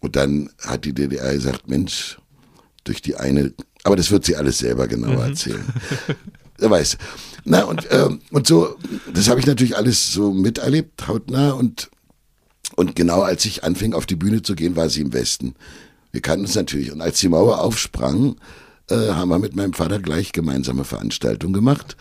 Und 0.00 0.16
dann 0.16 0.48
hat 0.64 0.86
die 0.86 0.94
DDR 0.94 1.34
gesagt, 1.34 1.68
Mensch, 1.68 2.19
durch 2.90 3.02
die 3.02 3.14
eine, 3.14 3.52
aber 3.84 3.94
das 3.94 4.10
wird 4.10 4.24
sie 4.24 4.34
alles 4.34 4.58
selber 4.58 4.88
genauer 4.88 5.26
erzählen. 5.26 5.64
Wer 6.58 6.70
weiß. 6.70 6.98
Na, 7.44 7.62
und, 7.62 7.86
ähm, 7.90 8.20
und 8.32 8.48
so, 8.48 8.76
das 9.14 9.28
habe 9.28 9.38
ich 9.38 9.46
natürlich 9.46 9.76
alles 9.76 10.12
so 10.12 10.32
miterlebt, 10.32 11.06
hautnah 11.06 11.52
und, 11.52 11.88
und 12.74 12.96
genau 12.96 13.22
als 13.22 13.44
ich 13.44 13.62
anfing, 13.62 13.94
auf 13.94 14.06
die 14.06 14.16
Bühne 14.16 14.42
zu 14.42 14.56
gehen, 14.56 14.74
war 14.74 14.90
sie 14.90 15.02
im 15.02 15.12
Westen. 15.12 15.54
Wir 16.10 16.20
kannten 16.20 16.46
uns 16.46 16.56
natürlich. 16.56 16.90
Und 16.90 17.00
als 17.00 17.20
die 17.20 17.28
Mauer 17.28 17.60
aufsprang, 17.60 18.34
äh, 18.88 19.12
haben 19.12 19.28
wir 19.28 19.38
mit 19.38 19.54
meinem 19.54 19.72
Vater 19.72 20.00
gleich 20.00 20.32
gemeinsame 20.32 20.84
Veranstaltungen 20.84 21.54
gemacht. 21.54 21.96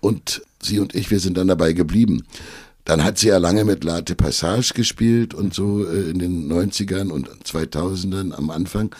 Und 0.00 0.42
sie 0.62 0.78
und 0.78 0.94
ich, 0.94 1.10
wir 1.10 1.18
sind 1.18 1.36
dann 1.36 1.48
dabei 1.48 1.72
geblieben. 1.72 2.24
Dann 2.84 3.02
hat 3.02 3.18
sie 3.18 3.28
ja 3.28 3.38
lange 3.38 3.64
mit 3.64 3.82
Late 3.82 4.14
Passage 4.14 4.72
gespielt 4.72 5.34
und 5.34 5.52
so 5.52 5.84
äh, 5.84 6.10
in 6.10 6.20
den 6.20 6.50
90ern 6.50 7.10
und 7.10 7.28
2000ern 7.44 8.32
am 8.32 8.50
Anfang. 8.50 8.94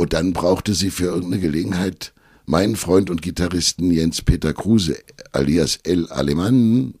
Und 0.00 0.14
dann 0.14 0.32
brauchte 0.32 0.72
sie 0.72 0.90
für 0.90 1.04
irgendeine 1.04 1.42
Gelegenheit 1.42 2.14
meinen 2.46 2.76
Freund 2.76 3.10
und 3.10 3.20
Gitarristen 3.20 3.90
Jens 3.90 4.22
Peter 4.22 4.54
Kruse, 4.54 4.96
alias 5.32 5.78
El 5.82 6.08
Alemann. 6.08 6.94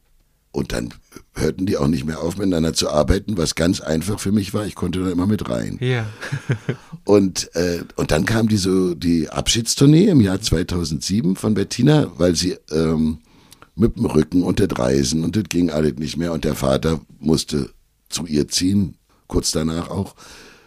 Und 0.52 0.72
dann 0.72 0.92
hörten 1.32 1.64
die 1.64 1.78
auch 1.78 1.88
nicht 1.88 2.04
mehr 2.04 2.20
auf, 2.20 2.36
miteinander 2.36 2.74
zu 2.74 2.90
arbeiten, 2.90 3.38
was 3.38 3.54
ganz 3.54 3.80
einfach 3.80 4.20
für 4.20 4.32
mich 4.32 4.52
war. 4.52 4.66
Ich 4.66 4.74
konnte 4.74 5.00
dann 5.00 5.12
immer 5.12 5.26
mit 5.26 5.48
rein. 5.48 5.78
Ja. 5.80 6.04
Und, 7.06 7.48
äh, 7.54 7.84
und 7.96 8.10
dann 8.10 8.26
kam 8.26 8.48
die, 8.48 8.58
so, 8.58 8.94
die 8.94 9.30
Abschiedstournee 9.30 10.08
im 10.08 10.20
Jahr 10.20 10.42
2007 10.42 11.36
von 11.36 11.54
Bettina, 11.54 12.12
weil 12.18 12.36
sie 12.36 12.58
ähm, 12.70 13.20
mit 13.76 13.96
dem 13.96 14.04
Rücken 14.04 14.42
und 14.42 14.60
das 14.60 14.78
Reisen 14.78 15.24
und 15.24 15.36
das 15.36 15.44
ging 15.48 15.70
alles 15.70 15.94
nicht 15.94 16.18
mehr. 16.18 16.32
Und 16.32 16.44
der 16.44 16.54
Vater 16.54 17.00
musste 17.18 17.70
zu 18.10 18.26
ihr 18.26 18.46
ziehen, 18.48 18.96
kurz 19.26 19.52
danach 19.52 19.88
auch. 19.88 20.14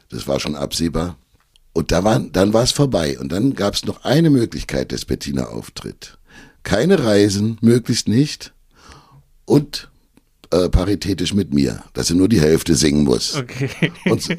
Das 0.10 0.28
war 0.28 0.40
schon 0.40 0.56
absehbar. 0.56 1.16
Und 1.74 1.92
da 1.92 2.04
war, 2.04 2.20
dann 2.20 2.54
war 2.54 2.64
es 2.64 2.72
vorbei. 2.72 3.18
Und 3.20 3.32
dann 3.32 3.56
gab 3.56 3.74
es 3.74 3.86
noch 3.86 4.04
eine 4.04 4.30
Möglichkeit, 4.30 4.92
dass 4.92 5.06
Bettina 5.06 5.46
auftritt. 5.46 6.18
Keine 6.62 7.04
Reisen, 7.04 7.58
möglichst 7.62 8.08
nicht. 8.08 8.54
Und 9.46 9.90
äh, 10.52 10.70
paritätisch 10.70 11.34
mit 11.34 11.54
mir, 11.54 11.84
dass 11.94 12.08
sie 12.08 12.16
nur 12.16 12.30
die 12.30 12.40
Hälfte 12.40 12.76
singen 12.76 13.04
muss. 13.04 13.36
Okay. 13.36 13.70
Und, 14.06 14.38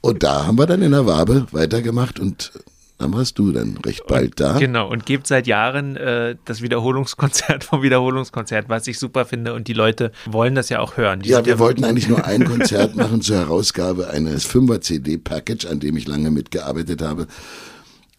und 0.00 0.22
da 0.22 0.46
haben 0.46 0.58
wir 0.58 0.66
dann 0.66 0.82
in 0.82 0.92
der 0.92 1.06
Wabe 1.06 1.46
weitergemacht 1.52 2.18
und 2.18 2.52
dann 3.00 3.14
warst 3.14 3.38
du 3.38 3.50
dann 3.50 3.78
recht 3.78 4.06
bald 4.06 4.38
da. 4.38 4.58
Genau, 4.58 4.86
und 4.86 5.06
gebt 5.06 5.26
seit 5.26 5.46
Jahren 5.46 5.96
äh, 5.96 6.36
das 6.44 6.60
Wiederholungskonzert 6.60 7.64
vom 7.64 7.82
Wiederholungskonzert, 7.82 8.68
was 8.68 8.86
ich 8.86 8.98
super 8.98 9.24
finde. 9.24 9.54
Und 9.54 9.68
die 9.68 9.72
Leute 9.72 10.12
wollen 10.26 10.54
das 10.54 10.68
ja 10.68 10.80
auch 10.80 10.98
hören. 10.98 11.20
Die 11.20 11.30
Ja, 11.30 11.46
wir 11.46 11.58
wollten 11.58 11.82
eigentlich 11.84 12.08
nur 12.08 12.26
ein 12.26 12.44
Konzert 12.50 12.96
machen 12.96 13.22
zur 13.22 13.38
Herausgabe 13.38 14.10
eines 14.10 14.46
5er-CD-Package, 14.46 15.66
an 15.66 15.80
dem 15.80 15.96
ich 15.96 16.06
lange 16.06 16.30
mitgearbeitet 16.30 17.00
habe 17.00 17.26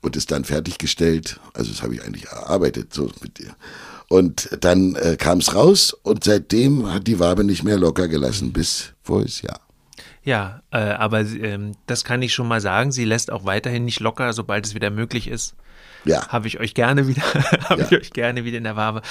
und 0.02 0.16
ist 0.16 0.32
dann 0.32 0.46
fertiggestellt. 0.46 1.40
Also 1.54 1.70
das 1.70 1.84
habe 1.84 1.94
ich 1.94 2.04
eigentlich 2.04 2.26
erarbeitet, 2.26 2.92
so 2.92 3.12
mit 3.22 3.38
dir. 3.38 3.56
Und 4.10 4.50
dann 4.62 4.96
äh, 4.96 5.16
kam 5.16 5.38
es 5.38 5.54
raus 5.54 5.96
und 6.02 6.24
seitdem 6.24 6.92
hat 6.92 7.06
die 7.06 7.20
Wabe 7.20 7.44
nicht 7.44 7.64
mehr 7.64 7.78
locker 7.78 8.08
gelassen, 8.08 8.52
bis 8.52 8.94
voriges 9.04 9.44
Jahr. 9.44 9.62
Ja, 10.24 10.62
äh, 10.72 10.78
aber 10.78 11.22
ähm, 11.22 11.72
das 11.88 12.04
kann 12.04 12.22
ich 12.22 12.34
schon 12.34 12.48
mal 12.48 12.62
sagen. 12.62 12.92
Sie 12.92 13.06
lässt 13.06 13.32
auch 13.32 13.46
weiterhin 13.46 13.86
nicht 13.86 14.00
locker, 14.00 14.34
sobald 14.34 14.66
es 14.66 14.76
wieder 14.76 14.90
möglich 14.92 15.28
ist. 15.28 15.56
Ja. 16.06 16.28
Habe 16.30 16.48
ich 16.48 16.60
euch 16.60 16.74
gerne 16.74 17.08
wieder, 17.08 17.22
habe 17.70 17.82
Ja. 17.82 17.88
ich 17.92 17.98
euch 17.98 18.12
gerne 18.12 18.44
wieder 18.44 18.58
in 18.58 18.64
der 18.64 18.76
Wabe. 18.76 19.02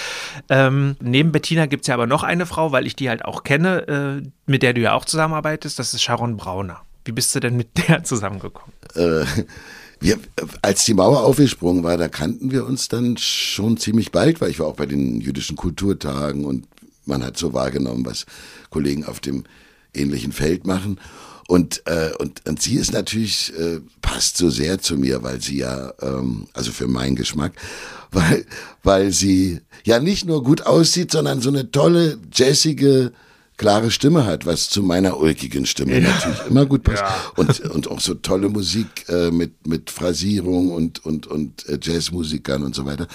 Ähm, 0.48 0.96
neben 1.00 1.32
Bettina 1.32 1.66
gibt 1.66 1.82
es 1.82 1.88
ja 1.88 1.94
aber 1.94 2.06
noch 2.06 2.22
eine 2.22 2.46
Frau, 2.46 2.72
weil 2.72 2.86
ich 2.86 2.94
die 2.96 3.08
halt 3.08 3.24
auch 3.24 3.42
kenne, 3.44 4.22
äh, 4.22 4.28
mit 4.46 4.62
der 4.62 4.72
du 4.72 4.80
ja 4.80 4.92
auch 4.94 5.04
zusammenarbeitest. 5.04 5.78
Das 5.78 5.94
ist 5.94 6.02
Sharon 6.02 6.36
Brauner. 6.36 6.80
Wie 7.04 7.12
bist 7.12 7.34
du 7.34 7.40
denn 7.40 7.56
mit 7.56 7.88
der 7.88 8.04
zusammengekommen? 8.04 8.72
äh, 8.94 9.24
wir, 10.02 10.18
als 10.62 10.84
die 10.86 10.94
Mauer 10.94 11.24
aufgesprungen 11.24 11.84
war, 11.84 11.96
da 11.98 12.08
kannten 12.08 12.50
wir 12.52 12.64
uns 12.64 12.88
dann 12.88 13.16
schon 13.18 13.76
ziemlich 13.76 14.11
bald, 14.12 14.40
weil 14.40 14.50
ich 14.50 14.58
war 14.58 14.66
auch 14.66 14.76
bei 14.76 14.86
den 14.86 15.20
jüdischen 15.20 15.56
Kulturtagen 15.56 16.44
und 16.46 16.66
man 17.04 17.22
hat 17.22 17.36
so 17.36 17.52
wahrgenommen, 17.52 18.06
was 18.06 18.24
Kollegen 18.70 19.04
auf 19.04 19.20
dem 19.20 19.44
ähnlichen 19.95 20.32
Feld 20.32 20.66
machen. 20.66 20.99
Und, 21.51 21.82
äh, 21.86 22.11
und, 22.18 22.47
und 22.49 22.62
sie 22.62 22.76
ist 22.76 22.93
natürlich, 22.93 23.53
äh, 23.59 23.80
passt 24.03 24.36
so 24.36 24.51
sehr 24.51 24.78
zu 24.78 24.97
mir, 24.97 25.24
weil 25.24 25.41
sie 25.41 25.59
ja, 25.59 25.93
ähm, 26.01 26.47
also 26.53 26.70
für 26.70 26.86
meinen 26.86 27.16
Geschmack, 27.16 27.55
weil, 28.12 28.47
weil 28.84 29.11
sie 29.11 29.61
ja 29.84 29.99
nicht 29.99 30.26
nur 30.26 30.45
gut 30.45 30.62
aussieht, 30.62 31.11
sondern 31.11 31.41
so 31.41 31.49
eine 31.49 31.72
tolle, 31.72 32.18
jazzige, 32.32 33.12
klare 33.57 33.91
Stimme 33.91 34.24
hat, 34.24 34.47
was 34.47 34.70
zu 34.70 34.82
meiner 34.82 35.18
ulkigen 35.18 35.66
Stimme 35.66 36.01
natürlich 36.01 36.38
immer 36.49 36.66
gut 36.66 36.84
passt. 36.84 37.03
Und, 37.36 37.61
und 37.74 37.91
auch 37.91 38.01
so 38.01 38.14
tolle 38.14 38.49
Musik 38.49 38.86
äh, 39.09 39.30
mit, 39.30 39.66
mit 39.66 39.91
Phrasierung 39.91 40.70
und, 40.70 41.05
und, 41.05 41.26
und 41.26 41.68
äh, 41.68 41.78
Jazzmusikern 41.82 42.62
und 42.62 42.74
so 42.74 42.86
weiter. 42.86 43.09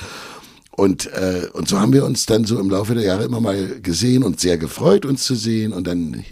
Und, 0.72 1.08
äh, 1.14 1.48
und 1.54 1.70
so 1.70 1.80
haben 1.80 1.94
wir 1.94 2.06
uns 2.06 2.26
dann 2.26 2.44
so 2.44 2.60
im 2.60 2.70
Laufe 2.70 2.96
der 2.96 3.06
Jahre 3.06 3.24
immer 3.24 3.40
mal 3.40 3.80
gesehen 3.82 4.24
und 4.24 4.42
sehr 4.42 4.58
gefreut, 4.58 5.06
uns 5.06 5.24
zu 5.24 5.34
sehen. 5.34 5.72
Und 5.72 5.88
dann 5.88 6.24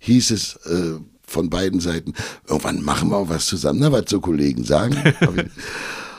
hieß 0.00 0.30
es 0.32 0.56
äh, 0.66 0.98
von 1.22 1.48
beiden 1.48 1.80
Seiten, 1.80 2.14
irgendwann 2.48 2.82
machen 2.82 3.10
wir 3.10 3.16
auch 3.16 3.28
was 3.28 3.46
zusammen, 3.46 3.78
na, 3.80 3.92
was 3.92 4.04
so 4.08 4.20
Kollegen 4.20 4.64
sagen. 4.64 4.96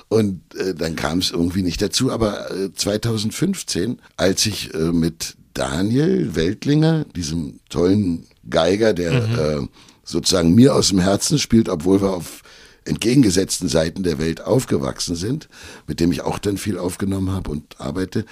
Und 0.07 0.41
äh, 0.55 0.73
dann 0.73 0.95
kam 0.95 1.19
es 1.19 1.31
irgendwie 1.31 1.61
nicht 1.61 1.81
dazu. 1.81 2.11
Aber 2.11 2.51
äh, 2.51 2.73
2015, 2.73 3.99
als 4.17 4.45
ich 4.45 4.73
äh, 4.73 4.91
mit 4.91 5.37
Daniel 5.53 6.35
Weltlinger, 6.35 7.05
diesem 7.15 7.59
tollen 7.69 8.27
Geiger, 8.49 8.93
der 8.93 9.13
äh, 9.13 9.67
sozusagen 10.03 10.53
mir 10.53 10.75
aus 10.75 10.89
dem 10.89 10.99
Herzen 10.99 11.39
spielt, 11.39 11.69
obwohl 11.69 12.01
wir 12.01 12.11
auf 12.11 12.41
entgegengesetzten 12.83 13.69
Seiten 13.69 14.03
der 14.03 14.17
Welt 14.17 14.41
aufgewachsen 14.41 15.15
sind, 15.15 15.47
mit 15.87 15.99
dem 15.99 16.11
ich 16.11 16.21
auch 16.21 16.39
dann 16.39 16.57
viel 16.57 16.77
aufgenommen 16.77 17.31
habe 17.31 17.51
und 17.51 17.79
arbeite. 17.79 18.25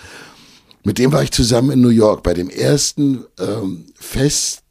Mit 0.83 0.97
dem 0.97 1.11
war 1.11 1.23
ich 1.23 1.31
zusammen 1.31 1.71
in 1.71 1.81
New 1.81 1.89
York 1.89 2.23
bei 2.23 2.33
dem 2.33 2.49
ersten 2.49 3.25
ähm, 3.39 3.85
Fest 3.95 4.63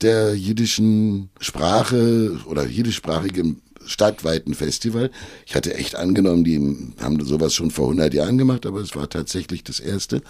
der 0.00 0.34
jiddischen 0.34 1.30
Sprache 1.40 2.38
oder 2.46 2.66
jiddischsprachigen 2.66 3.62
stadtweiten 3.86 4.54
Festival. 4.54 5.10
Ich 5.46 5.54
hatte 5.54 5.74
echt 5.74 5.96
angenommen, 5.96 6.44
die 6.44 6.94
haben 7.02 7.24
sowas 7.24 7.54
schon 7.54 7.70
vor 7.70 7.86
100 7.86 8.12
Jahren 8.14 8.38
gemacht, 8.38 8.66
aber 8.66 8.80
es 8.80 8.94
war 8.94 9.08
tatsächlich 9.08 9.64
das 9.64 9.80
erste. 9.80 10.22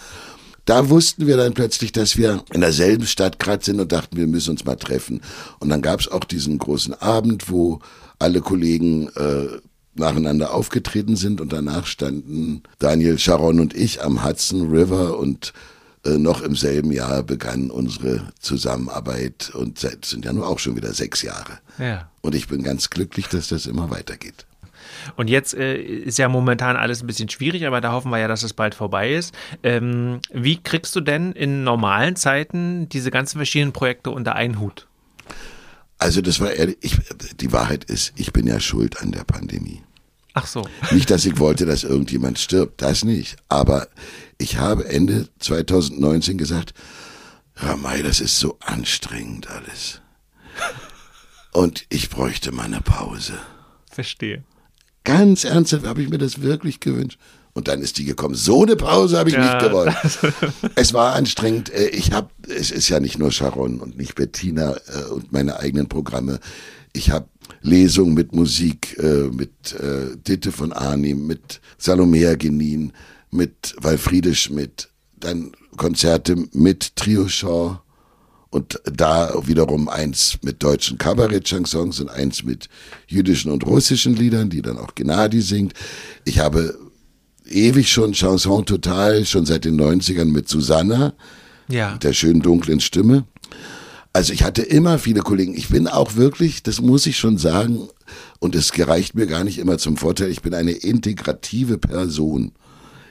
Da 0.65 0.91
wussten 0.91 1.27
wir 1.27 1.37
dann 1.37 1.55
plötzlich, 1.55 1.93
dass 1.93 2.17
wir 2.17 2.45
in 2.53 2.61
derselben 2.61 3.07
Stadt 3.07 3.39
gerade 3.39 3.65
sind 3.65 3.81
und 3.81 3.91
dachten, 3.91 4.17
wir 4.17 4.27
müssen 4.27 4.51
uns 4.51 4.65
mal 4.65 4.77
treffen. 4.77 5.23
Und 5.61 5.71
dann 5.71 5.83
gab 5.83 6.01
es 6.01 6.09
auch 6.09 6.25
diesen 6.25 6.59
großen 6.59 6.95
Abend, 6.95 7.51
wo 7.51 7.81
alle 8.19 8.41
Kollegen 8.41 9.09
äh, 9.17 9.47
nacheinander 9.95 10.55
aufgetreten 10.55 11.17
sind 11.17 11.41
und 11.41 11.53
danach 11.53 11.87
standen 11.87 12.63
Daniel, 12.79 13.19
Sharon 13.19 13.61
und 13.61 13.75
ich 13.75 14.03
am 14.03 14.25
Hudson 14.25 14.71
River 14.71 15.19
und 15.19 15.53
noch 16.05 16.43
im 16.43 16.55
selben 16.55 16.93
Jahr 16.93 17.23
begann 17.23 17.71
unsere 17.71 18.33
Zusammenarbeit 18.41 19.51
und 19.55 19.79
seit 19.79 20.05
sind 20.05 20.25
ja 20.25 20.33
nur 20.33 20.49
auch 20.49 20.59
schon 20.59 20.77
wieder 20.77 20.93
sechs 20.95 21.23
Jahre. 21.23 21.59
Ja. 21.79 22.11
Und 22.21 22.35
ich 22.35 22.49
bin 22.49 22.63
ganz 22.63 22.91
glücklich, 22.91 23.29
dass 23.29 23.49
das 23.49 23.67
immer 23.67 23.91
weitergeht. 23.91 24.47
Und 25.17 25.29
jetzt 25.29 25.55
äh, 25.55 25.77
ist 25.77 26.19
ja 26.19 26.29
momentan 26.29 26.77
alles 26.77 27.03
ein 27.03 27.07
bisschen 27.07 27.29
schwierig, 27.29 27.67
aber 27.67 27.81
da 27.81 27.93
hoffen 27.93 28.11
wir 28.11 28.19
ja, 28.19 28.29
dass 28.29 28.43
es 28.43 28.53
bald 28.53 28.75
vorbei 28.75 29.13
ist. 29.13 29.35
Ähm, 29.63 30.21
wie 30.33 30.61
kriegst 30.63 30.95
du 30.97 31.01
denn 31.01 31.33
in 31.33 31.65
normalen 31.65 32.17
Zeiten 32.17 32.89
diese 32.89 33.11
ganzen 33.11 33.39
verschiedenen 33.39 33.73
Projekte 33.73 34.11
unter 34.11 34.35
einen 34.35 34.61
Hut? 34.61 34.87
Also 35.99 36.21
das 36.21 36.41
war 36.41 36.53
ehrlich, 36.53 36.77
ich, 36.81 36.97
die 37.41 37.53
Wahrheit 37.53 37.85
ist, 37.85 38.13
ich 38.17 38.33
bin 38.33 38.47
ja 38.47 38.61
schuld 38.61 39.01
an 39.01 39.13
der 39.13 39.25
Pandemie. 39.25 39.83
Ach 40.35 40.47
so. 40.47 40.65
Nicht, 40.93 41.11
dass 41.11 41.25
ich 41.25 41.39
wollte, 41.39 41.67
dass 41.67 41.83
irgendjemand 41.83 42.39
stirbt, 42.39 42.81
das 42.83 43.05
nicht. 43.05 43.37
Aber 43.49 43.89
ich 44.39 44.57
habe 44.59 44.89
Ende 44.89 45.29
2019 45.41 46.39
gesagt, 46.39 46.75
mal, 47.81 48.03
das 48.03 48.21
ist 48.21 48.39
so 48.39 48.57
anstrengend 48.61 49.49
alles. 49.49 50.01
Und 51.53 51.85
ich 51.89 52.09
bräuchte 52.09 52.53
mal 52.53 52.65
eine 52.65 52.81
Pause. 52.81 53.35
Verstehe. 53.91 54.45
Ganz 55.05 55.45
ernsthaft 55.45 55.87
habe 55.87 56.03
ich 56.03 56.09
mir 56.09 56.19
das 56.19 56.41
wirklich 56.43 56.81
gewünscht. 56.81 57.19
Und 57.55 57.67
dann 57.67 57.81
ist 57.81 57.99
die 57.99 58.05
gekommen. 58.05 58.37
So 58.37 58.63
eine 58.63 58.77
Pause 58.77 59.19
habe 59.19 59.31
ich 59.31 59.35
Ja, 59.35 59.55
nicht 59.55 59.67
gewollt. 59.67 59.93
Es 60.77 60.93
war 60.95 61.15
anstrengend. 61.15 61.71
Äh, 61.71 61.89
Ich 61.89 62.13
habe, 62.13 62.29
es 62.47 62.71
ist 62.71 62.89
ja 62.89 63.01
nicht 63.01 63.19
nur 63.19 63.33
Sharon 63.33 63.81
und 63.81 63.97
nicht 63.97 64.15
Bettina 64.15 64.77
äh, 64.77 65.11
und 65.11 65.33
meine 65.33 65.59
eigenen 65.59 65.89
Programme. 65.89 66.39
Ich 66.93 67.11
habe 67.11 67.29
Lesungen 67.63 68.15
mit 68.15 68.33
Musik, 68.33 68.97
äh, 68.99 69.29
mit 69.33 69.75
Ditte 70.29 70.53
von 70.53 70.73
Arnim, 70.73 71.27
mit 71.27 71.61
Salomea 71.79 72.35
Genin, 72.37 72.93
mit 73.31 73.75
Walfriede 73.81 74.35
Schmidt, 74.35 74.89
dann 75.19 75.53
Konzerte 75.77 76.37
mit 76.53 76.97
Trio 76.97 77.29
Shaw 77.29 77.79
und 78.51 78.81
da 78.85 79.35
wiederum 79.47 79.89
eins 79.89 80.39
mit 80.43 80.63
deutschen 80.63 80.97
Kabarett-Chansons 80.99 82.01
und 82.01 82.09
eins 82.09 82.43
mit 82.43 82.69
jüdischen 83.07 83.51
und 83.53 83.67
russischen 83.67 84.17
Liedern, 84.17 84.49
die 84.49 84.63
dann 84.63 84.79
auch 84.79 84.95
Gennady 84.95 85.43
singt. 85.43 85.75
Ich 86.25 86.39
habe 86.39 86.79
ewig 87.47 87.91
schon 87.91 88.13
Chanson 88.13 88.65
total, 88.65 89.25
schon 89.27 89.45
seit 89.47 89.65
den 89.65 89.79
90ern 89.81 90.27
mit 90.27 90.49
Susanna, 90.49 91.15
Ja. 91.69 91.93
mit 91.93 92.05
der 92.05 92.13
schönen 92.15 92.41
dunklen 92.41 92.81
Stimme. 92.81 93.25
Also 94.15 94.33
ich 94.33 94.43
hatte 94.43 94.63
immer 94.63 94.99
viele 94.99 95.21
Kollegen. 95.21 95.55
Ich 95.55 95.69
bin 95.69 95.87
auch 95.87 96.17
wirklich, 96.17 96.63
das 96.63 96.81
muss 96.81 97.07
ich 97.07 97.19
schon 97.19 97.37
sagen, 97.37 97.89
und 98.39 98.55
es 98.55 98.73
gereicht 98.73 99.15
mir 99.15 99.27
gar 99.27 99.45
nicht 99.45 99.59
immer 99.59 99.77
zum 99.77 99.97
Vorteil, 99.99 100.31
ich 100.31 100.41
bin 100.41 100.55
eine 100.55 100.73
integrative 100.73 101.77
Person. 101.77 102.53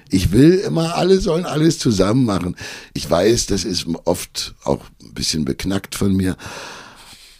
Ich 0.09 0.31
will 0.31 0.55
immer, 0.55 0.95
alle 0.95 1.19
sollen 1.19 1.45
alles 1.45 1.79
zusammen 1.79 2.25
machen. 2.25 2.55
Ich 2.93 3.09
weiß, 3.09 3.47
das 3.47 3.65
ist 3.65 3.87
oft 4.05 4.55
auch 4.63 4.83
ein 5.01 5.13
bisschen 5.13 5.45
beknackt 5.45 5.95
von 5.95 6.15
mir. 6.15 6.37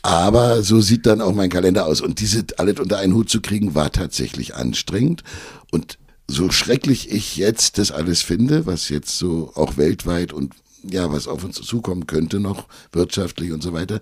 Aber 0.01 0.63
so 0.63 0.79
sieht 0.79 1.05
dann 1.05 1.21
auch 1.21 1.33
mein 1.33 1.49
Kalender 1.49 1.85
aus. 1.85 2.01
Und 2.01 2.19
diese 2.19 2.45
alles 2.57 2.79
unter 2.79 2.97
einen 2.97 3.13
Hut 3.13 3.29
zu 3.29 3.41
kriegen, 3.41 3.75
war 3.75 3.91
tatsächlich 3.91 4.55
anstrengend. 4.55 5.23
Und 5.71 5.97
so 6.27 6.51
schrecklich 6.51 7.11
ich 7.11 7.37
jetzt 7.37 7.77
das 7.77 7.91
alles 7.91 8.21
finde, 8.21 8.65
was 8.65 8.89
jetzt 8.89 9.17
so 9.17 9.51
auch 9.55 9.77
weltweit 9.77 10.33
und 10.33 10.53
ja, 10.83 11.11
was 11.11 11.27
auf 11.27 11.43
uns 11.43 11.61
zukommen 11.61 12.07
könnte 12.07 12.39
noch, 12.39 12.67
wirtschaftlich 12.91 13.51
und 13.51 13.63
so 13.63 13.73
weiter, 13.73 13.99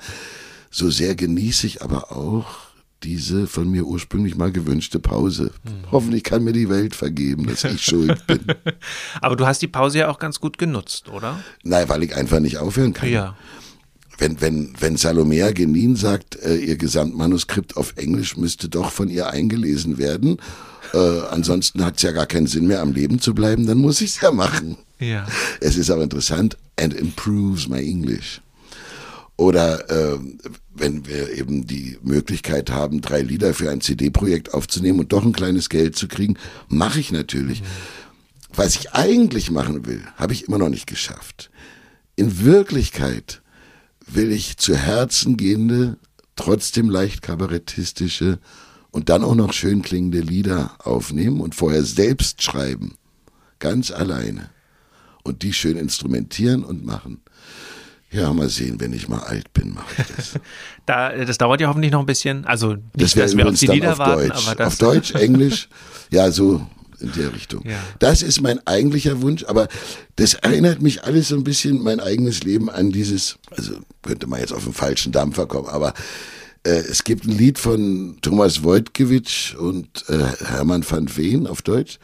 so 0.70 0.89
sehr 0.89 1.16
genieße 1.16 1.68
ich 1.68 1.82
aber 1.82 2.11
auch 2.11 2.64
diese 3.06 3.45
von 3.45 3.70
mir 3.70 3.86
ursprünglich 3.86 4.36
mal 4.36 4.51
gewünschte 4.51 4.99
Pause. 4.99 5.51
Hoffentlich 5.91 6.24
kann 6.24 6.43
mir 6.43 6.53
die 6.53 6.70
Welt 6.70 6.95
vergeben, 6.95 7.45
dass 7.45 7.64
ich 7.64 7.82
schuld 7.86 8.26
bin. 8.26 8.39
Aber 9.22 9.36
du 9.36 9.45
hast 9.45 9.62
die 9.62 9.68
Pause 9.68 9.99
ja 9.99 10.10
auch 10.10 10.18
ganz 10.18 10.39
gut 10.39 10.58
genutzt, 10.58 11.10
oder? 11.10 11.39
Nein, 11.64 11.88
weil 11.88 12.03
ich 12.03 12.16
einfach 12.16 12.39
nicht 12.39 12.58
aufhören 12.58 12.93
kann. 12.93 13.10
Ja. 13.10 13.38
Wenn, 14.18 14.41
wenn, 14.41 14.74
wenn 14.80 14.97
Salomea 14.97 15.51
Genin 15.51 15.95
sagt, 15.95 16.41
äh, 16.41 16.56
ihr 16.56 16.78
Gesamtmanuskript 16.78 17.78
auf 17.78 17.93
Englisch 17.97 18.38
müsste 18.38 18.70
doch 18.70 18.91
von 18.91 19.10
ihr 19.10 19.30
eingelesen 19.30 19.97
werden, 19.97 20.38
äh, 20.93 21.20
ansonsten 21.30 21.84
hat 21.86 21.97
es 21.97 22.03
ja 22.03 22.12
gar 22.12 22.26
keinen 22.26 22.47
Sinn 22.47 22.66
mehr, 22.66 22.82
am 22.82 22.93
Leben 22.93 23.20
zu 23.20 23.36
bleiben, 23.36 23.68
dann 23.68 23.78
muss 23.78 24.01
ich 24.01 24.12
es 24.12 24.22
ja 24.22 24.32
machen. 24.32 24.78
Ja. 24.99 25.28
Es 25.60 25.78
ist 25.78 25.91
aber 25.91 26.03
interessant 26.03 26.58
and 26.80 26.93
improves 26.93 27.68
my 27.68 27.80
English. 27.80 28.41
Oder 29.38 29.89
äh, 29.89 30.19
wenn 30.73 31.05
wir 31.05 31.33
eben 31.33 31.67
die 31.67 31.97
Möglichkeit 32.01 32.69
haben, 32.69 33.01
drei 33.01 33.21
Lieder 33.21 33.53
für 33.53 33.69
ein 33.69 33.81
CD-Projekt 33.81 34.53
aufzunehmen 34.53 34.99
und 34.99 35.11
doch 35.11 35.25
ein 35.25 35.33
kleines 35.33 35.69
Geld 35.69 35.95
zu 35.95 36.07
kriegen, 36.07 36.38
mache 36.67 36.99
ich 36.99 37.11
natürlich. 37.11 37.61
Mhm. 37.61 37.65
Was 38.53 38.75
ich 38.75 38.93
eigentlich 38.93 39.51
machen 39.51 39.86
will, 39.86 40.01
habe 40.15 40.31
ich 40.31 40.47
immer 40.47 40.57
noch 40.57 40.69
nicht 40.69 40.88
geschafft. 40.88 41.51
In 42.15 42.45
Wirklichkeit 42.45 43.41
will 44.07 44.31
ich 44.31 44.57
zu 44.57 44.75
Herzen 44.75 45.36
gehende, 45.36 45.97
trotzdem 46.38 46.89
leicht 46.89 47.21
kabarettistische 47.21 48.39
und 48.91 49.09
dann 49.09 49.25
auch 49.25 49.36
noch 49.36 49.51
schön 49.51 49.81
klingende 49.81 50.21
Lieder 50.21 50.75
aufnehmen 50.79 51.41
und 51.41 51.55
vorher 51.55 51.83
selbst 51.83 52.41
schreiben. 52.41 52.95
Ganz 53.59 53.91
alleine. 53.91 54.49
Und 55.23 55.41
die 55.41 55.51
schön 55.51 55.75
instrumentieren 55.75 56.63
und 56.63 56.86
machen. 56.86 57.21
Ja, 58.16 58.32
mal 58.32 58.47
sehen, 58.47 58.80
wenn 58.80 58.93
ich 58.93 59.09
mal 59.09 59.20
alt 59.20 59.51
bin, 59.53 59.74
mache 59.74 59.88
ich 59.97 60.16
das. 60.16 60.34
da, 60.86 61.11
das 61.11 61.38
dauert 61.38 61.59
ja 61.59 61.68
hoffentlich 61.68 61.91
noch 61.91 61.99
ein 61.99 62.05
bisschen. 62.05 62.45
Also 62.45 62.74
nicht, 62.74 62.84
das 62.93 63.13
dass 63.13 63.36
wir 63.36 63.47
auf 63.47 63.59
die 63.59 63.68
Lieder 63.68 63.93
auf 63.93 63.99
warten, 63.99 64.30
Deutsch. 64.30 64.59
Auf 64.59 64.78
Deutsch, 64.78 65.11
Englisch, 65.16 65.68
ja, 66.11 66.32
so 66.32 66.66
in 67.01 67.11
der 67.11 67.34
Richtung. 67.34 67.68
Ja. 67.68 67.78
Das 67.99 68.22
ist 68.22 68.41
mein 68.41 68.66
eigentlicher 68.66 69.22
Wunsch, 69.22 69.43
aber 69.43 69.68
das 70.16 70.36
erinnert 70.36 70.82
mich 70.82 71.03
alles 71.03 71.28
so 71.28 71.36
ein 71.36 71.43
bisschen 71.43 71.84
mein 71.84 71.99
eigenes 71.99 72.43
Leben 72.43 72.70
an 72.70 72.91
dieses, 72.91 73.38
also 73.51 73.74
könnte 74.01 74.28
man 74.28 74.39
jetzt 74.39 74.53
auf 74.53 74.63
den 74.63 74.74
falschen 74.74 75.11
Dampfer 75.11 75.45
kommen, 75.45 75.68
aber 75.68 75.93
äh, 76.63 76.70
es 76.70 77.03
gibt 77.03 77.26
ein 77.26 77.38
Lied 77.38 77.59
von 77.59 78.18
Thomas 78.22 78.63
Wojtkiewicz 78.63 79.55
und 79.57 80.05
äh, 80.07 80.24
Hermann 80.45 80.89
van 80.89 81.16
Veen 81.16 81.47
auf 81.47 81.61
Deutsch. 81.61 81.99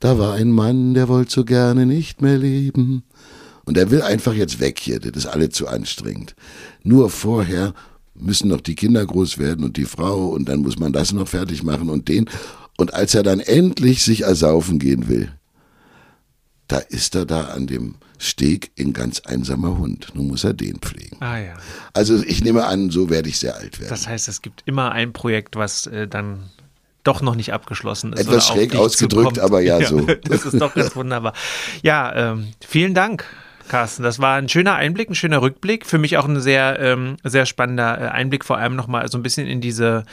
Da 0.00 0.18
war 0.18 0.34
ein 0.34 0.50
Mann, 0.50 0.94
der 0.94 1.06
wollte 1.06 1.32
so 1.32 1.44
gerne 1.44 1.86
nicht 1.86 2.22
mehr 2.22 2.36
leben. 2.36 3.04
Und 3.64 3.76
er 3.76 3.90
will 3.90 4.02
einfach 4.02 4.34
jetzt 4.34 4.60
weg 4.60 4.78
hier, 4.80 4.98
das 4.98 5.24
ist 5.24 5.26
alle 5.26 5.50
zu 5.50 5.68
anstrengend. 5.68 6.34
Nur 6.82 7.10
vorher 7.10 7.74
müssen 8.14 8.48
noch 8.48 8.60
die 8.60 8.74
Kinder 8.74 9.04
groß 9.04 9.38
werden 9.38 9.64
und 9.64 9.76
die 9.76 9.84
Frau 9.84 10.28
und 10.28 10.48
dann 10.48 10.60
muss 10.60 10.78
man 10.78 10.92
das 10.92 11.12
noch 11.12 11.28
fertig 11.28 11.62
machen 11.62 11.88
und 11.88 12.08
den. 12.08 12.28
Und 12.76 12.94
als 12.94 13.14
er 13.14 13.22
dann 13.22 13.40
endlich 13.40 14.02
sich 14.02 14.22
ersaufen 14.22 14.78
gehen 14.78 15.08
will, 15.08 15.32
da 16.68 16.78
ist 16.78 17.14
er 17.14 17.26
da 17.26 17.46
an 17.46 17.66
dem 17.66 17.96
Steg 18.18 18.72
in 18.76 18.92
ganz 18.92 19.20
einsamer 19.20 19.78
Hund. 19.78 20.08
Nun 20.14 20.28
muss 20.28 20.44
er 20.44 20.54
den 20.54 20.78
pflegen. 20.78 21.16
Ah 21.20 21.38
ja. 21.38 21.54
Also 21.92 22.22
ich 22.22 22.42
nehme 22.42 22.64
an, 22.64 22.90
so 22.90 23.10
werde 23.10 23.28
ich 23.28 23.38
sehr 23.38 23.56
alt 23.56 23.78
werden. 23.78 23.90
Das 23.90 24.06
heißt, 24.06 24.28
es 24.28 24.42
gibt 24.42 24.62
immer 24.64 24.92
ein 24.92 25.12
Projekt, 25.12 25.56
was 25.56 25.86
äh, 25.86 26.08
dann 26.08 26.50
doch 27.04 27.20
noch 27.20 27.34
nicht 27.34 27.52
abgeschlossen 27.52 28.12
ist. 28.12 28.20
Etwas 28.20 28.46
schräg 28.46 28.76
ausgedrückt, 28.76 29.38
aber 29.38 29.60
ja, 29.60 29.78
ja, 29.80 29.88
so. 29.88 30.06
Das 30.24 30.44
ist 30.44 30.60
doch 30.60 30.72
ganz 30.74 30.94
wunderbar. 30.96 31.34
Ja, 31.82 32.32
ähm, 32.32 32.48
vielen 32.60 32.94
Dank 32.94 33.24
Carsten. 33.68 34.02
Das 34.02 34.18
war 34.18 34.36
ein 34.36 34.48
schöner 34.48 34.74
Einblick, 34.74 35.10
ein 35.10 35.14
schöner 35.14 35.42
Rückblick. 35.42 35.86
Für 35.86 35.98
mich 35.98 36.16
auch 36.16 36.26
ein 36.26 36.40
sehr, 36.40 36.78
ähm, 36.80 37.16
sehr 37.24 37.46
spannender 37.46 38.00
äh, 38.00 38.08
Einblick, 38.08 38.44
vor 38.44 38.58
allem 38.58 38.76
nochmal 38.76 39.08
so 39.08 39.18
ein 39.18 39.22
bisschen 39.22 39.46
in 39.46 39.60
diese, 39.60 40.04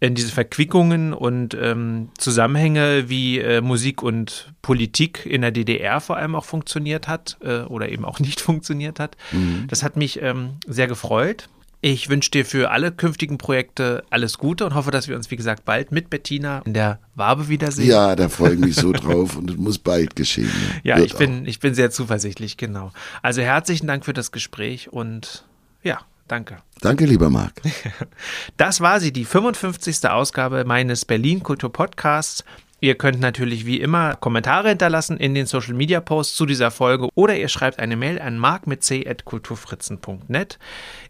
in 0.00 0.14
diese 0.14 0.32
Verquickungen 0.32 1.12
und 1.12 1.54
ähm, 1.54 2.10
Zusammenhänge, 2.18 3.08
wie 3.08 3.38
äh, 3.38 3.60
Musik 3.60 4.02
und 4.02 4.52
Politik 4.62 5.26
in 5.26 5.42
der 5.42 5.50
DDR 5.50 6.00
vor 6.00 6.16
allem 6.16 6.34
auch 6.34 6.44
funktioniert 6.44 7.08
hat 7.08 7.38
äh, 7.42 7.60
oder 7.60 7.88
eben 7.88 8.04
auch 8.04 8.20
nicht 8.20 8.40
funktioniert 8.40 9.00
hat. 9.00 9.16
Mhm. 9.32 9.66
Das 9.68 9.82
hat 9.82 9.96
mich 9.96 10.20
ähm, 10.22 10.56
sehr 10.66 10.86
gefreut. 10.86 11.48
Ich 11.88 12.08
wünsche 12.08 12.32
dir 12.32 12.44
für 12.44 12.72
alle 12.72 12.90
künftigen 12.90 13.38
Projekte 13.38 14.02
alles 14.10 14.38
Gute 14.38 14.66
und 14.66 14.74
hoffe, 14.74 14.90
dass 14.90 15.06
wir 15.06 15.14
uns, 15.14 15.30
wie 15.30 15.36
gesagt, 15.36 15.64
bald 15.64 15.92
mit 15.92 16.10
Bettina 16.10 16.62
in 16.64 16.74
der 16.74 16.98
Wabe 17.14 17.46
wiedersehen. 17.46 17.88
Ja, 17.88 18.16
da 18.16 18.28
freue 18.28 18.54
ich 18.54 18.58
mich 18.58 18.74
so 18.74 18.90
drauf 18.90 19.36
und 19.36 19.52
es 19.52 19.56
muss 19.56 19.78
bald 19.78 20.16
geschehen. 20.16 20.50
Ja, 20.82 20.98
ja 20.98 21.04
ich 21.04 21.14
bin, 21.14 21.46
ich 21.46 21.60
bin 21.60 21.74
sehr 21.74 21.92
zuversichtlich, 21.92 22.56
genau. 22.56 22.90
Also 23.22 23.40
herzlichen 23.40 23.86
Dank 23.86 24.04
für 24.04 24.12
das 24.12 24.32
Gespräch 24.32 24.92
und 24.92 25.44
ja, 25.84 26.00
danke. 26.26 26.56
Danke, 26.80 27.06
lieber 27.06 27.30
Marc. 27.30 27.62
Das 28.56 28.80
war 28.80 28.98
sie, 28.98 29.12
die 29.12 29.24
55. 29.24 30.08
Ausgabe 30.10 30.64
meines 30.64 31.04
Berlin 31.04 31.44
Kultur 31.44 31.72
Podcasts. 31.72 32.42
Ihr 32.80 32.94
könnt 32.94 33.20
natürlich 33.20 33.64
wie 33.64 33.80
immer 33.80 34.16
Kommentare 34.16 34.68
hinterlassen 34.68 35.16
in 35.16 35.34
den 35.34 35.46
Social 35.46 35.72
Media 35.72 36.00
Posts 36.00 36.36
zu 36.36 36.44
dieser 36.44 36.70
Folge 36.70 37.08
oder 37.14 37.36
ihr 37.36 37.48
schreibt 37.48 37.78
eine 37.78 37.96
Mail 37.96 38.20
an 38.20 38.38
mark 38.38 38.66
mit 38.66 38.84
c.kulturfritzen.net. 38.84 40.58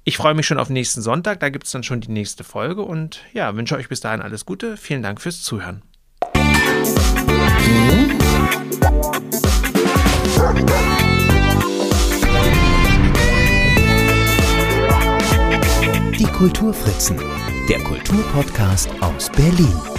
Ich 0.04 0.16
freue 0.16 0.34
mich 0.34 0.46
schon 0.46 0.58
auf 0.58 0.70
nächsten 0.70 1.02
Sonntag, 1.02 1.40
da 1.40 1.48
gibt 1.48 1.66
es 1.66 1.72
dann 1.72 1.82
schon 1.82 2.00
die 2.00 2.12
nächste 2.12 2.44
Folge 2.44 2.82
und 2.82 3.22
ja, 3.32 3.56
wünsche 3.56 3.76
euch 3.76 3.88
bis 3.88 4.00
dahin 4.00 4.22
alles 4.22 4.46
Gute. 4.46 4.76
Vielen 4.76 5.02
Dank 5.02 5.20
fürs 5.20 5.42
Zuhören. 5.42 5.82
Die 16.18 16.24
Kulturfritzen, 16.24 17.20
der 17.68 17.80
Kulturpodcast 17.80 18.90
aus 19.00 19.30
Berlin. 19.30 19.95